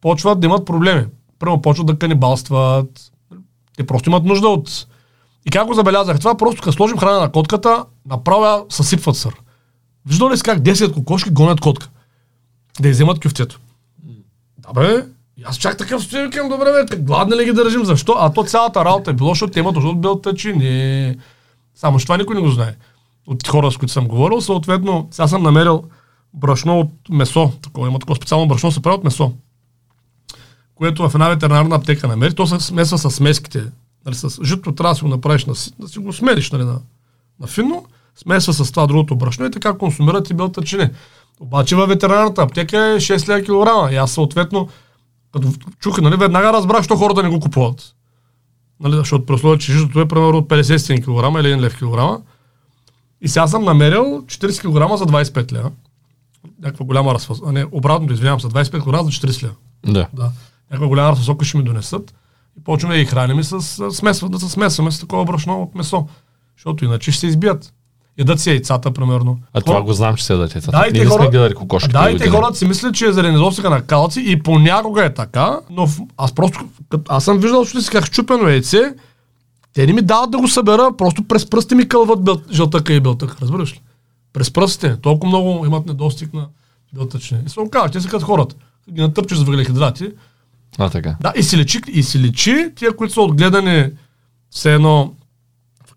почват 0.00 0.40
да 0.40 0.46
имат 0.46 0.66
проблеми. 0.66 1.06
Първо 1.38 1.62
почват 1.62 1.86
да 1.86 1.98
канибалстват. 1.98 3.12
Те 3.76 3.86
просто 3.86 4.10
имат 4.10 4.24
нужда 4.24 4.48
от... 4.48 4.86
И 5.46 5.50
как 5.50 5.66
го 5.66 5.74
забелязах 5.74 6.18
това, 6.18 6.36
просто 6.36 6.62
като 6.62 6.72
сложим 6.72 6.98
храна 6.98 7.20
на 7.20 7.32
котката, 7.32 7.84
направо 8.06 8.66
съсипват 8.68 9.16
сър. 9.16 9.34
Виждал 10.06 10.30
ли 10.30 10.36
си 10.36 10.42
как 10.42 10.58
10 10.58 10.94
кокошки 10.94 11.30
гонят 11.30 11.60
котка? 11.60 11.88
Да 12.80 12.88
иземат 12.88 13.20
кюфтето. 13.20 13.60
Да 14.58 14.72
бе, 14.72 15.06
аз 15.42 15.58
чак 15.58 15.76
такъв 15.76 16.02
стоя 16.02 16.30
към 16.30 16.48
добре, 16.48 16.84
бе, 16.90 16.96
гладни 16.96 17.36
ли 17.36 17.44
ги 17.44 17.52
държим? 17.52 17.84
Защо? 17.84 18.14
А 18.18 18.32
то 18.32 18.44
цялата 18.44 18.84
работа 18.84 19.10
е 19.10 19.14
било, 19.14 19.28
защото 19.30 19.52
темата 19.52 19.78
от 19.78 20.00
белтъчини. 20.00 21.16
Само, 21.74 21.98
че 21.98 22.04
това 22.04 22.16
никой 22.16 22.34
не 22.34 22.40
го 22.40 22.50
знае. 22.50 22.74
От 23.26 23.48
хора, 23.48 23.70
с 23.70 23.76
които 23.76 23.92
съм 23.92 24.08
говорил, 24.08 24.40
съответно, 24.40 25.08
сега 25.10 25.28
съм 25.28 25.42
намерил 25.42 25.84
брашно 26.34 26.80
от 26.80 26.90
месо. 27.10 27.52
Такова, 27.62 27.88
има 27.88 27.98
такова 27.98 28.16
специално 28.16 28.48
брашно, 28.48 28.72
се 28.72 28.82
прави 28.82 28.94
от 28.94 29.04
месо. 29.04 29.32
Което 30.74 31.08
в 31.08 31.14
една 31.14 31.28
ветеринарна 31.28 31.76
аптека 31.76 32.08
намери. 32.08 32.34
То 32.34 32.46
се 32.46 32.60
смесва 32.60 32.98
с 32.98 33.10
смеските. 33.10 33.64
Нали, 34.06 34.14
с 34.14 34.44
жито 34.44 34.74
трябва 34.74 34.92
да 34.92 34.96
си 34.96 35.02
го 35.02 35.08
направиш, 35.08 35.44
на, 35.44 35.54
да 35.78 35.88
си 35.88 35.98
го 35.98 36.12
смериш 36.12 36.50
нали, 36.50 36.64
на, 36.64 36.78
на 37.40 37.46
финно, 37.46 37.86
смесва 38.16 38.52
с 38.52 38.70
това 38.70 38.86
другото 38.86 39.16
брашно 39.16 39.46
и 39.46 39.50
така 39.50 39.78
консумират 39.78 40.30
и 40.30 40.34
белтъчини. 40.34 40.88
Обаче 41.40 41.76
във 41.76 41.88
ветеринарната 41.88 42.42
аптека 42.42 42.78
е 42.78 42.96
6 42.96 43.28
лева 43.28 43.42
килограма. 43.42 43.92
И 43.92 43.96
аз 43.96 44.12
съответно 44.12 44.68
като 45.34 45.52
чух, 45.80 46.00
нали, 46.00 46.16
веднага 46.16 46.52
разбрах, 46.52 46.84
що 46.84 46.96
хората 46.96 47.22
не 47.22 47.28
го 47.28 47.40
купуват. 47.40 47.94
Нали, 48.80 48.96
защото 48.96 49.26
при 49.26 49.34
условие, 49.34 49.58
че 49.58 49.72
житото 49.72 50.00
е 50.00 50.08
примерно 50.08 50.38
от 50.38 50.48
50 50.48 51.00
кг 51.00 51.40
или 51.40 51.54
1 51.54 51.60
лев 51.60 51.78
килограма. 51.78 52.20
И 53.20 53.28
сега 53.28 53.46
съм 53.46 53.64
намерил 53.64 54.22
40 54.26 54.60
кг 54.60 54.98
за 54.98 55.06
25 55.06 55.52
лева. 55.52 55.70
Някаква 56.62 56.86
голяма 56.86 57.14
разфасовка. 57.14 57.52
Не, 57.52 57.66
обратно, 57.72 58.12
извинявам 58.12 58.40
се, 58.40 58.46
25 58.46 58.70
кг 58.70 59.04
за 59.04 59.28
40 59.28 59.42
лева. 59.42 59.54
Да. 59.86 60.08
да. 60.12 60.30
Някаква 60.70 60.88
голяма 60.88 61.10
разфасовка 61.10 61.44
ще 61.44 61.58
ми 61.58 61.64
донесат. 61.64 62.14
И 62.60 62.64
почваме 62.64 62.94
да 62.94 63.00
ги 63.00 63.06
храним 63.06 63.38
и 63.38 63.44
с, 63.44 63.60
смесва, 63.90 64.28
да 64.28 64.40
се 64.40 64.48
смесваме 64.48 64.90
с 64.90 65.00
такова 65.00 65.24
брашно 65.24 65.62
от 65.62 65.74
месо. 65.74 66.08
Защото 66.56 66.84
иначе 66.84 67.12
ще 67.12 67.20
се 67.20 67.26
избият. 67.26 67.74
Ядат 68.18 68.40
си 68.40 68.50
яйцата, 68.50 68.90
примерно. 68.90 69.38
А 69.52 69.60
това 69.60 69.82
го 69.82 69.92
знам, 69.92 70.16
че 70.16 70.24
се 70.24 70.32
ядат 70.32 70.54
яйцата. 70.54 70.78
Да, 70.78 70.86
и 70.88 70.92
те 70.92 71.04
хора... 71.04 71.30
гледали 71.30 71.54
кокошки. 71.54 71.92
Да, 71.92 72.10
и 72.10 72.18
те 72.18 72.30
хората 72.30 72.58
си 72.58 72.66
мислят, 72.66 72.94
че 72.94 73.06
е 73.06 73.12
заради 73.12 73.32
недостига 73.32 73.70
на 73.70 73.82
калци 73.82 74.22
и 74.26 74.42
понякога 74.42 75.04
е 75.04 75.14
така, 75.14 75.60
но 75.70 75.88
аз 76.16 76.32
просто, 76.32 76.60
аз 77.08 77.24
съм 77.24 77.38
виждал, 77.38 77.64
че 77.64 77.80
си 77.80 77.90
как 77.90 78.06
щупено 78.06 78.48
яйце, 78.48 78.94
те 79.74 79.86
не 79.86 79.92
ми 79.92 80.02
дават 80.02 80.30
да 80.30 80.38
го 80.38 80.48
събера, 80.48 80.90
просто 80.98 81.24
през 81.24 81.50
пръсти 81.50 81.74
ми 81.74 81.88
кълват 81.88 82.24
бел... 82.24 82.40
жълтъка 82.52 82.92
и 82.92 83.00
белтък, 83.00 83.36
разбираш 83.42 83.72
ли? 83.72 83.80
През 84.32 84.50
пръстите. 84.50 84.96
Толкова 85.00 85.28
много 85.28 85.66
имат 85.66 85.86
недостиг 85.86 86.34
на 86.34 86.46
белтъчни. 86.94 87.38
И 87.46 87.48
се 87.48 87.60
оказва, 87.60 87.90
те 87.90 88.00
са 88.00 88.08
като 88.08 88.26
хората. 88.26 88.54
Ги 88.92 89.00
натърчиш 89.00 89.38
за 89.38 89.44
въглехидрати. 89.44 90.08
А, 90.78 90.90
така. 90.90 91.16
Да, 91.20 91.32
и 91.36 91.42
си 91.42 91.58
лечи, 91.58 91.80
и 91.88 92.02
си 92.02 92.20
лечи 92.20 92.70
тия, 92.76 92.96
които 92.96 93.14
са 93.14 93.20
отгледани 93.20 93.90
все 94.50 94.74
едно 94.74 95.12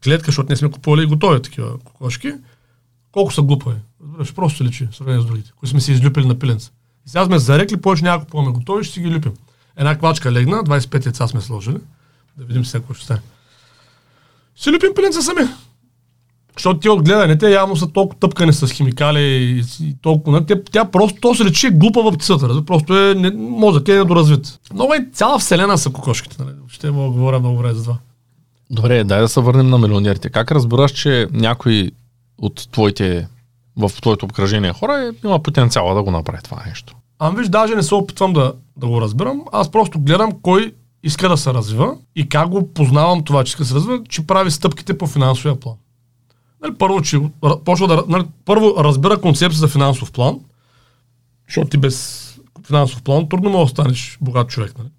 клетка, 0.03 0.25
защото 0.25 0.49
не 0.49 0.55
сме 0.55 0.71
купували 0.71 1.03
и 1.03 1.05
готови 1.05 1.41
такива 1.41 1.79
кокошки 1.79 2.33
колко 3.17 3.33
са 3.33 3.41
глупави. 3.41 3.77
Разбираш, 4.03 4.33
просто 4.33 4.63
личи, 4.63 4.87
в 4.91 4.95
сравнение 4.95 5.21
с 5.21 5.25
другите, 5.25 5.51
които 5.55 5.71
сме 5.71 5.81
си 5.81 5.91
излюпили 5.91 6.25
на 6.25 6.39
пиленца. 6.39 6.71
И 7.05 7.09
сега 7.09 7.25
сме 7.25 7.39
зарекли, 7.39 7.77
повече 7.77 8.03
няма 8.03 8.19
купуваме 8.19 8.51
готови, 8.51 8.83
ще 8.83 8.93
си 8.93 9.01
ги 9.01 9.11
липим. 9.11 9.33
Една 9.77 9.97
квачка 9.97 10.31
легна, 10.31 10.63
25 10.63 11.05
яйца 11.05 11.27
сме 11.27 11.41
сложили. 11.41 11.77
Да 12.37 12.45
видим 12.45 12.65
сега 12.65 12.79
какво 12.79 12.93
ще 12.93 13.05
стане. 13.05 13.19
Си 14.55 14.71
липим 14.71 14.93
пиленца 14.95 15.21
сами. 15.21 15.41
Защото 16.57 16.79
ти 16.79 16.89
от 16.89 17.03
гледаните 17.03 17.51
явно 17.51 17.75
са 17.75 17.87
толкова 17.87 18.19
тъпкани 18.19 18.53
с 18.53 18.67
химикали 18.67 19.19
и, 19.19 19.63
и 19.81 19.95
толкова. 20.01 20.45
Тя, 20.45 20.63
тя 20.71 20.85
просто, 20.85 21.19
то 21.21 21.35
се 21.35 21.45
речи 21.45 21.69
глупа 21.69 22.03
в 22.03 22.11
птицата. 22.11 22.65
Просто 22.65 22.97
е, 22.97 23.15
не, 23.15 23.31
мозък 23.31 23.87
е 23.87 23.93
недоразвит. 23.93 24.59
Много 24.73 24.93
е 24.93 25.07
цяла 25.13 25.39
вселена 25.39 25.77
са 25.77 25.89
кокошките. 25.89 26.43
Нали? 26.43 26.55
Ще 26.67 26.91
мога 26.91 27.05
да 27.05 27.11
говоря 27.11 27.39
много 27.39 27.57
време 27.57 27.73
за 27.73 27.83
това. 27.83 27.97
Добре, 28.69 29.03
дай 29.03 29.21
да 29.21 29.27
се 29.27 29.41
върнем 29.41 29.69
на 29.69 29.77
милионерите. 29.77 30.29
Как 30.29 30.51
разбираш, 30.51 30.91
че 30.91 31.27
някой 31.31 31.91
от 32.37 32.67
твоите, 32.71 33.27
в 33.77 33.91
твоето 34.01 34.25
обкръжение 34.25 34.73
хора 34.73 34.93
е, 34.97 35.27
има 35.27 35.43
потенциала 35.43 35.95
да 35.95 36.03
го 36.03 36.11
направи 36.11 36.43
това 36.43 36.63
нещо? 36.67 36.95
Ами 37.19 37.37
виж, 37.37 37.47
даже 37.47 37.75
не 37.75 37.83
се 37.83 37.95
опитвам 37.95 38.33
да, 38.33 38.53
да 38.77 38.87
го 38.87 39.01
разбирам. 39.01 39.43
Аз 39.51 39.71
просто 39.71 39.99
гледам 39.99 40.31
кой 40.41 40.73
иска 41.03 41.29
да 41.29 41.37
се 41.37 41.53
развива 41.53 41.95
и 42.15 42.29
как 42.29 42.49
го 42.49 42.73
познавам 42.73 43.23
това, 43.23 43.43
че 43.43 43.49
иска 43.49 43.63
да 43.63 43.69
се 43.69 43.75
развива, 43.75 44.03
че 44.09 44.27
прави 44.27 44.51
стъпките 44.51 44.97
по 44.97 45.07
финансовия 45.07 45.59
план. 45.59 45.75
Нали, 46.61 46.73
първо, 46.77 47.01
че, 47.01 47.19
почва 47.65 47.87
да, 47.87 48.03
нали, 48.07 48.25
първо 48.45 48.73
разбира 48.77 49.21
концепция 49.21 49.59
за 49.59 49.67
финансов 49.67 50.11
план, 50.11 50.39
защото 51.47 51.69
ти 51.69 51.77
без 51.77 52.27
финансов 52.67 53.01
план 53.01 53.29
трудно 53.29 53.49
може 53.49 53.73
да 53.73 53.81
станеш 53.81 54.17
богат 54.21 54.49
човек. 54.49 54.77
Нали? 54.77 54.89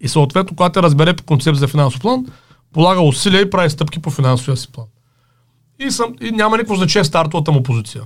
И 0.00 0.08
съответно, 0.08 0.56
когато 0.56 0.72
те 0.72 0.82
разбере 0.82 1.16
концепция 1.16 1.60
за 1.60 1.68
финансов 1.68 2.00
план, 2.00 2.26
полага 2.74 3.00
усилия 3.00 3.40
и 3.40 3.50
прави 3.50 3.70
стъпки 3.70 3.98
по 3.98 4.10
финансовия 4.10 4.56
си 4.56 4.72
план. 4.72 4.86
И, 5.78 5.90
съм, 5.90 6.14
и 6.20 6.30
няма 6.30 6.56
никакво 6.56 6.74
значение 6.74 7.04
стартовата 7.04 7.52
му 7.52 7.62
позиция. 7.62 8.02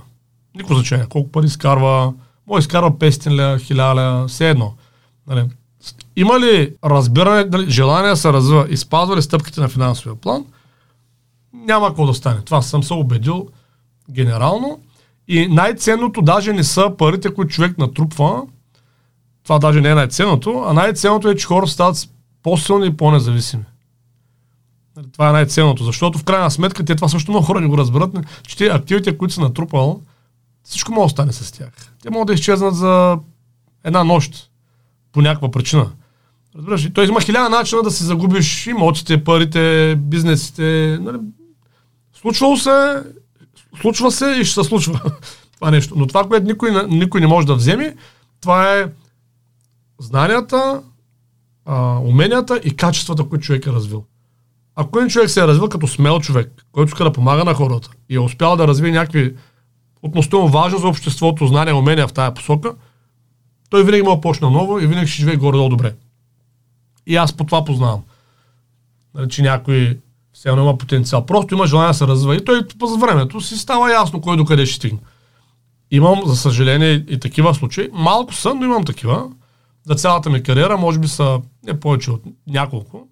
Никакво 0.55 0.75
значение. 0.75 1.05
Колко 1.09 1.31
пари 1.31 1.45
изкарва, 1.45 2.13
може 2.47 2.59
изкарва 2.59 2.91
500 2.91 3.31
ля, 3.31 3.59
1000 3.59 3.95
ля, 3.95 4.27
все 4.27 4.49
едно. 4.49 4.73
Нали? 5.27 5.45
Има 6.15 6.39
ли 6.39 6.75
разбиране, 6.85 7.45
нали, 7.51 7.69
желание 7.69 8.09
да 8.09 8.17
се 8.17 8.33
развива 8.33 8.67
и 8.69 8.77
спазва 8.77 9.17
ли 9.17 9.21
стъпките 9.21 9.61
на 9.61 9.69
финансовия 9.69 10.15
план– 10.15 10.45
няма 11.53 11.87
какво 11.87 12.05
да 12.05 12.13
стане. 12.13 12.41
Това 12.41 12.61
съм 12.61 12.83
се 12.83 12.93
убедил 12.93 13.47
генерално. 14.11 14.79
И 15.27 15.47
най-ценното 15.47 16.21
даже 16.21 16.53
не 16.53 16.63
са 16.63 16.93
парите, 16.97 17.33
които 17.33 17.53
човек 17.53 17.77
натрупва. 17.77 18.41
Това 19.43 19.59
даже 19.59 19.81
не 19.81 19.89
е 19.89 19.95
най-ценното, 19.95 20.63
а 20.67 20.73
най-ценното 20.73 21.29
е, 21.29 21.35
че 21.35 21.47
хората 21.47 21.71
стават 21.71 22.09
по-силни 22.43 22.87
и 22.87 22.97
по-независими. 22.97 23.63
Нали, 24.99 25.11
това 25.11 25.29
е 25.29 25.31
най-ценното, 25.31 25.83
защото 25.83 26.19
в 26.19 26.23
крайна 26.23 26.51
сметка 26.51 26.85
те 26.85 26.95
това 26.95 27.09
също 27.09 27.31
много 27.31 27.45
хора 27.45 27.61
не 27.61 27.67
го 27.67 27.77
разберат, 27.77 28.17
че 28.47 28.57
те 28.57 28.65
активите, 28.65 29.17
които 29.17 29.33
са 29.33 29.41
натрупал, 29.41 30.01
всичко 30.63 30.91
може 30.91 31.05
да 31.05 31.09
стане 31.09 31.31
с 31.31 31.51
тях. 31.51 31.69
Те 32.03 32.09
могат 32.09 32.27
да 32.27 32.33
изчезнат 32.33 32.75
за 32.75 33.17
една 33.83 34.03
нощ 34.03 34.51
по 35.11 35.21
някаква 35.21 35.51
причина. 35.51 35.91
Разбираш, 36.55 36.89
той 36.93 37.07
има 37.07 37.21
хиляда 37.21 37.49
начина 37.49 37.81
да 37.81 37.91
си 37.91 38.03
загубиш 38.03 38.67
имотите, 38.67 39.23
парите, 39.23 39.95
бизнесите, 39.95 40.97
нали, 41.01 41.17
Случвало 42.13 42.57
се, 42.57 43.03
случва 43.81 44.11
се 44.11 44.25
и 44.25 44.45
ще 44.45 44.53
се 44.53 44.69
случва 44.69 45.01
това 45.55 45.71
нещо. 45.71 45.93
Но 45.97 46.07
това, 46.07 46.23
което 46.23 46.45
никой, 46.45 46.87
никой 46.87 47.21
не 47.21 47.27
може 47.27 47.47
да 47.47 47.55
вземе, 47.55 47.95
това 48.41 48.73
е 48.73 48.85
знанията, 49.99 50.81
а, 51.65 51.99
уменията 51.99 52.61
и 52.63 52.75
качествата, 52.75 53.23
които 53.23 53.45
човек 53.45 53.65
е 53.65 53.71
развил. 53.71 54.03
Ако 54.81 54.99
един 54.99 55.09
човек 55.09 55.29
се 55.29 55.41
е 55.41 55.47
развил 55.47 55.69
като 55.69 55.87
смел 55.87 56.19
човек, 56.19 56.65
който 56.71 56.87
иска 56.89 57.03
да 57.03 57.11
помага 57.11 57.43
на 57.43 57.53
хората 57.53 57.89
и 58.09 58.15
е 58.15 58.19
успял 58.19 58.55
да 58.55 58.67
развие 58.67 58.91
някакви 58.91 59.35
относително 60.01 60.47
важни 60.47 60.79
за 60.79 60.87
обществото 60.87 61.47
знания, 61.47 61.75
умения 61.75 62.07
в 62.07 62.13
тая 62.13 62.33
посока, 62.33 62.73
той 63.69 63.83
винаги 63.83 64.03
може 64.03 64.15
да 64.15 64.21
почне 64.21 64.49
ново 64.49 64.79
и 64.79 64.87
винаги 64.87 65.07
ще 65.07 65.19
живее 65.19 65.35
горе-долу 65.35 65.69
добре. 65.69 65.95
И 67.07 67.15
аз 67.15 67.33
по 67.33 67.43
това 67.43 67.65
познавам. 67.65 68.01
Нали, 69.15 69.29
че 69.29 69.41
някой 69.41 69.97
сега 70.33 70.53
има 70.53 70.77
потенциал. 70.77 71.25
Просто 71.25 71.53
има 71.53 71.67
желание 71.67 71.89
да 71.89 71.93
се 71.93 72.07
развива. 72.07 72.35
И 72.35 72.45
той 72.45 72.61
с 72.87 72.99
времето 72.99 73.41
си 73.41 73.57
става 73.57 73.91
ясно 73.91 74.21
кой 74.21 74.37
докъде 74.37 74.65
ще 74.65 74.75
стигне. 74.75 74.99
Имам, 75.91 76.21
за 76.25 76.35
съжаление, 76.35 77.05
и 77.07 77.19
такива 77.19 77.55
случаи. 77.55 77.89
Малко 77.93 78.33
са, 78.33 78.53
но 78.55 78.65
имам 78.65 78.85
такива. 78.85 79.29
За 79.87 79.95
цялата 79.95 80.29
ми 80.29 80.43
кариера, 80.43 80.77
може 80.77 80.99
би 80.99 81.07
са 81.07 81.41
не 81.63 81.79
повече 81.79 82.11
от 82.11 82.23
няколко. 82.47 83.07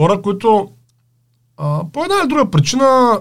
Хора, 0.00 0.22
които 0.22 0.68
а, 1.56 1.84
по 1.92 2.04
една 2.04 2.14
или 2.22 2.28
друга 2.28 2.50
причина 2.50 3.20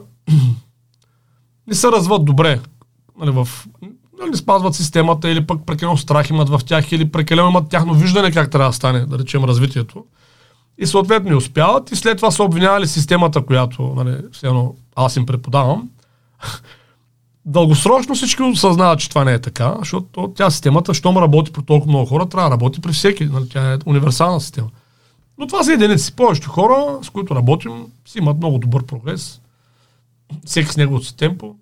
не 1.67 1.75
се 1.75 1.91
развиват 1.91 2.25
добре. 2.25 2.59
Нали, 3.19 3.31
в, 3.31 3.47
нали, 4.19 4.37
спазват 4.37 4.75
системата 4.75 5.29
или 5.29 5.47
пък 5.47 5.65
прекалено 5.65 5.97
страх 5.97 6.29
имат 6.29 6.49
в 6.49 6.61
тях 6.65 6.91
или 6.91 7.11
прекалено 7.11 7.49
имат 7.49 7.69
тяхно 7.69 7.93
виждане 7.93 8.31
как 8.31 8.51
трябва 8.51 8.69
да 8.69 8.73
стане, 8.73 9.05
да 9.05 9.19
речем, 9.19 9.43
развитието 9.43 10.05
и 10.77 10.85
съответно 10.85 11.29
не 11.29 11.35
успяват 11.35 11.91
и 11.91 11.95
след 11.95 12.17
това 12.17 12.31
са 12.31 12.43
обвинявали 12.43 12.87
системата, 12.87 13.45
която 13.45 13.93
нали, 13.95 14.17
едно, 14.43 14.75
аз 14.95 15.15
им 15.15 15.25
преподавам. 15.25 15.89
Дългосрочно 17.45 18.15
всички 18.15 18.43
осъзнават, 18.43 18.99
че 18.99 19.09
това 19.09 19.23
не 19.23 19.33
е 19.33 19.41
така, 19.41 19.75
защото 19.79 20.33
тя 20.35 20.49
системата, 20.49 20.93
щом 20.93 21.17
работи 21.17 21.51
при 21.51 21.63
толкова 21.63 21.91
много 21.91 22.05
хора, 22.05 22.25
трябва 22.25 22.49
да 22.49 22.53
работи 22.53 22.81
при 22.81 22.91
всеки. 22.91 23.25
Нали, 23.25 23.49
тя 23.49 23.73
е 23.73 23.77
универсална 23.85 24.41
система. 24.41 24.67
Но 25.37 25.47
това 25.47 25.63
са 25.63 25.73
единици. 25.73 26.15
Повечето 26.15 26.49
хора, 26.49 26.99
с 27.01 27.09
които 27.09 27.35
работим, 27.35 27.85
си 28.05 28.17
имат 28.17 28.37
много 28.37 28.57
добър 28.57 28.85
прогрес. 28.85 29.41
Всеки 30.45 30.71
с 30.71 30.77
неговото 30.77 31.05
си 31.05 31.17
темпо. 31.17 31.55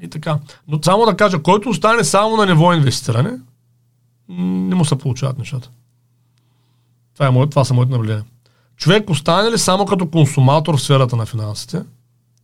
И 0.00 0.08
така. 0.08 0.38
Но 0.68 0.78
само 0.82 1.06
да 1.06 1.16
кажа, 1.16 1.42
който 1.42 1.68
остане 1.68 2.04
само 2.04 2.36
на 2.36 2.46
ниво 2.46 2.72
инвестиране, 2.72 3.38
не 4.28 4.74
му 4.74 4.84
се 4.84 4.98
получават 4.98 5.38
нещата. 5.38 5.70
Това, 7.14 7.26
е 7.26 7.30
мое, 7.30 7.46
това 7.46 7.64
са 7.64 7.74
моите 7.74 7.92
наблюдения. 7.92 8.24
Човек 8.76 9.10
остане 9.10 9.50
ли 9.50 9.58
само 9.58 9.86
като 9.86 10.10
консуматор 10.10 10.76
в 10.76 10.82
сферата 10.82 11.16
на 11.16 11.26
финансите, 11.26 11.82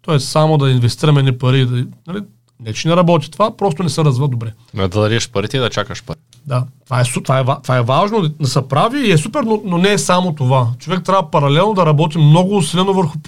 т.е. 0.03 0.21
само 0.21 0.59
да 0.59 0.71
инвестираме 0.71 1.23
ни 1.23 1.39
пари, 1.39 1.67
да, 1.67 1.87
нали, 2.07 2.23
не 2.61 2.73
че 2.73 2.89
не 2.89 2.97
работи 2.97 3.31
това, 3.31 3.57
просто 3.57 3.83
не 3.83 3.89
се 3.89 4.05
развива 4.05 4.29
добре. 4.29 4.53
Да 4.75 4.89
дадеш 4.89 5.31
парите 5.31 5.57
и 5.57 5.61
да 5.61 5.71
чакаш 5.71 6.05
пари. 6.05 6.19
Да, 6.47 6.65
това 6.85 7.01
е, 7.01 7.05
това 7.05 7.41
е, 7.41 7.45
това 7.63 7.77
е 7.77 7.83
важно 7.83 8.29
да 8.29 8.47
се 8.47 8.69
прави 8.69 9.09
и 9.09 9.13
е 9.13 9.19
супер, 9.19 9.43
но, 9.43 9.61
но 9.65 9.79
не 9.79 9.93
е 9.93 9.99
само 9.99 10.35
това. 10.35 10.69
Човек 10.79 11.05
трябва 11.05 11.31
паралелно 11.31 11.75
да 11.75 11.87
работи 11.87 12.19
много 12.19 12.57
усилено 12.57 12.93
върху 12.93 13.19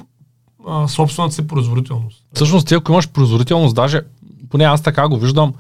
а, 0.69 0.89
собствената 0.89 1.35
си 1.35 1.47
производителност. 1.47 2.25
Всъщност, 2.35 2.69
ти 2.69 2.75
ако 2.75 2.93
имаш 2.93 3.09
производителност, 3.09 3.75
даже, 3.75 4.01
поне 4.51 4.65
аз 4.65 4.83
така 4.83 5.09
го 5.09 5.19
виждам, 5.19 5.55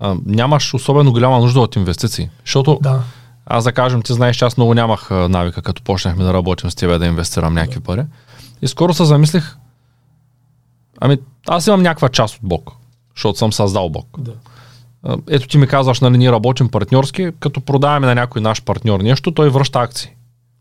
а, 0.00 0.16
нямаш 0.26 0.74
особено 0.74 1.12
голяма 1.12 1.38
нужда 1.38 1.60
от 1.60 1.76
инвестиции. 1.76 2.28
Защото 2.44 2.78
да 2.82 3.02
аз 3.46 3.64
да 3.64 3.72
кажем, 3.72 4.02
ти 4.02 4.12
знаеш, 4.12 4.36
че 4.36 4.44
аз 4.44 4.56
много 4.56 4.74
нямах 4.74 5.10
навика, 5.10 5.62
като 5.62 5.82
почнахме 5.82 6.24
да 6.24 6.34
работим 6.34 6.70
с 6.70 6.74
тебе, 6.74 6.98
да 6.98 7.06
инвестирам 7.06 7.54
някакви 7.54 7.80
да. 7.80 7.84
пари. 7.84 8.04
И 8.62 8.68
скоро 8.68 8.94
се 8.94 9.04
замислих, 9.04 9.56
ами 11.00 11.18
аз 11.48 11.66
имам 11.66 11.82
някаква 11.82 12.08
част 12.08 12.34
от 12.34 12.40
Бог, 12.42 12.72
защото 13.16 13.38
съм 13.38 13.52
създал 13.52 13.88
Бог. 13.88 14.06
Да. 14.18 14.32
Ето 15.30 15.48
ти 15.48 15.58
ми 15.58 15.66
казваш, 15.66 16.00
нали, 16.00 16.18
ние 16.18 16.32
работим 16.32 16.68
партньорски, 16.68 17.30
като 17.40 17.60
продаваме 17.60 18.06
на 18.06 18.14
някой 18.14 18.42
наш 18.42 18.62
партньор 18.62 19.00
нещо, 19.00 19.32
той 19.32 19.50
връща 19.50 19.78
акции. 19.78 20.10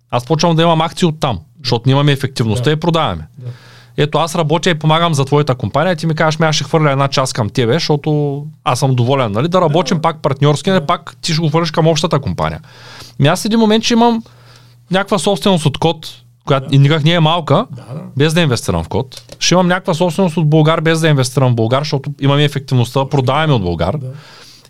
Аз 0.09 0.25
почвам 0.25 0.55
да 0.55 0.61
имам 0.61 0.81
акции 0.81 1.07
от 1.07 1.19
там, 1.19 1.39
защото 1.63 1.89
имаме 1.89 2.11
ефективността 2.11 2.65
да. 2.65 2.71
и 2.71 2.75
продаваме. 2.75 3.27
Да 3.37 3.49
ето 3.97 4.17
аз 4.17 4.35
работя 4.35 4.69
и 4.69 4.79
помагам 4.79 5.13
за 5.13 5.25
твоята 5.25 5.55
компания, 5.55 5.95
ти 5.95 6.07
ми 6.07 6.15
кажеш, 6.15 6.41
аз 6.41 6.55
ще 6.55 6.63
хвърля 6.63 6.91
една 6.91 7.07
част 7.07 7.33
към 7.33 7.49
тебе, 7.49 7.73
защото 7.73 8.43
аз 8.63 8.79
съм 8.79 8.95
доволен, 8.95 9.31
нали? 9.31 9.47
Да 9.47 9.61
работим 9.61 9.97
да. 9.97 10.01
пак 10.01 10.21
партньорски, 10.21 10.71
не 10.71 10.85
пак 10.85 11.15
ти 11.21 11.33
ще 11.33 11.41
го 11.41 11.49
хвърлиш 11.49 11.71
към 11.71 11.87
общата 11.87 12.19
компания. 12.19 12.59
Ми 13.19 13.27
аз 13.27 13.45
един 13.45 13.59
момент, 13.59 13.83
че 13.83 13.93
имам 13.93 14.23
някаква 14.91 15.19
собственост 15.19 15.65
от 15.65 15.77
код, 15.77 16.22
която 16.45 16.69
да. 16.69 16.75
и 16.75 16.79
никак 16.79 17.03
не 17.03 17.11
е 17.11 17.19
малка, 17.19 17.65
да, 17.71 17.81
да. 17.81 18.01
без 18.17 18.33
да 18.33 18.41
инвестирам 18.41 18.83
в 18.83 18.89
код. 18.89 19.35
Ще 19.39 19.53
имам 19.53 19.67
някаква 19.67 19.93
собственост 19.93 20.37
от 20.37 20.49
Българ, 20.49 20.81
без 20.81 20.99
да 20.99 21.07
инвестирам 21.07 21.51
в 21.51 21.55
Българ, 21.55 21.81
защото 21.81 22.11
имаме 22.21 22.43
ефективността, 22.43 23.05
продаваме 23.05 23.53
от 23.53 23.63
Българ. 23.63 23.97
Да. 23.97 24.07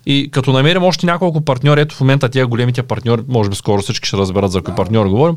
И 0.06 0.30
като 0.30 0.52
намерим 0.52 0.82
още 0.82 1.06
няколко 1.06 1.40
партньори, 1.40 1.80
ето 1.80 1.94
в 1.94 2.00
момента 2.00 2.28
тия 2.28 2.46
големите 2.46 2.82
партньори, 2.82 3.22
може 3.28 3.50
би 3.50 3.56
скоро 3.56 3.82
всички 3.82 4.08
ще 4.08 4.16
разберат 4.16 4.52
за 4.52 4.62
кои 4.62 4.72
да. 4.72 4.76
партньори 4.76 5.08
говорим, 5.08 5.36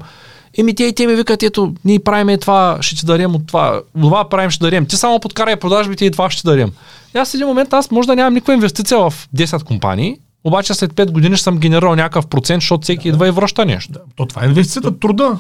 Еми 0.57 0.75
те 0.75 0.83
и 0.83 0.95
те 0.95 1.07
ми 1.07 1.15
викат, 1.15 1.43
ето, 1.43 1.73
ние 1.85 1.99
правим 1.99 2.39
това, 2.39 2.77
ще 2.81 2.95
ти 2.95 3.05
дарим 3.05 3.35
от 3.35 3.47
това, 3.47 3.81
това 4.01 4.29
правим, 4.29 4.49
ще 4.49 4.65
дарим. 4.65 4.85
Ти 4.85 4.97
само 4.97 5.19
подкарай 5.19 5.55
продажбите 5.55 6.05
и 6.05 6.11
това 6.11 6.29
ще 6.29 6.47
дарим. 6.47 6.71
И 7.15 7.17
аз 7.17 7.31
в 7.31 7.33
един 7.33 7.47
момент, 7.47 7.73
аз 7.73 7.91
може 7.91 8.07
да 8.07 8.15
нямам 8.15 8.33
никаква 8.33 8.53
инвестиция 8.53 8.99
в 8.99 9.13
10 9.35 9.63
компании, 9.63 10.17
обаче 10.47 10.73
след 10.73 10.93
5 10.93 11.11
години 11.11 11.35
ще 11.35 11.43
съм 11.43 11.57
генерирал 11.57 11.95
някакъв 11.95 12.27
процент, 12.27 12.61
защото 12.61 12.83
всеки 12.83 13.09
да, 13.09 13.15
идва 13.15 13.27
и 13.27 13.31
връща 13.31 13.65
нещо. 13.65 13.93
Да, 13.93 13.99
то 14.15 14.25
това 14.25 14.43
е 14.43 14.47
инвестицията, 14.47 14.99
труда. 14.99 15.37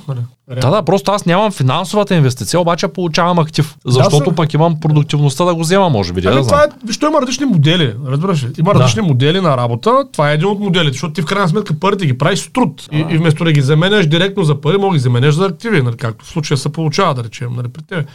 Да, 0.61 0.69
да, 0.69 0.81
просто 0.81 1.11
аз 1.11 1.25
нямам 1.25 1.51
финансовата 1.51 2.15
инвестиция, 2.15 2.59
обаче 2.59 2.87
получавам 2.87 3.39
актив. 3.39 3.75
Защото 3.85 4.29
да, 4.29 4.35
пък 4.35 4.53
имам 4.53 4.79
продуктивността 4.79 5.45
да 5.45 5.55
го 5.55 5.61
взема, 5.61 5.89
може 5.89 6.13
би. 6.13 6.21
Ами, 6.25 6.35
да 6.35 6.41
това 6.41 6.63
е, 6.63 6.67
виж, 6.85 6.99
има 7.01 7.21
различни 7.21 7.45
модели. 7.45 7.95
Разбираш 8.07 8.43
ли? 8.43 8.47
Има 8.59 8.73
да. 8.73 8.79
различни 8.79 9.01
модели 9.01 9.41
на 9.41 9.57
работа. 9.57 10.05
Това 10.11 10.31
е 10.31 10.33
един 10.33 10.47
от 10.47 10.59
моделите, 10.59 10.91
защото 10.91 11.13
ти 11.13 11.21
в 11.21 11.25
крайна 11.25 11.47
сметка 11.47 11.79
парите 11.79 12.05
ги 12.05 12.17
правиш 12.17 12.39
с 12.39 12.53
труд. 12.53 12.87
И, 12.91 13.05
и, 13.09 13.17
вместо 13.17 13.43
да 13.43 13.51
ги 13.51 13.61
заменяш 13.61 14.07
директно 14.07 14.43
за 14.43 14.61
пари, 14.61 14.77
да 14.79 14.89
ги 14.91 14.99
заменяш 14.99 15.35
за 15.35 15.45
активи, 15.45 15.81
нали, 15.81 15.97
както 15.97 16.25
в 16.25 16.27
случая 16.27 16.57
се 16.57 16.69
получава, 16.69 17.13
да 17.13 17.23
речем, 17.23 17.53
нали, 17.55 17.67
при 17.67 17.83
теб. 17.83 18.07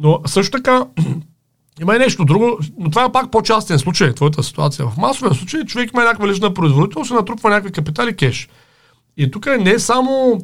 Но 0.00 0.20
също 0.26 0.56
така, 0.56 0.84
Има 1.80 1.96
и 1.96 1.98
нещо 1.98 2.24
друго, 2.24 2.58
но 2.78 2.90
това 2.90 3.04
е 3.04 3.12
пак 3.12 3.30
по-частен 3.30 3.78
случай, 3.78 4.14
твоята 4.14 4.42
ситуация. 4.42 4.86
В 4.86 4.96
масовия 4.96 5.34
случай 5.34 5.64
човек 5.64 5.90
има 5.92 6.04
някаква 6.04 6.28
лична 6.28 6.54
производител, 6.54 7.04
се 7.04 7.14
натрупва 7.14 7.50
някакви 7.50 7.72
капитали 7.72 8.16
кеш. 8.16 8.48
И 9.16 9.30
тук 9.30 9.46
не 9.46 9.70
е 9.70 9.78
само, 9.78 10.40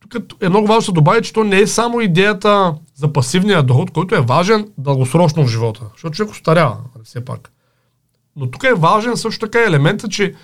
тук 0.00 0.22
е 0.40 0.48
много 0.48 0.66
важно 0.66 0.80
да 0.80 0.84
се 0.84 0.92
добави, 0.92 1.22
че 1.22 1.32
то 1.32 1.44
не 1.44 1.60
е 1.60 1.66
само 1.66 2.00
идеята 2.00 2.74
за 2.94 3.12
пасивния 3.12 3.62
доход, 3.62 3.90
който 3.90 4.14
е 4.14 4.20
важен 4.20 4.68
дългосрочно 4.78 5.44
в 5.44 5.50
живота, 5.50 5.84
защото 5.92 6.16
човек 6.16 6.32
остарява, 6.32 6.76
нали, 6.94 7.04
все 7.04 7.24
пак. 7.24 7.52
Но 8.36 8.50
тук 8.50 8.64
е 8.64 8.74
важен 8.74 9.16
също 9.16 9.46
така 9.46 9.64
елемента, 9.64 10.08
че 10.08 10.34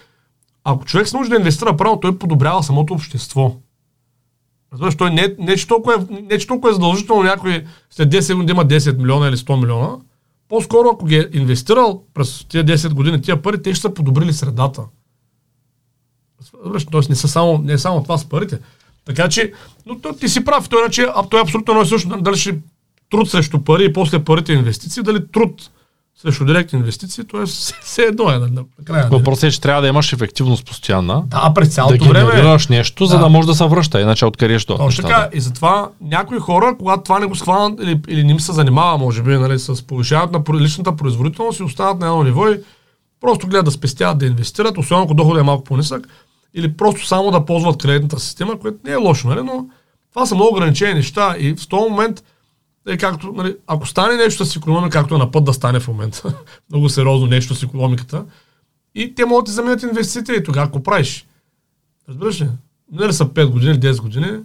ако 0.64 0.84
човек 0.84 1.08
се 1.08 1.16
научи 1.16 1.30
да 1.30 1.36
инвестира 1.36 1.76
право, 1.76 2.00
той 2.00 2.18
подобрява 2.18 2.62
самото 2.62 2.94
общество. 2.94 3.56
Разбираш, 4.76 4.96
той 4.96 5.10
не, 5.10 5.34
не, 5.38 5.56
че 5.56 5.66
толкова 5.66 5.94
е, 5.94 6.22
не 6.22 6.38
че 6.38 6.46
толкова 6.46 6.70
е 6.70 6.72
задължително 6.72 7.22
някой 7.22 7.64
след 7.90 8.12
10 8.12 8.34
години 8.34 8.46
да 8.46 8.52
има 8.52 8.66
10 8.66 8.98
милиона 8.98 9.28
или 9.28 9.36
100 9.36 9.60
милиона. 9.60 9.96
По-скоро, 10.48 10.88
ако 10.92 11.06
ги 11.06 11.16
е 11.16 11.28
инвестирал 11.32 12.02
през 12.14 12.44
тези 12.48 12.64
10 12.64 12.94
години 12.94 13.22
тия 13.22 13.42
пари, 13.42 13.62
те 13.62 13.74
ще 13.74 13.82
са 13.82 13.94
подобрили 13.94 14.32
средата. 14.32 14.82
Тоест 16.90 17.08
не, 17.08 17.14
са 17.14 17.28
само, 17.28 17.58
не 17.58 17.72
е 17.72 17.78
само 17.78 18.02
това 18.02 18.18
с 18.18 18.24
парите. 18.24 18.58
Така 19.04 19.28
че, 19.28 19.52
но 19.86 19.98
то, 19.98 20.12
ти 20.12 20.28
си 20.28 20.44
прав, 20.44 20.68
той, 20.68 20.80
иначе, 20.80 21.06
той 21.30 21.40
е 21.40 21.42
абсолютно 21.42 21.74
едно 21.74 21.84
също, 21.84 22.08
дали 22.08 22.36
ще 22.36 22.58
труд 23.10 23.30
срещу 23.30 23.64
пари 23.64 23.84
и 23.84 23.92
после 23.92 24.24
парите 24.24 24.52
инвестиции, 24.52 25.02
дали 25.02 25.28
труд 25.32 25.70
срещу 26.22 26.44
директни 26.44 26.78
инвестиции, 26.78 27.24
т.е. 27.24 27.46
все 27.82 28.02
едно 28.02 28.30
е. 28.30 28.38
Накрая, 28.38 29.08
Въпросът 29.10 29.44
е, 29.44 29.50
че 29.50 29.60
трябва 29.60 29.82
да 29.82 29.88
имаш 29.88 30.12
ефективност 30.12 30.66
постоянна. 30.66 31.22
Да, 31.26 31.52
през 31.54 31.74
цялото 31.74 32.04
да 32.04 32.08
време. 32.10 32.42
Да 32.42 32.58
нещо, 32.70 33.06
за 33.06 33.18
да, 33.18 33.28
може 33.28 33.48
да 33.48 33.54
се 33.54 33.64
връща, 33.64 34.00
иначе 34.00 34.26
откъде 34.26 34.58
ще 34.58 34.76
Точно 34.76 35.02
така. 35.02 35.28
И 35.32 35.40
затова 35.40 35.88
някои 36.00 36.38
хора, 36.38 36.76
когато 36.78 37.02
това 37.02 37.18
не 37.18 37.26
го 37.26 37.34
схванат 37.34 37.80
или, 37.82 38.00
или 38.08 38.24
не 38.24 38.32
им 38.32 38.40
се 38.40 38.52
занимава, 38.52 38.98
може 38.98 39.22
би, 39.22 39.36
нали, 39.36 39.58
с 39.58 39.86
повишаването 39.86 40.52
на 40.52 40.60
личната 40.60 40.96
производителност 40.96 41.60
и 41.60 41.62
остават 41.62 41.98
на 41.98 42.06
едно 42.06 42.22
ниво 42.22 42.48
и 42.48 42.60
просто 43.20 43.46
гледат 43.46 43.64
да 43.64 43.70
спестяват, 43.70 44.18
да 44.18 44.26
инвестират, 44.26 44.78
особено 44.78 45.04
ако 45.04 45.14
доходът 45.14 45.40
е 45.40 45.44
малко 45.44 45.64
по-нисък, 45.64 46.08
или 46.54 46.76
просто 46.76 47.06
само 47.06 47.30
да 47.30 47.44
ползват 47.44 47.82
кредитната 47.82 48.20
система, 48.20 48.58
което 48.58 48.78
не 48.84 48.92
е 48.92 48.96
лошо, 48.96 49.28
нали, 49.28 49.40
но 49.42 49.66
това 50.12 50.26
са 50.26 50.34
много 50.34 50.56
ограничени 50.56 50.94
неща 50.94 51.34
и 51.38 51.54
в 51.54 51.68
този 51.68 51.90
момент 51.90 52.22
е 52.86 52.96
както, 52.96 53.32
нали, 53.32 53.56
ако 53.66 53.86
стане 53.86 54.16
нещо 54.16 54.44
с 54.44 54.56
економика, 54.56 54.98
както 54.98 55.14
е 55.14 55.18
на 55.18 55.30
път 55.30 55.44
да 55.44 55.52
стане 55.52 55.80
в 55.80 55.88
момента, 55.88 56.34
много 56.70 56.88
сериозно 56.88 57.26
нещо 57.26 57.54
с 57.54 57.62
економиката, 57.62 58.24
и 58.94 59.14
те 59.14 59.24
могат 59.24 59.46
да 59.46 59.52
заменят 59.52 59.82
инвестициите 59.82 60.32
и 60.32 60.44
тогава 60.44 60.66
ако 60.66 60.82
правиш. 60.82 61.26
Разбираш 62.08 62.40
ли? 62.40 62.48
Не 62.92 63.08
ли 63.08 63.12
са 63.12 63.26
5 63.26 63.46
години 63.46 63.72
или 63.72 63.80
10 63.80 64.00
години, 64.00 64.38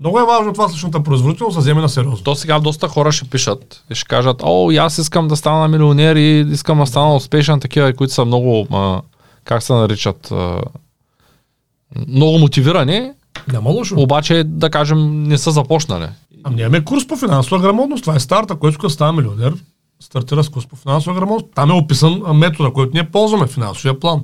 много 0.00 0.20
е 0.20 0.26
важно 0.26 0.52
това 0.52 0.68
личната 0.72 1.02
производителност 1.02 1.54
да 1.54 1.60
вземе 1.60 1.80
на 1.80 1.88
сериозно. 1.88 2.24
То 2.24 2.34
сега 2.34 2.60
доста 2.60 2.88
хора 2.88 3.12
ще 3.12 3.24
пишат 3.24 3.84
и 3.90 3.94
ще 3.94 4.08
кажат, 4.08 4.42
о, 4.42 4.72
аз 4.72 4.98
искам 4.98 5.28
да 5.28 5.36
стана 5.36 5.68
милионер 5.68 6.16
и 6.16 6.46
искам 6.52 6.78
да 6.78 6.86
стана 6.86 7.16
успешен, 7.16 7.60
такива, 7.60 7.92
които 7.92 8.14
са 8.14 8.24
много, 8.24 8.66
а, 8.70 9.00
как 9.44 9.62
се 9.62 9.72
наричат, 9.72 10.30
а, 10.30 10.62
много 12.08 12.38
мотивирани, 12.38 13.12
няма 13.52 13.70
лошо. 13.70 14.00
Обаче, 14.00 14.44
да 14.44 14.70
кажем, 14.70 15.22
не 15.22 15.38
са 15.38 15.50
започнали. 15.50 16.08
Ами 16.44 16.56
нямаме 16.56 16.84
курс 16.84 17.06
по 17.06 17.16
финансова 17.16 17.60
грамотност. 17.60 18.02
Това 18.02 18.16
е 18.16 18.20
старта, 18.20 18.56
който 18.56 18.74
иска 18.74 18.86
да 18.86 18.90
става 18.90 19.12
милионер. 19.12 19.54
Стартира 20.00 20.44
с 20.44 20.48
курс 20.48 20.66
по 20.66 20.76
финансова 20.76 21.14
грамотност. 21.16 21.46
Там 21.54 21.70
е 21.70 21.74
описан 21.74 22.22
метода, 22.34 22.72
който 22.72 22.90
ние 22.94 23.10
ползваме, 23.10 23.46
финансовия 23.46 24.00
план. 24.00 24.22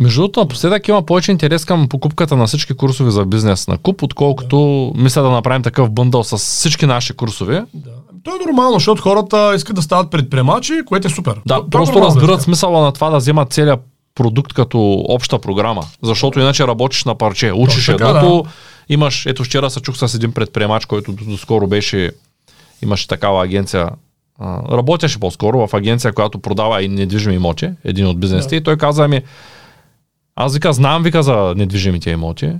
Между 0.00 0.20
другото, 0.20 0.40
напоследък 0.40 0.88
има 0.88 1.02
повече 1.02 1.30
интерес 1.30 1.64
към 1.64 1.88
покупката 1.88 2.36
на 2.36 2.46
всички 2.46 2.74
курсове 2.74 3.10
за 3.10 3.24
бизнес 3.24 3.68
на 3.68 3.78
куп, 3.78 4.02
отколкото 4.02 4.90
да. 4.94 5.02
мисля 5.02 5.22
да 5.22 5.30
направим 5.30 5.62
такъв 5.62 5.90
бъндъл 5.90 6.24
с 6.24 6.38
всички 6.38 6.86
наши 6.86 7.12
курсове. 7.12 7.64
Да. 7.74 7.90
То 8.22 8.30
е 8.30 8.46
нормално, 8.46 8.74
защото 8.74 9.02
хората 9.02 9.52
искат 9.56 9.76
да 9.76 9.82
стават 9.82 10.10
предприемачи, 10.10 10.82
което 10.86 11.06
е 11.06 11.10
супер. 11.10 11.40
Да, 11.46 11.54
то, 11.54 11.70
просто 11.70 11.98
е 11.98 12.02
разбират 12.02 12.36
да 12.36 12.42
смисъла 12.42 12.80
на 12.80 12.92
това 12.92 13.10
да 13.10 13.16
вземат 13.16 13.52
целият 13.52 13.80
продукт 14.14 14.52
като 14.52 14.92
обща 15.08 15.38
програма, 15.38 15.82
защото 16.02 16.40
иначе 16.40 16.66
работиш 16.66 17.04
на 17.04 17.14
парче. 17.14 17.52
Учиш 17.52 17.88
едното, 17.88 18.42
да. 18.42 18.50
Имаш, 18.88 19.26
ето 19.26 19.44
вчера 19.44 19.70
се 19.70 19.80
чух 19.80 19.96
с 19.96 20.14
един 20.14 20.32
предприемач, 20.32 20.84
който 20.84 21.12
доскоро 21.12 21.66
беше, 21.66 22.10
имаше 22.82 23.08
такава 23.08 23.44
агенция, 23.44 23.90
а, 24.38 24.76
работеше 24.76 25.20
по-скоро 25.20 25.66
в 25.66 25.74
агенция, 25.74 26.12
която 26.12 26.38
продава 26.38 26.82
и 26.82 26.88
недвижими 26.88 27.34
имоти, 27.34 27.70
един 27.84 28.06
от 28.06 28.20
бизнесите, 28.20 28.54
да. 28.54 28.56
и 28.56 28.64
той 28.64 28.76
каза 28.76 29.08
ми, 29.08 29.22
аз 30.36 30.54
вика, 30.54 30.72
знам 30.72 31.02
вика 31.02 31.22
за 31.22 31.54
недвижимите 31.56 32.10
имоти, 32.10 32.52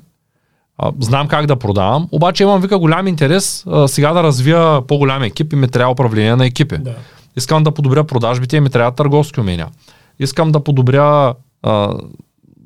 а, 0.78 0.92
знам 1.00 1.28
как 1.28 1.46
да 1.46 1.56
продавам, 1.56 2.08
обаче 2.12 2.42
имам 2.42 2.60
вика 2.60 2.78
голям 2.78 3.06
интерес 3.06 3.64
а, 3.66 3.88
сега 3.88 4.12
да 4.12 4.22
развия 4.22 4.86
по-голям 4.86 5.22
екип 5.22 5.52
и 5.52 5.56
ми 5.56 5.68
трябва 5.68 5.92
управление 5.92 6.36
на 6.36 6.46
екипи. 6.46 6.78
Да. 6.78 6.94
Искам 7.36 7.64
да 7.64 7.70
подобря 7.70 8.04
продажбите 8.04 8.56
и 8.56 8.60
ми 8.60 8.70
трябва 8.70 8.92
търговски 8.92 9.40
умения. 9.40 9.68
Искам 10.18 10.52
да 10.52 10.64
подобря 10.64 11.34
а, 11.62 11.94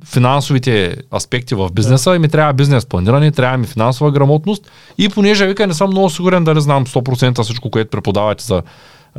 финансовите 0.05 0.97
аспекти 1.15 1.55
в 1.55 1.71
бизнеса 1.73 2.17
и 2.17 2.19
ми 2.19 2.29
трябва 2.29 2.53
бизнес 2.53 2.87
планиране, 2.87 3.31
трябва 3.31 3.59
ми 3.59 3.67
финансова 3.67 4.11
грамотност 4.11 4.71
и 4.99 5.09
понеже 5.09 5.47
вика 5.47 5.67
не 5.67 5.75
съм 5.75 5.91
много 5.91 6.11
сигурен 6.11 6.45
дали 6.45 6.61
знам 6.61 6.87
100% 6.87 7.43
всичко, 7.43 7.71
което 7.71 7.91
преподавате 7.91 8.45
за 8.45 8.63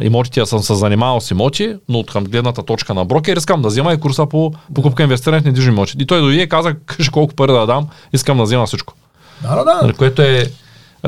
имотите, 0.02 0.40
аз 0.40 0.50
съм 0.50 0.60
се 0.60 0.76
занимавал 0.76 1.22
с 1.22 1.32
имоти, 1.32 1.76
но 1.90 2.00
от 2.00 2.12
към 2.12 2.24
гледната 2.24 2.64
точка 2.64 2.94
на 2.94 3.06
брокер 3.06 3.38
искам 3.38 3.62
да 3.62 3.68
взема 3.68 3.94
и 3.94 4.00
курса 4.00 4.26
по 4.26 4.54
покупка 4.76 5.04
инвестиране 5.04 5.42
в 5.42 5.46
недвижими 5.46 5.74
имоти. 5.76 5.96
И 6.00 6.06
той 6.06 6.22
дойде 6.22 6.42
и 6.42 6.50
каза, 6.50 6.74
кажи 6.86 7.10
колко 7.10 7.34
пари 7.34 7.52
да 7.52 7.66
дам, 7.66 7.88
искам 8.14 8.38
да 8.38 8.44
взема 8.44 8.66
всичко. 8.66 8.94
Да, 9.42 9.56
да, 9.56 9.64
да. 9.64 9.94
Което, 9.94 10.22
е, 10.22 10.46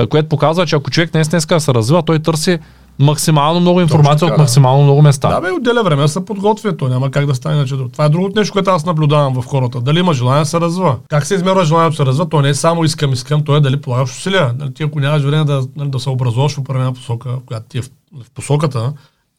което 0.09 0.29
показва, 0.29 0.65
че 0.65 0.75
ако 0.75 0.91
човек 0.91 1.13
наистина 1.13 1.37
иска 1.37 1.55
да 1.55 1.61
се 1.61 1.73
развива, 1.73 2.03
той 2.03 2.19
търси 2.19 2.59
максимално 2.99 3.59
много 3.59 3.81
информация 3.81 4.31
от 4.31 4.37
максимално 4.37 4.83
много 4.83 5.01
места. 5.01 5.29
Да, 5.29 5.41
бе, 5.41 5.51
отделя 5.51 5.83
време 5.83 6.01
да 6.01 6.07
се 6.07 6.25
подготвя, 6.25 6.77
то 6.77 6.87
няма 6.87 7.11
как 7.11 7.25
да 7.25 7.35
стане 7.35 7.55
иначе. 7.55 7.75
Това 7.91 8.05
е 8.05 8.09
другото 8.09 8.39
нещо, 8.39 8.53
което 8.53 8.69
аз 8.69 8.85
наблюдавам 8.85 9.41
в 9.41 9.45
хората. 9.45 9.81
Дали 9.81 9.99
има 9.99 10.13
желание 10.13 10.41
да 10.41 10.45
се 10.45 10.59
развива. 10.59 10.97
Как 11.09 11.25
се 11.25 11.35
измерва 11.35 11.65
желанието 11.65 11.91
да 11.91 11.97
се 11.97 12.05
развива, 12.05 12.29
то 12.29 12.41
не 12.41 12.49
е 12.49 12.53
само 12.53 12.83
искам, 12.83 13.13
искам, 13.13 13.43
то 13.43 13.55
е 13.55 13.61
дали 13.61 13.81
полагаш 13.81 14.11
усилия. 14.11 14.53
Нали, 14.59 14.73
ти 14.73 14.83
ако 14.83 14.99
нямаш 14.99 15.21
време 15.23 15.43
да, 15.43 15.67
нали, 15.75 15.89
да 15.89 15.99
се 15.99 16.09
образуваш 16.09 16.55
в 16.55 16.57
определена 16.57 16.93
посока, 16.93 17.29
която 17.45 17.65
ти 17.69 17.77
е 17.77 17.81
в, 17.81 17.89
в 18.23 18.31
посоката, 18.31 18.93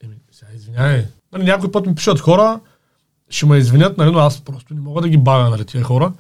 еми, 0.05 0.15
сега 0.33 0.51
извинявай. 0.57 1.05
Нали, 1.33 1.45
някой 1.45 1.71
път 1.71 1.87
ми 1.87 1.95
пишат 1.95 2.21
хора, 2.21 2.61
ще 3.31 3.47
ме 3.47 3.57
извинят, 3.57 3.99
нали, 3.99 4.11
но 4.11 4.19
аз 4.19 4.41
просто 4.41 4.75
не 4.75 4.81
мога 4.81 5.01
да 5.01 5.09
ги 5.09 5.19
бавя, 5.19 5.51
нали, 5.51 5.65
тия 5.65 5.83
хора. 5.83 6.13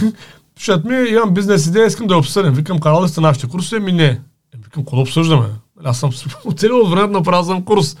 пишат 0.54 0.84
ми, 0.84 0.96
имам 0.96 1.34
бизнес 1.34 1.66
идея, 1.66 1.86
искам 1.86 2.06
да 2.06 2.14
я 2.14 2.18
обсъдим. 2.18 2.52
Викам, 2.52 2.78
карал 2.78 3.04
ли 3.04 3.08
сте 3.08 3.20
нашите 3.20 3.48
курсове? 3.48 3.80
Ми 3.80 3.92
не. 3.92 4.20
Викам, 4.64 4.82
какво 4.82 4.96
да 4.96 5.02
обсъждаме? 5.02 5.46
Аз 5.84 5.98
съм 5.98 6.10
оцелил 6.44 6.86
време 6.86 7.06
да 7.06 7.12
направя 7.12 7.64
курс. 7.64 7.96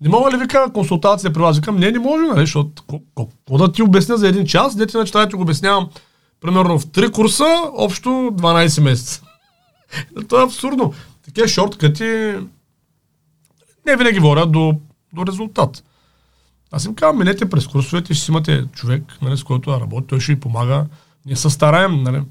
Не 0.00 0.08
мога 0.08 0.30
ли 0.30 0.36
вика 0.36 0.70
консултация 0.74 1.32
при 1.32 1.40
вас? 1.40 1.56
Викам, 1.56 1.76
не, 1.76 1.90
не 1.90 1.98
може, 1.98 2.24
нали, 2.24 2.40
защото 2.40 2.82
да 3.50 3.72
ти 3.72 3.82
обясня 3.82 4.16
за 4.16 4.28
един 4.28 4.46
час, 4.46 4.76
дете 4.76 4.96
иначе 4.96 5.12
трябва 5.12 5.36
го 5.36 5.42
обяснявам 5.42 5.88
примерно 6.40 6.78
в 6.78 6.90
три 6.90 7.12
курса, 7.12 7.44
общо 7.72 8.08
12 8.08 8.82
месеца. 8.82 9.22
Това 10.28 10.42
е 10.42 10.44
абсурдно. 10.44 10.92
Такива 11.24 11.48
шорткати 11.48 12.34
не 13.86 13.96
винаги 13.96 14.18
водят 14.18 14.52
до, 14.52 14.74
до 15.12 15.26
резултат. 15.26 15.84
Аз 16.70 16.84
им 16.84 16.94
казвам, 16.94 17.18
минете 17.18 17.50
през 17.50 17.66
курсовете, 17.66 18.14
ще 18.14 18.24
си 18.24 18.30
имате 18.30 18.64
човек, 18.72 19.02
нали, 19.22 19.36
с 19.36 19.42
който 19.42 19.70
да 19.70 19.80
работи, 19.80 20.06
той 20.06 20.20
ще 20.20 20.32
ви 20.32 20.40
помага. 20.40 20.86
Ние 21.26 21.36
се 21.36 21.50
стараем, 21.50 22.02
нали. 22.02 22.22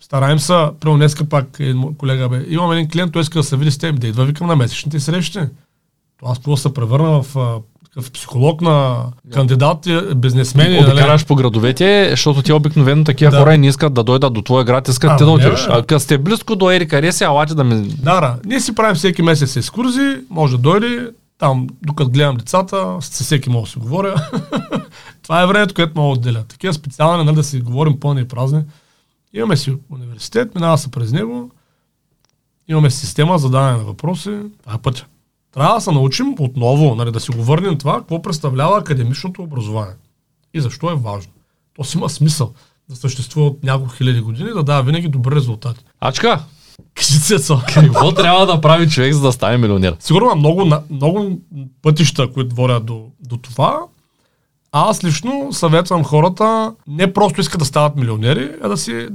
Стараем 0.00 0.38
се, 0.38 0.66
при 0.80 0.90
днеска 0.90 1.24
пак 1.24 1.56
един 1.60 1.94
колега 1.94 2.28
бе, 2.28 2.44
имам 2.48 2.72
един 2.72 2.88
клиент, 2.88 3.12
той 3.12 3.22
иска 3.22 3.38
да 3.38 3.42
се 3.42 3.56
види 3.56 3.70
с 3.70 3.78
теб, 3.78 4.00
да 4.00 4.06
идва, 4.06 4.24
викам 4.24 4.46
на 4.46 4.56
месечните 4.56 5.00
срещи. 5.00 5.40
То 6.20 6.26
аз 6.26 6.38
какво 6.38 6.56
се 6.56 6.74
превърна 6.74 7.22
в 7.22 7.60
такъв 7.84 8.12
психолог 8.12 8.60
на 8.60 9.04
кандидати, 9.32 10.00
бизнесмени. 10.16 10.78
Обикараш 10.78 11.22
нали? 11.22 11.26
по 11.28 11.34
градовете, 11.34 12.06
защото 12.10 12.42
ти 12.42 12.52
обикновено 12.52 13.04
такива 13.04 13.30
да. 13.30 13.38
хора 13.38 13.58
не 13.58 13.66
искат 13.66 13.94
да 13.94 14.04
дойдат 14.04 14.32
до 14.32 14.42
твоя 14.42 14.64
град, 14.64 14.88
искат 14.88 15.10
а, 15.10 15.16
те 15.16 15.24
да 15.24 15.30
отидеш. 15.30 15.66
А 15.68 15.82
като 15.82 16.00
сте 16.00 16.18
близко 16.18 16.56
до 16.56 16.70
Ерика 16.70 17.02
Реси, 17.02 17.24
алате 17.24 17.54
да 17.54 17.64
ми... 17.64 17.88
Да, 17.88 18.20
да. 18.20 18.36
Ние 18.44 18.60
си 18.60 18.74
правим 18.74 18.94
всеки 18.94 19.22
месец 19.22 19.56
екскурзии, 19.56 20.16
може 20.30 20.56
да 20.56 20.62
дойде, 20.62 21.10
там, 21.38 21.66
докато 21.86 22.10
гледам 22.10 22.36
децата, 22.36 22.96
с 23.00 23.22
всеки 23.22 23.50
мога 23.50 23.64
да 23.64 23.70
си 23.70 23.78
говоря. 23.78 24.14
Това 25.22 25.42
е 25.42 25.46
времето, 25.46 25.74
което 25.74 26.00
мога 26.00 26.16
да 26.16 26.20
отделя. 26.20 26.44
Такива 26.48 26.72
специални, 26.72 27.24
нали, 27.24 27.36
да 27.36 27.44
си 27.44 27.60
говорим 27.60 28.00
пълни 28.00 28.20
и 28.20 28.28
празни. 28.28 28.62
Имаме 29.32 29.56
си 29.56 29.76
университет, 29.90 30.54
минава 30.54 30.78
се 30.78 30.90
през 30.90 31.12
него, 31.12 31.50
имаме 32.68 32.90
система 32.90 33.38
за 33.38 33.50
даване 33.50 33.76
на 33.76 33.84
въпроси, 33.84 34.40
това 34.62 34.74
е 34.74 34.78
пътя. 34.78 35.06
Трябва 35.52 35.74
да 35.74 35.80
се 35.80 35.92
научим 35.92 36.34
отново, 36.38 36.94
нали, 36.94 37.12
да 37.12 37.20
си 37.20 37.30
го 37.30 37.42
върнем 37.42 37.78
това, 37.78 37.98
какво 37.98 38.22
представлява 38.22 38.78
академичното 38.78 39.42
образование. 39.42 39.94
И 40.54 40.60
защо 40.60 40.90
е 40.90 40.94
важно. 40.94 41.32
То 41.74 41.84
си 41.84 41.98
има 41.98 42.08
смисъл 42.08 42.52
да 42.88 42.96
съществува 42.96 43.46
от 43.46 43.64
няколко 43.64 43.94
хиляди 43.94 44.20
години, 44.20 44.50
да 44.50 44.62
дава 44.62 44.82
винаги 44.82 45.08
добри 45.08 45.34
резултати. 45.34 45.84
Ачка! 46.00 46.44
Се 47.00 47.36
Какво 47.74 48.12
трябва 48.12 48.46
да 48.46 48.60
прави 48.60 48.88
човек, 48.88 49.14
за 49.14 49.20
да 49.20 49.32
стане 49.32 49.58
милионер? 49.58 49.96
Сигурно 50.00 50.36
много, 50.36 50.72
много 50.90 51.38
пътища, 51.82 52.32
които 52.32 52.54
водят 52.54 52.86
до, 52.86 53.06
до 53.20 53.36
това. 53.36 53.80
Аз 54.72 55.04
лично 55.04 55.48
съветвам 55.52 56.04
хората 56.04 56.74
не 56.86 57.12
просто 57.12 57.40
искат 57.40 57.58
да 57.58 57.64
стават 57.64 57.96
милионери, 57.96 58.50
а 58.62 58.68
да 58.68 58.76
си 58.76 59.08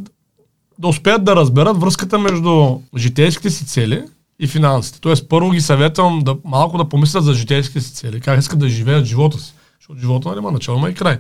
да 0.80 0.88
успеят 0.88 1.24
да 1.24 1.36
разберат 1.36 1.82
връзката 1.82 2.20
между 2.20 2.80
житейските 2.98 3.50
си 3.50 3.66
цели 3.66 4.04
и 4.40 4.48
финансите. 4.48 5.02
Тоест, 5.02 5.30
първо 5.30 5.50
ги 5.50 5.62
съветвам 5.62 6.20
да 6.20 6.36
малко 6.46 6.78
да 6.78 6.90
помислят 6.90 7.24
за 7.24 7.34
житейските 7.34 7.82
си 7.82 7.94
цели, 7.94 8.22
как 8.22 8.40
искат 8.40 8.60
да 8.60 8.70
живеят 8.70 9.06
живота 9.06 9.40
си. 9.40 9.54
Защото 9.80 10.00
живота 10.00 10.30
нали, 10.30 10.40
има 10.40 10.52
начало, 10.52 10.78
има 10.78 10.90
и 10.90 10.94
край. 10.94 11.18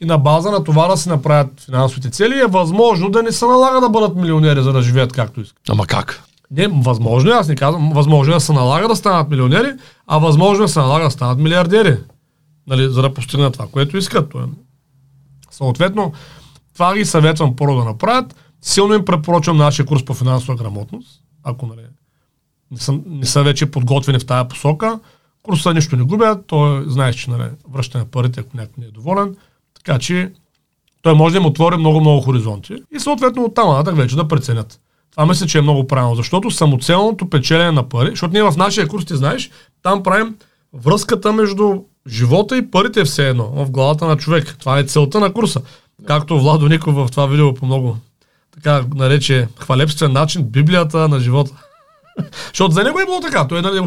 И 0.00 0.06
на 0.06 0.18
база 0.18 0.50
на 0.50 0.64
това 0.64 0.88
да 0.88 0.96
си 0.96 1.08
направят 1.08 1.60
финансовите 1.60 2.10
цели 2.10 2.38
е 2.38 2.46
възможно 2.46 3.10
да 3.10 3.22
не 3.22 3.32
се 3.32 3.46
налага 3.46 3.80
да 3.80 3.88
бъдат 3.88 4.16
милионери, 4.16 4.62
за 4.62 4.72
да 4.72 4.82
живеят 4.82 5.12
както 5.12 5.40
искат. 5.40 5.60
Ама 5.68 5.86
как? 5.86 6.22
Не, 6.50 6.68
възможно 6.68 7.30
е, 7.30 7.34
аз 7.34 7.48
не 7.48 7.54
казвам, 7.54 7.92
възможно 7.94 8.32
е 8.32 8.36
да 8.36 8.40
се 8.40 8.52
налага 8.52 8.88
да 8.88 8.96
станат 8.96 9.30
милионери, 9.30 9.72
а 10.06 10.18
възможно 10.18 10.64
е 10.64 10.66
да 10.66 10.72
се 10.72 10.78
налага 10.78 11.04
да 11.04 11.10
станат 11.10 11.38
милиардери. 11.38 11.96
Нали, 12.68 12.88
за 12.88 13.02
да 13.02 13.14
постигнат 13.14 13.52
това, 13.52 13.66
което 13.66 13.96
искат. 13.96 14.34
Съответно, 15.50 16.12
това 16.74 16.94
ги 16.94 17.04
съветвам 17.04 17.56
първо 17.56 17.76
да 17.76 17.84
направят. 17.84 18.36
Силно 18.62 18.94
им 18.94 19.04
препоръчвам 19.04 19.56
нашия 19.56 19.86
курс 19.86 20.04
по 20.04 20.14
финансова 20.14 20.56
грамотност, 20.56 21.22
ако 21.42 21.66
нали, 21.66 21.82
не, 22.70 22.78
са, 22.78 22.98
не 23.06 23.26
са 23.26 23.42
вече 23.42 23.70
подготвени 23.70 24.18
в 24.18 24.26
тая 24.26 24.48
посока. 24.48 25.00
Курса 25.42 25.74
нищо 25.74 25.96
не 25.96 26.02
губят, 26.02 26.46
той 26.46 26.84
знаеш, 26.86 27.16
че 27.16 27.30
нали, 27.30 27.50
връща 27.70 27.98
на 27.98 28.04
парите, 28.04 28.40
ако 28.40 28.56
някой 28.56 28.74
не 28.78 28.86
е 28.86 28.90
доволен. 28.90 29.36
Така 29.74 29.98
че 29.98 30.32
той 31.02 31.14
може 31.14 31.32
да 31.32 31.38
им 31.38 31.46
отвори 31.46 31.76
много-много 31.76 32.20
хоризонти 32.20 32.76
и 32.96 33.00
съответно 33.00 33.44
оттам 33.44 33.68
нататък 33.68 33.96
вече 33.96 34.16
да 34.16 34.28
преценят. 34.28 34.80
Това 35.10 35.26
мисля, 35.26 35.46
че 35.46 35.58
е 35.58 35.62
много 35.62 35.86
правилно, 35.86 36.14
защото 36.14 36.50
самоцелното 36.50 37.30
печелене 37.30 37.72
на 37.72 37.88
пари, 37.88 38.10
защото 38.10 38.32
ние 38.32 38.42
в 38.42 38.56
нашия 38.56 38.88
курс, 38.88 39.04
ти 39.04 39.16
знаеш, 39.16 39.50
там 39.82 40.02
правим 40.02 40.36
връзката 40.72 41.32
между 41.32 41.82
живота 42.08 42.56
и 42.56 42.70
парите 42.70 43.04
все 43.04 43.28
едно 43.28 43.44
в 43.44 43.70
главата 43.70 44.06
на 44.06 44.16
човек. 44.16 44.56
Това 44.58 44.78
е 44.78 44.84
целта 44.84 45.20
на 45.20 45.32
курса. 45.32 45.60
Както 46.06 46.40
Владо 46.40 46.68
Ников 46.68 46.94
в 46.94 47.08
това 47.10 47.26
видео 47.26 47.54
по 47.54 47.66
много 47.66 47.96
така 48.54 48.84
нарече 48.94 49.48
хвалебствен 49.56 50.12
начин 50.12 50.42
Библията 50.42 51.08
на 51.08 51.20
живота. 51.20 51.52
Защото 52.48 52.74
за 52.74 52.84
него 52.84 53.00
е 53.00 53.04
било 53.04 53.20
така. 53.20 53.48
Той 53.48 53.62
нали, 53.62 53.80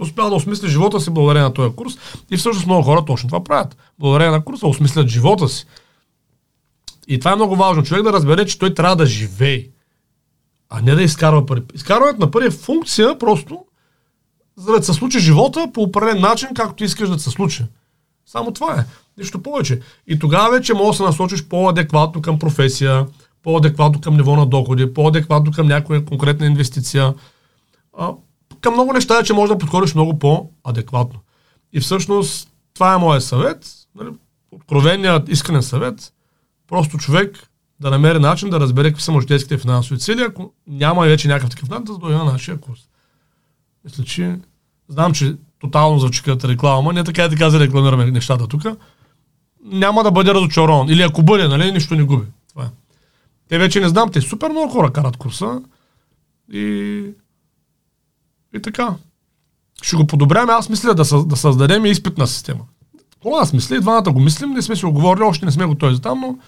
успял 0.00 0.30
да 0.30 0.36
осмисли 0.36 0.68
живота 0.68 1.00
си 1.00 1.10
благодарение 1.10 1.48
на 1.48 1.54
този 1.54 1.74
курс. 1.74 1.92
И 2.30 2.36
всъщност 2.36 2.66
много 2.66 2.82
хора 2.82 3.04
точно 3.04 3.28
това 3.28 3.44
правят. 3.44 3.76
Благодарение 3.98 4.32
на 4.32 4.44
курса 4.44 4.66
осмислят 4.66 5.08
живота 5.08 5.48
си. 5.48 5.66
И 7.08 7.18
това 7.18 7.32
е 7.32 7.36
много 7.36 7.56
важно. 7.56 7.82
Човек 7.82 8.02
да 8.02 8.12
разбере, 8.12 8.46
че 8.46 8.58
той 8.58 8.74
трябва 8.74 8.96
да 8.96 9.06
живее, 9.06 9.66
а 10.70 10.80
не 10.82 10.94
да 10.94 11.02
изкарва 11.02 11.46
пари. 11.46 11.62
Изкарването 11.74 12.20
на 12.20 12.30
пари 12.30 12.46
е 12.46 12.50
функция 12.50 13.18
просто 13.18 13.58
за 14.58 14.72
да 14.72 14.82
се 14.82 14.92
случи 14.92 15.18
живота 15.18 15.70
по 15.74 15.82
определен 15.82 16.20
начин, 16.20 16.48
както 16.54 16.84
искаш 16.84 17.08
да 17.08 17.18
се 17.18 17.30
случи. 17.30 17.64
Само 18.26 18.52
това 18.52 18.80
е. 18.80 18.84
Нищо 19.18 19.42
повече. 19.42 19.80
И 20.06 20.18
тогава 20.18 20.50
вече 20.50 20.74
можеш 20.74 20.90
да 20.90 20.96
се 20.96 21.02
насочиш 21.02 21.44
по-адекватно 21.44 22.22
към 22.22 22.38
професия, 22.38 23.06
по-адекватно 23.42 24.00
към 24.00 24.16
ниво 24.16 24.36
на 24.36 24.46
доходи, 24.46 24.94
по-адекватно 24.94 25.52
към 25.52 25.66
някоя 25.66 26.04
конкретна 26.04 26.46
инвестиция. 26.46 27.14
А, 27.98 28.12
към 28.60 28.74
много 28.74 28.92
неща, 28.92 29.22
че 29.22 29.32
можеш 29.32 29.52
да 29.52 29.58
подходиш 29.58 29.94
много 29.94 30.18
по-адекватно. 30.18 31.20
И 31.72 31.80
всъщност 31.80 32.48
това 32.74 32.94
е 32.94 32.98
моят 32.98 33.24
съвет, 33.24 33.66
нали, 33.94 34.08
откровеният 34.50 35.28
искрен 35.28 35.62
съвет, 35.62 36.12
просто 36.68 36.98
човек 36.98 37.48
да 37.80 37.90
намери 37.90 38.18
начин 38.18 38.50
да 38.50 38.60
разбере 38.60 38.88
какви 38.88 39.02
са 39.02 39.12
мъжтейските 39.12 39.58
финансови 39.58 40.00
цели, 40.00 40.22
ако 40.22 40.52
няма 40.66 41.02
вече 41.02 41.28
някакъв 41.28 41.50
такъв 41.50 41.68
начин, 41.68 41.84
да 41.84 41.98
дойде 41.98 42.16
на 42.16 42.24
нашия 42.24 42.60
курс. 42.60 42.80
Мисля, 43.84 44.04
че 44.04 44.38
знам, 44.88 45.12
че 45.12 45.36
тотално 45.60 45.98
звучи 45.98 46.22
като 46.22 46.48
реклама, 46.48 46.92
не 46.92 47.04
така 47.04 47.24
и 47.24 47.28
така 47.28 47.50
за 47.50 47.60
рекламираме 47.60 48.10
нещата 48.10 48.46
тук. 48.46 48.62
Няма 49.64 50.04
да 50.04 50.10
бъде 50.10 50.34
разочарован. 50.34 50.88
Или 50.88 51.02
ако 51.02 51.22
бъде, 51.22 51.48
нали, 51.48 51.72
нищо 51.72 51.94
не 51.94 52.02
губи. 52.02 52.26
Това 52.48 52.64
е. 52.64 52.68
Те 53.48 53.58
вече 53.58 53.80
не 53.80 53.88
знам, 53.88 54.10
те 54.10 54.20
супер 54.20 54.50
много 54.50 54.72
хора 54.72 54.92
карат 54.92 55.16
курса. 55.16 55.60
И, 56.52 57.04
и 58.54 58.62
така. 58.62 58.94
Ще 59.82 59.96
го 59.96 60.06
подобряме. 60.06 60.52
Аз 60.52 60.68
мисля 60.68 60.94
да, 60.94 61.24
да 61.24 61.36
създадем 61.36 61.86
и 61.86 61.90
изпитна 61.90 62.26
система. 62.26 62.60
Кога 63.22 63.38
аз 63.40 63.52
мисля, 63.52 63.76
и 63.76 63.80
двамата 63.80 64.12
го 64.12 64.20
мислим, 64.20 64.50
не 64.50 64.62
сме 64.62 64.76
си 64.76 64.86
оговорили, 64.86 65.24
още 65.24 65.44
не 65.44 65.52
сме 65.52 65.66
готови 65.66 65.94
за 65.94 66.00
там, 66.00 66.20
но 66.20 66.38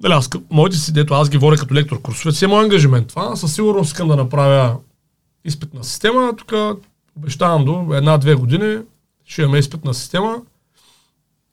дали, 0.00 0.12
аз, 0.12 0.30
моите 0.50 0.76
си, 0.76 0.92
дето 0.92 1.14
аз 1.14 1.30
ги 1.30 1.38
водя 1.38 1.56
като 1.56 1.74
лектор 1.74 2.02
курсове, 2.02 2.32
си 2.32 2.44
е 2.44 2.48
мой 2.48 2.64
ангажимент. 2.64 3.08
Това 3.08 3.36
със 3.36 3.54
сигурност 3.54 3.86
искам 3.88 4.08
да 4.08 4.16
направя 4.16 4.76
изпитна 5.44 5.84
система. 5.84 6.34
Тук 6.36 6.52
обещавам 7.16 7.64
до 7.64 7.94
една-две 7.94 8.34
години 8.34 8.78
ще 9.24 9.42
имаме 9.42 9.58
изпитна 9.58 9.94
система 9.94 10.36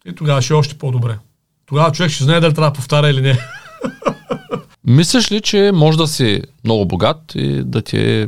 и 0.05 0.15
тогава 0.15 0.41
ще 0.41 0.53
е 0.53 0.57
още 0.57 0.77
по-добре. 0.77 1.17
Тогава 1.65 1.91
човек 1.91 2.11
ще 2.11 2.23
знае 2.23 2.39
дали 2.39 2.53
трябва 2.53 2.71
да 2.71 2.75
повтаря 2.75 3.09
или 3.09 3.21
не. 3.21 3.39
Мислиш 4.83 5.31
ли, 5.31 5.41
че 5.41 5.71
може 5.73 5.97
да 5.97 6.07
си 6.07 6.41
много 6.63 6.85
богат 6.85 7.35
и 7.35 7.63
да 7.63 7.81
ти 7.81 7.97
е 7.97 8.27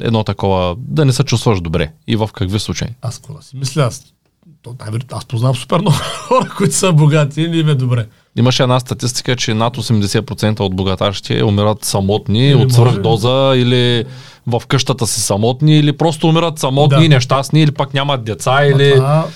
едно 0.00 0.24
такова, 0.24 0.76
да 0.78 1.04
не 1.04 1.12
се 1.12 1.24
чувстваш 1.24 1.60
добре? 1.60 1.92
И 2.06 2.16
в 2.16 2.30
какви 2.34 2.58
случаи? 2.58 2.88
Аз 3.02 3.18
какво 3.18 3.42
си 3.42 3.56
мисля? 3.56 3.82
Аз, 3.82 4.04
то, 4.62 4.76
аз 5.12 5.24
познавам 5.24 5.56
супер 5.56 5.80
много 5.80 5.96
хора, 6.28 6.54
които 6.56 6.74
са 6.74 6.92
богати 6.92 7.42
и 7.42 7.48
не 7.48 7.56
им 7.56 7.68
е 7.68 7.74
добре. 7.74 8.06
Имаше 8.36 8.62
една 8.62 8.80
статистика, 8.80 9.36
че 9.36 9.54
над 9.54 9.76
80% 9.76 10.60
от 10.60 10.76
богаташите 10.76 11.44
умират 11.44 11.84
самотни 11.84 12.48
или 12.48 12.54
от 12.54 12.72
свръхдоза 12.72 13.52
или 13.56 14.04
в 14.46 14.62
къщата 14.68 15.06
си 15.06 15.20
самотни 15.20 15.78
или 15.78 15.96
просто 15.96 16.28
умират 16.28 16.58
самотни, 16.58 17.08
да. 17.08 17.14
нещастни 17.14 17.62
или 17.62 17.70
пък 17.70 17.94
нямат 17.94 18.24
деца 18.24 18.52
а 18.54 18.64
или... 18.64 18.92
Това... 18.94 19.26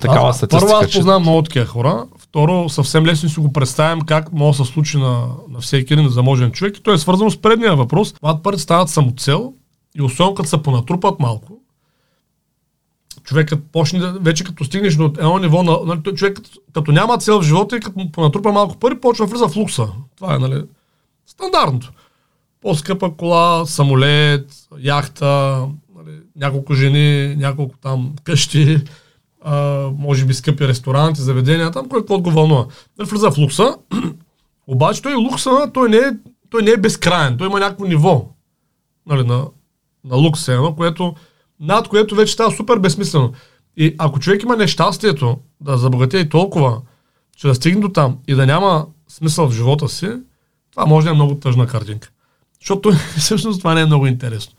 Такава 0.00 0.34
статистика. 0.34 0.66
Първо 0.66 0.84
аз 0.84 0.92
познавам 0.92 1.22
много 1.22 1.42
такива 1.42 1.66
хора. 1.66 2.04
Второ, 2.18 2.68
съвсем 2.68 3.06
лесно 3.06 3.28
си 3.28 3.40
го 3.40 3.52
представям 3.52 4.00
как 4.00 4.32
може 4.32 4.58
да 4.58 4.64
се 4.64 4.72
случи 4.72 4.98
на, 4.98 5.26
на 5.48 5.60
всеки 5.60 5.92
един 5.92 6.08
заможен 6.08 6.52
човек. 6.52 6.76
И 6.76 6.82
то 6.82 6.92
е 6.92 6.98
свързано 6.98 7.30
с 7.30 7.40
предния 7.40 7.76
въпрос. 7.76 8.14
Когато 8.20 8.42
парите 8.42 8.62
стават 8.62 8.88
самоцел 8.88 9.52
и 9.98 10.02
особено 10.02 10.34
като 10.34 10.48
се 10.48 10.62
понатрупат 10.62 11.20
малко, 11.20 11.58
човекът 13.24 13.64
почне 13.72 13.98
да, 13.98 14.12
вече 14.12 14.44
като 14.44 14.64
стигнеш 14.64 14.94
до 14.94 15.04
едно 15.04 15.38
ниво 15.38 15.62
на, 15.62 15.78
нали, 15.86 16.16
човек 16.16 16.38
като 16.74 16.92
няма 16.92 17.18
цел 17.18 17.40
в 17.40 17.44
живота 17.44 17.76
и 17.76 17.80
като 17.80 17.98
му 17.98 18.12
понатрупа 18.12 18.52
малко 18.52 18.76
пари, 18.76 19.00
почва 19.00 19.26
да 19.26 19.30
влиза 19.30 19.48
в 19.48 19.56
лукса. 19.56 19.88
Това 20.16 20.34
е, 20.34 20.38
нали, 20.38 20.62
стандартното. 21.26 21.92
По-скъпа 22.62 23.14
кола, 23.16 23.66
самолет, 23.66 24.50
яхта, 24.78 25.26
нали, 25.96 26.16
няколко 26.36 26.74
жени, 26.74 27.36
няколко 27.36 27.76
там 27.78 28.12
къщи, 28.24 28.84
а, 29.40 29.88
може 29.98 30.24
би 30.24 30.34
скъпи 30.34 30.68
ресторанти, 30.68 31.20
заведения, 31.20 31.70
там 31.70 31.88
кой 31.88 32.00
какво 32.00 32.20
го 32.20 32.30
вълнува. 32.30 32.66
Нали, 32.98 33.08
влиза 33.08 33.30
в 33.30 33.38
лукса, 33.38 33.76
обаче 34.66 35.02
той 35.02 35.14
лукса, 35.14 35.70
той 35.74 35.88
не 35.88 35.96
е, 35.96 36.10
той 36.50 36.62
не 36.62 36.70
е 36.70 36.76
безкрайен, 36.76 37.36
той 37.38 37.46
има 37.46 37.60
някакво 37.60 37.84
ниво 37.84 38.28
нали, 39.06 39.26
на, 39.26 39.46
на 40.04 40.16
лукс, 40.16 40.48
едно, 40.48 40.74
което 40.74 41.14
над 41.60 41.88
което 41.88 42.14
вече 42.14 42.32
става 42.32 42.50
супер 42.50 42.78
безсмислено. 42.78 43.32
И 43.76 43.94
ако 43.98 44.20
човек 44.20 44.42
има 44.42 44.56
нещастието 44.56 45.38
да 45.60 45.76
забогатее 45.76 46.28
толкова, 46.28 46.80
че 47.36 47.46
да 47.46 47.54
стигне 47.54 47.80
до 47.80 47.88
там 47.88 48.18
и 48.28 48.34
да 48.34 48.46
няма 48.46 48.86
смисъл 49.08 49.48
в 49.48 49.54
живота 49.54 49.88
си, 49.88 50.10
това 50.70 50.86
може 50.86 51.04
да 51.04 51.10
е 51.10 51.14
много 51.14 51.34
тъжна 51.34 51.66
картинка. 51.66 52.10
Защото 52.60 52.92
всъщност 53.18 53.60
това 53.60 53.74
не 53.74 53.80
е 53.80 53.86
много 53.86 54.06
интересно. 54.06 54.54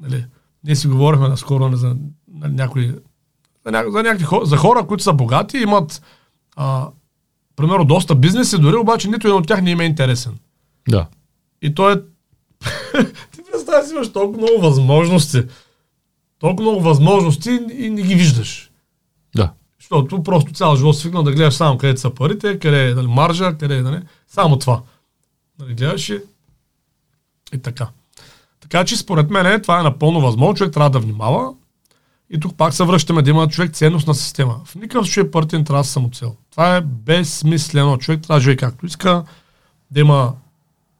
Нали, 0.00 0.24
ние 0.64 0.76
си 0.76 0.88
говорихме 0.88 1.28
наскоро 1.28 1.68
нали, 1.68 1.76
за 1.76 1.96
нали, 2.28 2.52
някои 2.52 2.94
за, 3.66 3.72
ня, 3.72 3.84
за, 3.88 4.02
някакви, 4.02 4.26
за 4.42 4.56
хора, 4.56 4.86
които 4.86 5.02
са 5.02 5.12
богати, 5.12 5.58
имат 5.58 6.02
а, 6.56 6.88
примерно 7.56 7.84
доста 7.84 8.14
бизнеси, 8.14 8.58
дори 8.58 8.76
обаче 8.76 9.08
нито 9.08 9.26
един 9.26 9.38
от 9.38 9.46
тях 9.46 9.62
не 9.62 9.70
им 9.70 9.80
е 9.80 9.84
интересен. 9.84 10.38
Да. 10.88 11.06
И 11.62 11.74
то 11.74 11.90
е... 11.90 11.94
Ти 13.32 13.40
представя 13.52 13.86
си 13.86 13.94
имаш 13.94 14.12
толкова 14.12 14.42
много 14.42 14.60
възможности 14.60 15.42
толкова 16.38 16.70
много 16.70 16.84
възможности 16.84 17.50
и 17.78 17.90
не 17.90 18.02
ги 18.02 18.14
виждаш. 18.14 18.70
Да. 19.36 19.52
Защото 19.80 20.22
просто 20.22 20.52
цял 20.52 20.76
живот 20.76 20.98
свикнал 20.98 21.22
да 21.22 21.32
гледаш 21.32 21.54
само 21.54 21.78
къде 21.78 21.96
са 21.96 22.10
парите, 22.10 22.58
къде 22.58 22.90
е 22.90 22.94
нали, 22.94 23.06
маржа, 23.06 23.56
къде 23.58 23.76
е, 23.76 23.82
нали, 23.82 24.02
само 24.28 24.58
това. 24.58 24.82
Нали, 25.58 25.74
гледаш 25.74 26.08
и, 26.08 26.20
и 27.54 27.58
така. 27.58 27.88
Така 28.60 28.84
че 28.84 28.96
според 28.96 29.30
мен 29.30 29.62
това 29.62 29.80
е 29.80 29.82
напълно 29.82 30.20
възможно. 30.20 30.54
Човек 30.54 30.72
трябва 30.72 30.90
да 30.90 30.98
внимава. 30.98 31.54
И 32.30 32.40
тук 32.40 32.56
пак 32.56 32.74
се 32.74 32.84
връщаме 32.84 33.22
да 33.22 33.30
има 33.30 33.48
човек 33.48 33.72
ценност 33.72 34.06
на 34.06 34.14
система. 34.14 34.60
В 34.64 34.74
никакъв 34.74 35.06
случай 35.06 35.30
партия 35.30 35.58
не 35.58 35.64
трябва 35.64 35.82
да 35.82 35.88
самоцел. 35.88 36.36
Това 36.50 36.76
е 36.76 36.80
безсмислено. 36.80 37.98
Човек 37.98 38.22
трябва 38.22 38.38
да 38.38 38.42
живее 38.42 38.56
както 38.56 38.86
иска, 38.86 39.24
да 39.90 40.00
има 40.00 40.34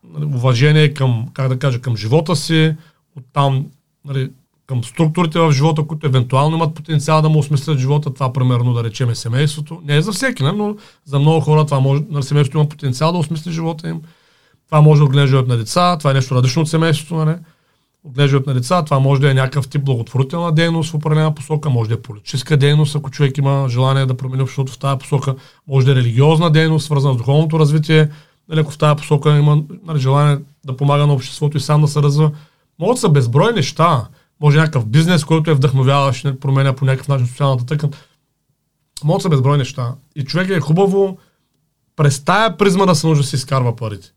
нали, 0.04 0.24
уважение 0.24 0.94
към, 0.94 1.28
как 1.34 1.48
да 1.48 1.58
кажа, 1.58 1.80
към 1.80 1.96
живота 1.96 2.36
си, 2.36 2.76
оттам 3.16 3.66
нали, 4.04 4.30
към 4.66 4.84
структурите 4.84 5.38
в 5.38 5.52
живота, 5.52 5.82
които 5.86 6.06
евентуално 6.06 6.56
имат 6.56 6.74
потенциал 6.74 7.22
да 7.22 7.28
му 7.28 7.38
осмислят 7.38 7.78
живота. 7.78 8.14
Това, 8.14 8.32
примерно, 8.32 8.74
да 8.74 8.84
речеме 8.84 9.14
семейството. 9.14 9.80
Не 9.84 9.96
е 9.96 10.02
за 10.02 10.12
всеки, 10.12 10.42
не, 10.42 10.52
но 10.52 10.76
за 11.04 11.18
много 11.18 11.40
хора 11.40 11.64
това 11.64 11.80
може, 11.80 12.02
на 12.10 12.22
семейството 12.22 12.58
има 12.58 12.68
потенциал 12.68 13.12
да 13.12 13.18
осмисли 13.18 13.52
живота 13.52 13.88
им. 13.88 14.00
Това 14.66 14.80
може 14.80 14.98
да 14.98 15.04
отглеждат 15.04 15.48
на 15.48 15.56
деца, 15.56 15.96
това 15.98 16.10
е 16.10 16.14
нещо 16.14 16.34
различно 16.34 16.62
от 16.62 16.68
семейството, 16.68 17.24
не? 17.24 17.38
Отглеждат 18.04 18.46
на 18.46 18.54
деца, 18.54 18.84
това 18.84 18.98
може 18.98 19.20
да 19.20 19.30
е 19.30 19.34
някакъв 19.34 19.68
тип 19.68 19.84
благотворителна 19.84 20.52
дейност 20.52 20.90
в 20.90 20.94
определена 20.94 21.34
посока, 21.34 21.70
може 21.70 21.88
да 21.88 21.94
е 21.94 22.00
политическа 22.00 22.56
дейност, 22.56 22.96
ако 22.96 23.10
човек 23.10 23.38
има 23.38 23.66
желание 23.68 24.06
да 24.06 24.16
промени 24.16 24.42
обществото 24.42 24.72
в 24.72 24.78
тази 24.78 24.98
посока, 24.98 25.34
може 25.68 25.86
да 25.86 25.92
е 25.92 25.94
религиозна 25.94 26.50
дейност, 26.50 26.84
свързана 26.84 27.14
с 27.14 27.16
духовното 27.16 27.58
развитие, 27.58 28.08
нали, 28.48 28.60
ако 28.60 28.70
в 28.70 28.78
тази 28.78 28.96
посока 28.96 29.36
има 29.36 29.62
нали, 29.86 29.98
желание 29.98 30.38
да 30.66 30.76
помага 30.76 31.06
на 31.06 31.12
обществото 31.12 31.56
и 31.56 31.60
сам 31.60 31.80
да 31.80 31.88
се 31.88 32.02
развива. 32.02 32.30
Могат 32.78 32.98
са 32.98 33.08
безброй 33.08 33.52
неща. 33.52 34.08
Може 34.40 34.58
някакъв 34.58 34.86
бизнес, 34.86 35.24
който 35.24 35.50
е 35.50 35.54
вдъхновяващ, 35.54 36.24
не 36.24 36.40
променя 36.40 36.72
по 36.72 36.84
някакъв 36.84 37.08
начин 37.08 37.26
социалната 37.26 37.66
тъкан. 37.66 37.90
Могат 39.04 39.22
са 39.22 39.28
безброй 39.28 39.58
неща. 39.58 39.94
И 40.16 40.24
човек 40.24 40.50
е 40.50 40.60
хубаво 40.60 41.18
през 41.96 42.24
тая 42.24 42.56
призма 42.56 42.86
да 42.86 42.94
се 42.94 43.06
нужда 43.06 43.22
да 43.22 43.28
си 43.28 43.36
изкарва 43.36 43.76
парите. 43.76 44.12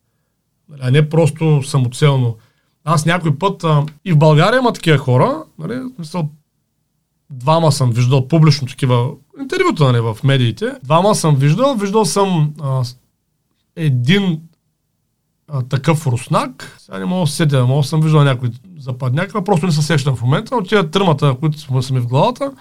А 0.81 0.91
не 0.91 1.09
просто 1.09 1.63
самоцелно. 1.63 2.37
Аз 2.83 3.05
някой 3.05 3.37
път 3.37 3.63
а, 3.63 3.85
и 4.05 4.13
в 4.13 4.17
България 4.17 4.57
има 4.57 4.73
такива 4.73 4.97
хора, 4.97 5.43
нали, 5.59 5.79
мисъл, 5.99 6.29
двама 7.29 7.71
съм 7.71 7.91
виждал 7.91 8.27
публично 8.27 8.67
такива 8.67 9.11
интервюта 9.41 9.83
нали, 9.83 9.99
в 9.99 10.17
медиите. 10.23 10.71
Двама 10.83 11.15
съм 11.15 11.35
виждал. 11.35 11.75
Виждал 11.75 12.05
съм 12.05 12.53
а, 12.61 12.83
един 13.75 14.41
а, 15.47 15.61
такъв 15.61 16.07
руснак. 16.07 16.77
Сега 16.79 16.99
не 16.99 17.05
мога 17.05 17.25
да 17.25 17.27
се 17.27 17.35
седя, 17.35 17.65
мога 17.65 17.83
съм 17.83 18.01
виждал 18.01 18.23
някой 18.23 18.49
западняк, 18.79 19.33
просто 19.45 19.65
не 19.65 19.71
се 19.71 19.81
сещам 19.81 20.15
в 20.15 20.21
момента, 20.21 20.55
но 20.55 20.63
тия 20.63 20.91
тримата, 20.91 21.35
които 21.39 21.81
са 21.81 21.93
ми 21.93 21.99
в 21.99 22.07
главата, 22.07 22.51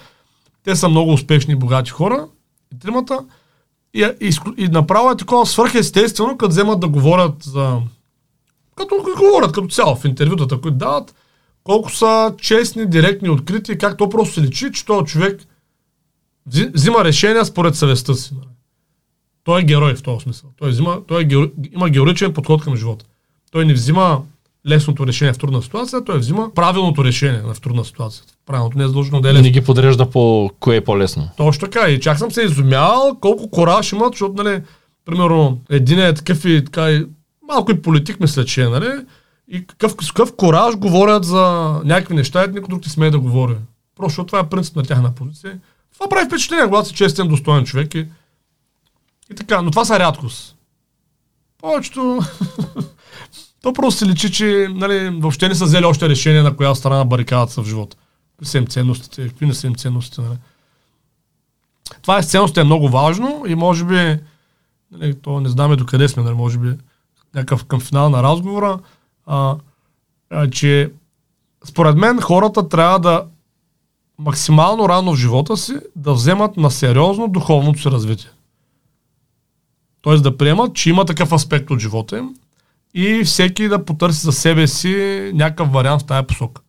те 0.64 0.76
са 0.76 0.88
много 0.88 1.12
успешни 1.12 1.52
и 1.52 1.56
богати 1.56 1.90
хора. 1.90 2.26
И 2.74 2.78
тримата. 2.78 3.18
И, 3.94 4.10
и, 4.20 4.32
и 4.56 4.68
направо 4.68 5.10
е 5.10 5.16
такова 5.16 5.46
свърхестествено, 5.46 6.36
като 6.36 6.50
вземат 6.50 6.80
да 6.80 6.88
говорят 6.88 7.42
за... 7.42 7.80
Като 8.78 8.94
говорят 9.16 9.52
като 9.52 9.68
цяло 9.68 9.96
в 9.96 10.04
интервютата, 10.04 10.60
които 10.60 10.76
дават, 10.76 11.14
колко 11.64 11.92
са 11.92 12.34
честни, 12.40 12.86
директни, 12.86 13.30
открити, 13.30 13.78
как 13.78 13.96
то 13.96 14.08
просто 14.08 14.34
се 14.34 14.42
личи, 14.42 14.72
че 14.72 14.86
този 14.86 15.06
човек 15.06 15.40
взима 16.74 17.04
решения 17.04 17.44
според 17.44 17.74
съвестта 17.74 18.14
си. 18.14 18.34
Той 19.44 19.60
е 19.60 19.64
герой 19.64 19.94
в 19.94 20.02
този 20.02 20.22
смисъл. 20.22 20.50
Той, 20.56 20.70
взима, 20.70 21.00
той 21.08 21.22
е 21.22 21.24
герой, 21.24 21.52
има 21.74 21.90
героичен 21.90 22.32
подход 22.32 22.64
към 22.64 22.76
живота. 22.76 23.04
Той 23.50 23.64
не 23.64 23.72
взима 23.72 24.22
лесното 24.68 25.06
решение 25.06 25.32
в 25.32 25.38
трудна 25.38 25.62
ситуация, 25.62 26.04
той 26.04 26.18
взима 26.18 26.50
правилното 26.54 27.04
решение 27.04 27.40
в 27.40 27.60
трудна 27.60 27.84
ситуация. 27.84 28.24
Правилното 28.46 28.78
не 28.78 28.84
е 28.84 28.86
задължено 28.86 29.20
да 29.20 29.28
е 29.28 29.32
лесно. 29.32 29.42
Не 29.42 29.50
ги 29.50 29.60
подрежда 29.60 30.10
по 30.10 30.50
кое 30.60 30.76
е 30.76 30.84
по-лесно. 30.84 31.28
Точно 31.36 31.68
така. 31.68 31.88
И 31.88 32.00
чак 32.00 32.18
съм 32.18 32.30
се 32.30 32.42
изумял 32.42 33.16
колко 33.20 33.50
кораж 33.50 33.92
имат, 33.92 34.12
защото, 34.12 34.42
нали, 34.42 34.62
примерно, 35.04 35.60
един 35.70 35.98
е 35.98 36.14
такъв 36.14 36.44
и 36.44 36.64
така 36.64 36.90
и 36.90 37.06
малко 37.48 37.72
и 37.72 37.82
политик, 37.82 38.20
мисля, 38.20 38.44
че 38.44 38.62
е, 38.62 38.68
нали? 38.68 39.06
И 39.48 39.66
какъв, 39.66 39.96
какъв 39.96 40.36
кораж 40.36 40.76
говорят 40.76 41.24
за 41.24 41.40
някакви 41.84 42.14
неща, 42.14 42.44
и 42.44 42.48
никой 42.48 42.68
друг 42.68 42.86
не 42.86 42.92
смее 42.92 43.10
да 43.10 43.18
говори. 43.18 43.56
Просто 43.96 44.10
защото 44.10 44.26
това 44.26 44.38
е 44.38 44.48
принцип 44.48 44.76
на 44.76 44.82
тяхна 44.82 45.14
позиция. 45.14 45.58
Това 45.94 46.08
прави 46.08 46.26
впечатление, 46.26 46.64
когато 46.64 46.88
си 46.88 46.94
честен, 46.94 47.28
достоен 47.28 47.64
човек 47.64 47.94
и, 47.94 48.06
и 49.32 49.34
така. 49.36 49.62
Но 49.62 49.70
това 49.70 49.84
са 49.84 49.98
рядкост. 49.98 50.56
Повечето 51.58 52.20
То 53.62 53.72
просто 53.72 53.98
се 53.98 54.06
личи, 54.06 54.32
че 54.32 54.68
нали, 54.70 55.08
въобще 55.08 55.48
не 55.48 55.54
са 55.54 55.64
взели 55.64 55.84
още 55.84 56.08
решение 56.08 56.42
на 56.42 56.56
коя 56.56 56.74
страна 56.74 56.96
на 56.96 57.04
барикадата 57.04 57.52
са 57.52 57.62
в 57.62 57.66
живота. 57.66 57.96
Какви 58.30 58.46
са 58.46 58.58
им 58.58 58.66
ценностите, 58.66 59.28
какви 59.28 59.46
не 59.46 59.54
са 59.54 59.66
им 59.66 59.74
ценностите. 59.74 60.20
Нали. 60.20 60.38
Това 62.02 62.18
е 62.18 62.22
ценностите 62.22 62.60
е 62.60 62.64
много 62.64 62.88
важно 62.88 63.44
и 63.46 63.54
може 63.54 63.84
би, 63.84 64.18
нали, 64.92 65.14
то 65.14 65.40
не 65.40 65.48
знаме 65.48 65.76
докъде 65.76 66.08
сме, 66.08 66.22
нали, 66.22 66.34
може 66.34 66.58
би 66.58 66.76
някакъв 67.34 67.64
към 67.64 67.80
финал 67.80 68.10
на 68.10 68.22
разговора, 68.22 68.78
а, 69.26 69.56
а, 70.30 70.50
че 70.50 70.92
според 71.64 71.96
мен 71.96 72.20
хората 72.20 72.68
трябва 72.68 72.98
да 72.98 73.24
максимално 74.18 74.88
рано 74.88 75.12
в 75.12 75.16
живота 75.16 75.56
си 75.56 75.74
да 75.96 76.14
вземат 76.14 76.56
на 76.56 76.70
сериозно 76.70 77.28
духовното 77.28 77.80
си 77.80 77.90
развитие. 77.90 78.30
Тоест 80.00 80.22
да 80.22 80.36
приемат, 80.36 80.74
че 80.74 80.90
има 80.90 81.04
такъв 81.04 81.32
аспект 81.32 81.70
от 81.70 81.80
живота 81.80 82.18
им 82.18 82.34
и 82.94 83.24
всеки 83.24 83.68
да 83.68 83.84
потърси 83.84 84.20
за 84.20 84.32
себе 84.32 84.66
си 84.66 85.30
някакъв 85.34 85.72
вариант 85.72 86.02
в 86.02 86.06
тази 86.06 86.26
посока. 86.26 86.62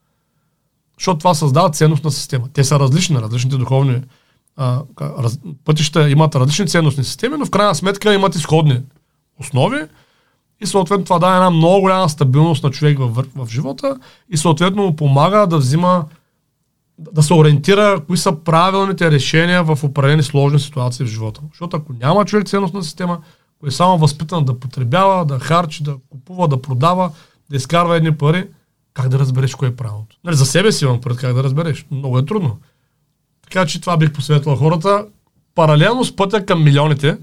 Защото 0.97 1.17
това 1.19 1.33
създава 1.33 1.71
ценностна 1.71 2.11
система. 2.11 2.47
Те 2.53 2.63
са 2.63 2.79
различни, 2.79 3.15
различните 3.17 3.57
духовни 3.57 4.01
а, 4.57 4.81
раз, 4.99 5.39
пътища 5.65 6.09
имат 6.09 6.35
различни 6.35 6.67
ценностни 6.67 7.03
системи, 7.03 7.35
но 7.39 7.45
в 7.45 7.49
крайна 7.49 7.75
сметка 7.75 8.13
имат 8.13 8.35
изходни 8.35 8.81
основи 9.39 9.79
и 10.61 10.65
съответно 10.65 11.05
това 11.05 11.19
дава 11.19 11.35
една 11.35 11.49
много 11.49 11.81
голяма 11.81 12.09
стабилност 12.09 12.63
на 12.63 12.71
човек 12.71 12.97
в, 12.99 13.25
в, 13.35 13.49
живота 13.49 13.97
и 14.29 14.37
съответно 14.37 14.83
му 14.83 14.95
помага 14.95 15.47
да 15.47 15.57
взима 15.57 16.05
да 16.97 17.23
се 17.23 17.33
ориентира 17.33 18.01
кои 18.07 18.17
са 18.17 18.35
правилните 18.35 19.11
решения 19.11 19.63
в 19.63 19.83
определени 19.83 20.23
сложни 20.23 20.59
ситуации 20.59 21.05
в 21.05 21.09
живота. 21.09 21.41
Защото 21.51 21.77
ако 21.77 21.93
няма 21.93 22.25
човек 22.25 22.47
ценностна 22.47 22.83
система, 22.83 23.21
ако 23.57 23.67
е 23.67 23.71
само 23.71 23.97
възпитан 23.97 24.45
да 24.45 24.59
потребява, 24.59 25.25
да 25.25 25.39
харчи, 25.39 25.83
да 25.83 25.95
купува, 26.09 26.47
да 26.47 26.61
продава, 26.61 27.11
да 27.49 27.55
изкарва 27.55 27.97
едни 27.97 28.17
пари, 28.17 28.47
как 28.93 29.09
да 29.09 29.19
разбереш 29.19 29.55
кое 29.55 29.67
е 29.67 29.75
правилното? 29.75 30.17
Нали, 30.23 30.35
за 30.35 30.45
себе 30.45 30.71
си 30.71 30.85
имам 30.85 31.01
пред 31.01 31.17
как 31.17 31.33
да 31.33 31.43
разбереш. 31.43 31.85
Много 31.91 32.19
е 32.19 32.25
трудно. 32.25 32.57
Така 33.43 33.65
че 33.65 33.81
това 33.81 33.97
бих 33.97 34.13
посветвал 34.13 34.55
хората. 34.55 35.05
Паралелно 35.55 36.05
с 36.05 36.15
пътя 36.15 36.45
към 36.45 36.63
милионите, 36.63 37.17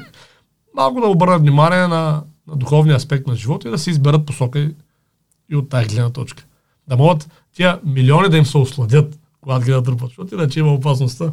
малко 0.76 1.00
да 1.00 1.06
обърнат 1.06 1.40
внимание 1.40 1.86
на, 1.86 2.22
на 2.48 2.56
духовния 2.56 2.96
аспект 2.96 3.26
на 3.26 3.36
живота 3.36 3.68
и 3.68 3.70
да 3.70 3.78
си 3.78 3.90
изберат 3.90 4.26
посока 4.26 4.70
и, 5.50 5.56
от 5.56 5.68
тази 5.68 5.88
гледна 5.88 6.10
точка. 6.10 6.44
Да 6.88 6.96
могат 6.96 7.28
тия 7.54 7.80
милиони 7.84 8.28
да 8.28 8.36
им 8.36 8.46
се 8.46 8.58
осладят, 8.58 9.18
когато 9.40 9.64
ги 9.64 9.70
натрупат, 9.70 10.08
защото 10.08 10.34
иначе 10.34 10.60
има 10.60 10.72
опасността 10.72 11.32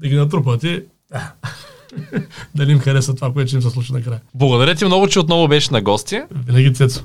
да 0.00 0.08
ги 0.08 0.16
натрупат 0.16 0.64
и 0.64 0.82
дали 2.54 2.72
им 2.72 2.78
хареса 2.78 3.14
това, 3.14 3.32
което 3.32 3.48
ще 3.48 3.56
им 3.56 3.62
се 3.62 3.70
случи 3.70 3.92
накрая. 3.92 4.20
Благодаря 4.34 4.74
ти 4.74 4.84
много, 4.84 5.08
че 5.08 5.20
отново 5.20 5.48
беше 5.48 5.72
на 5.72 5.82
гости. 5.82 6.20
Винаги 6.46 6.74
Цецо. 6.74 7.04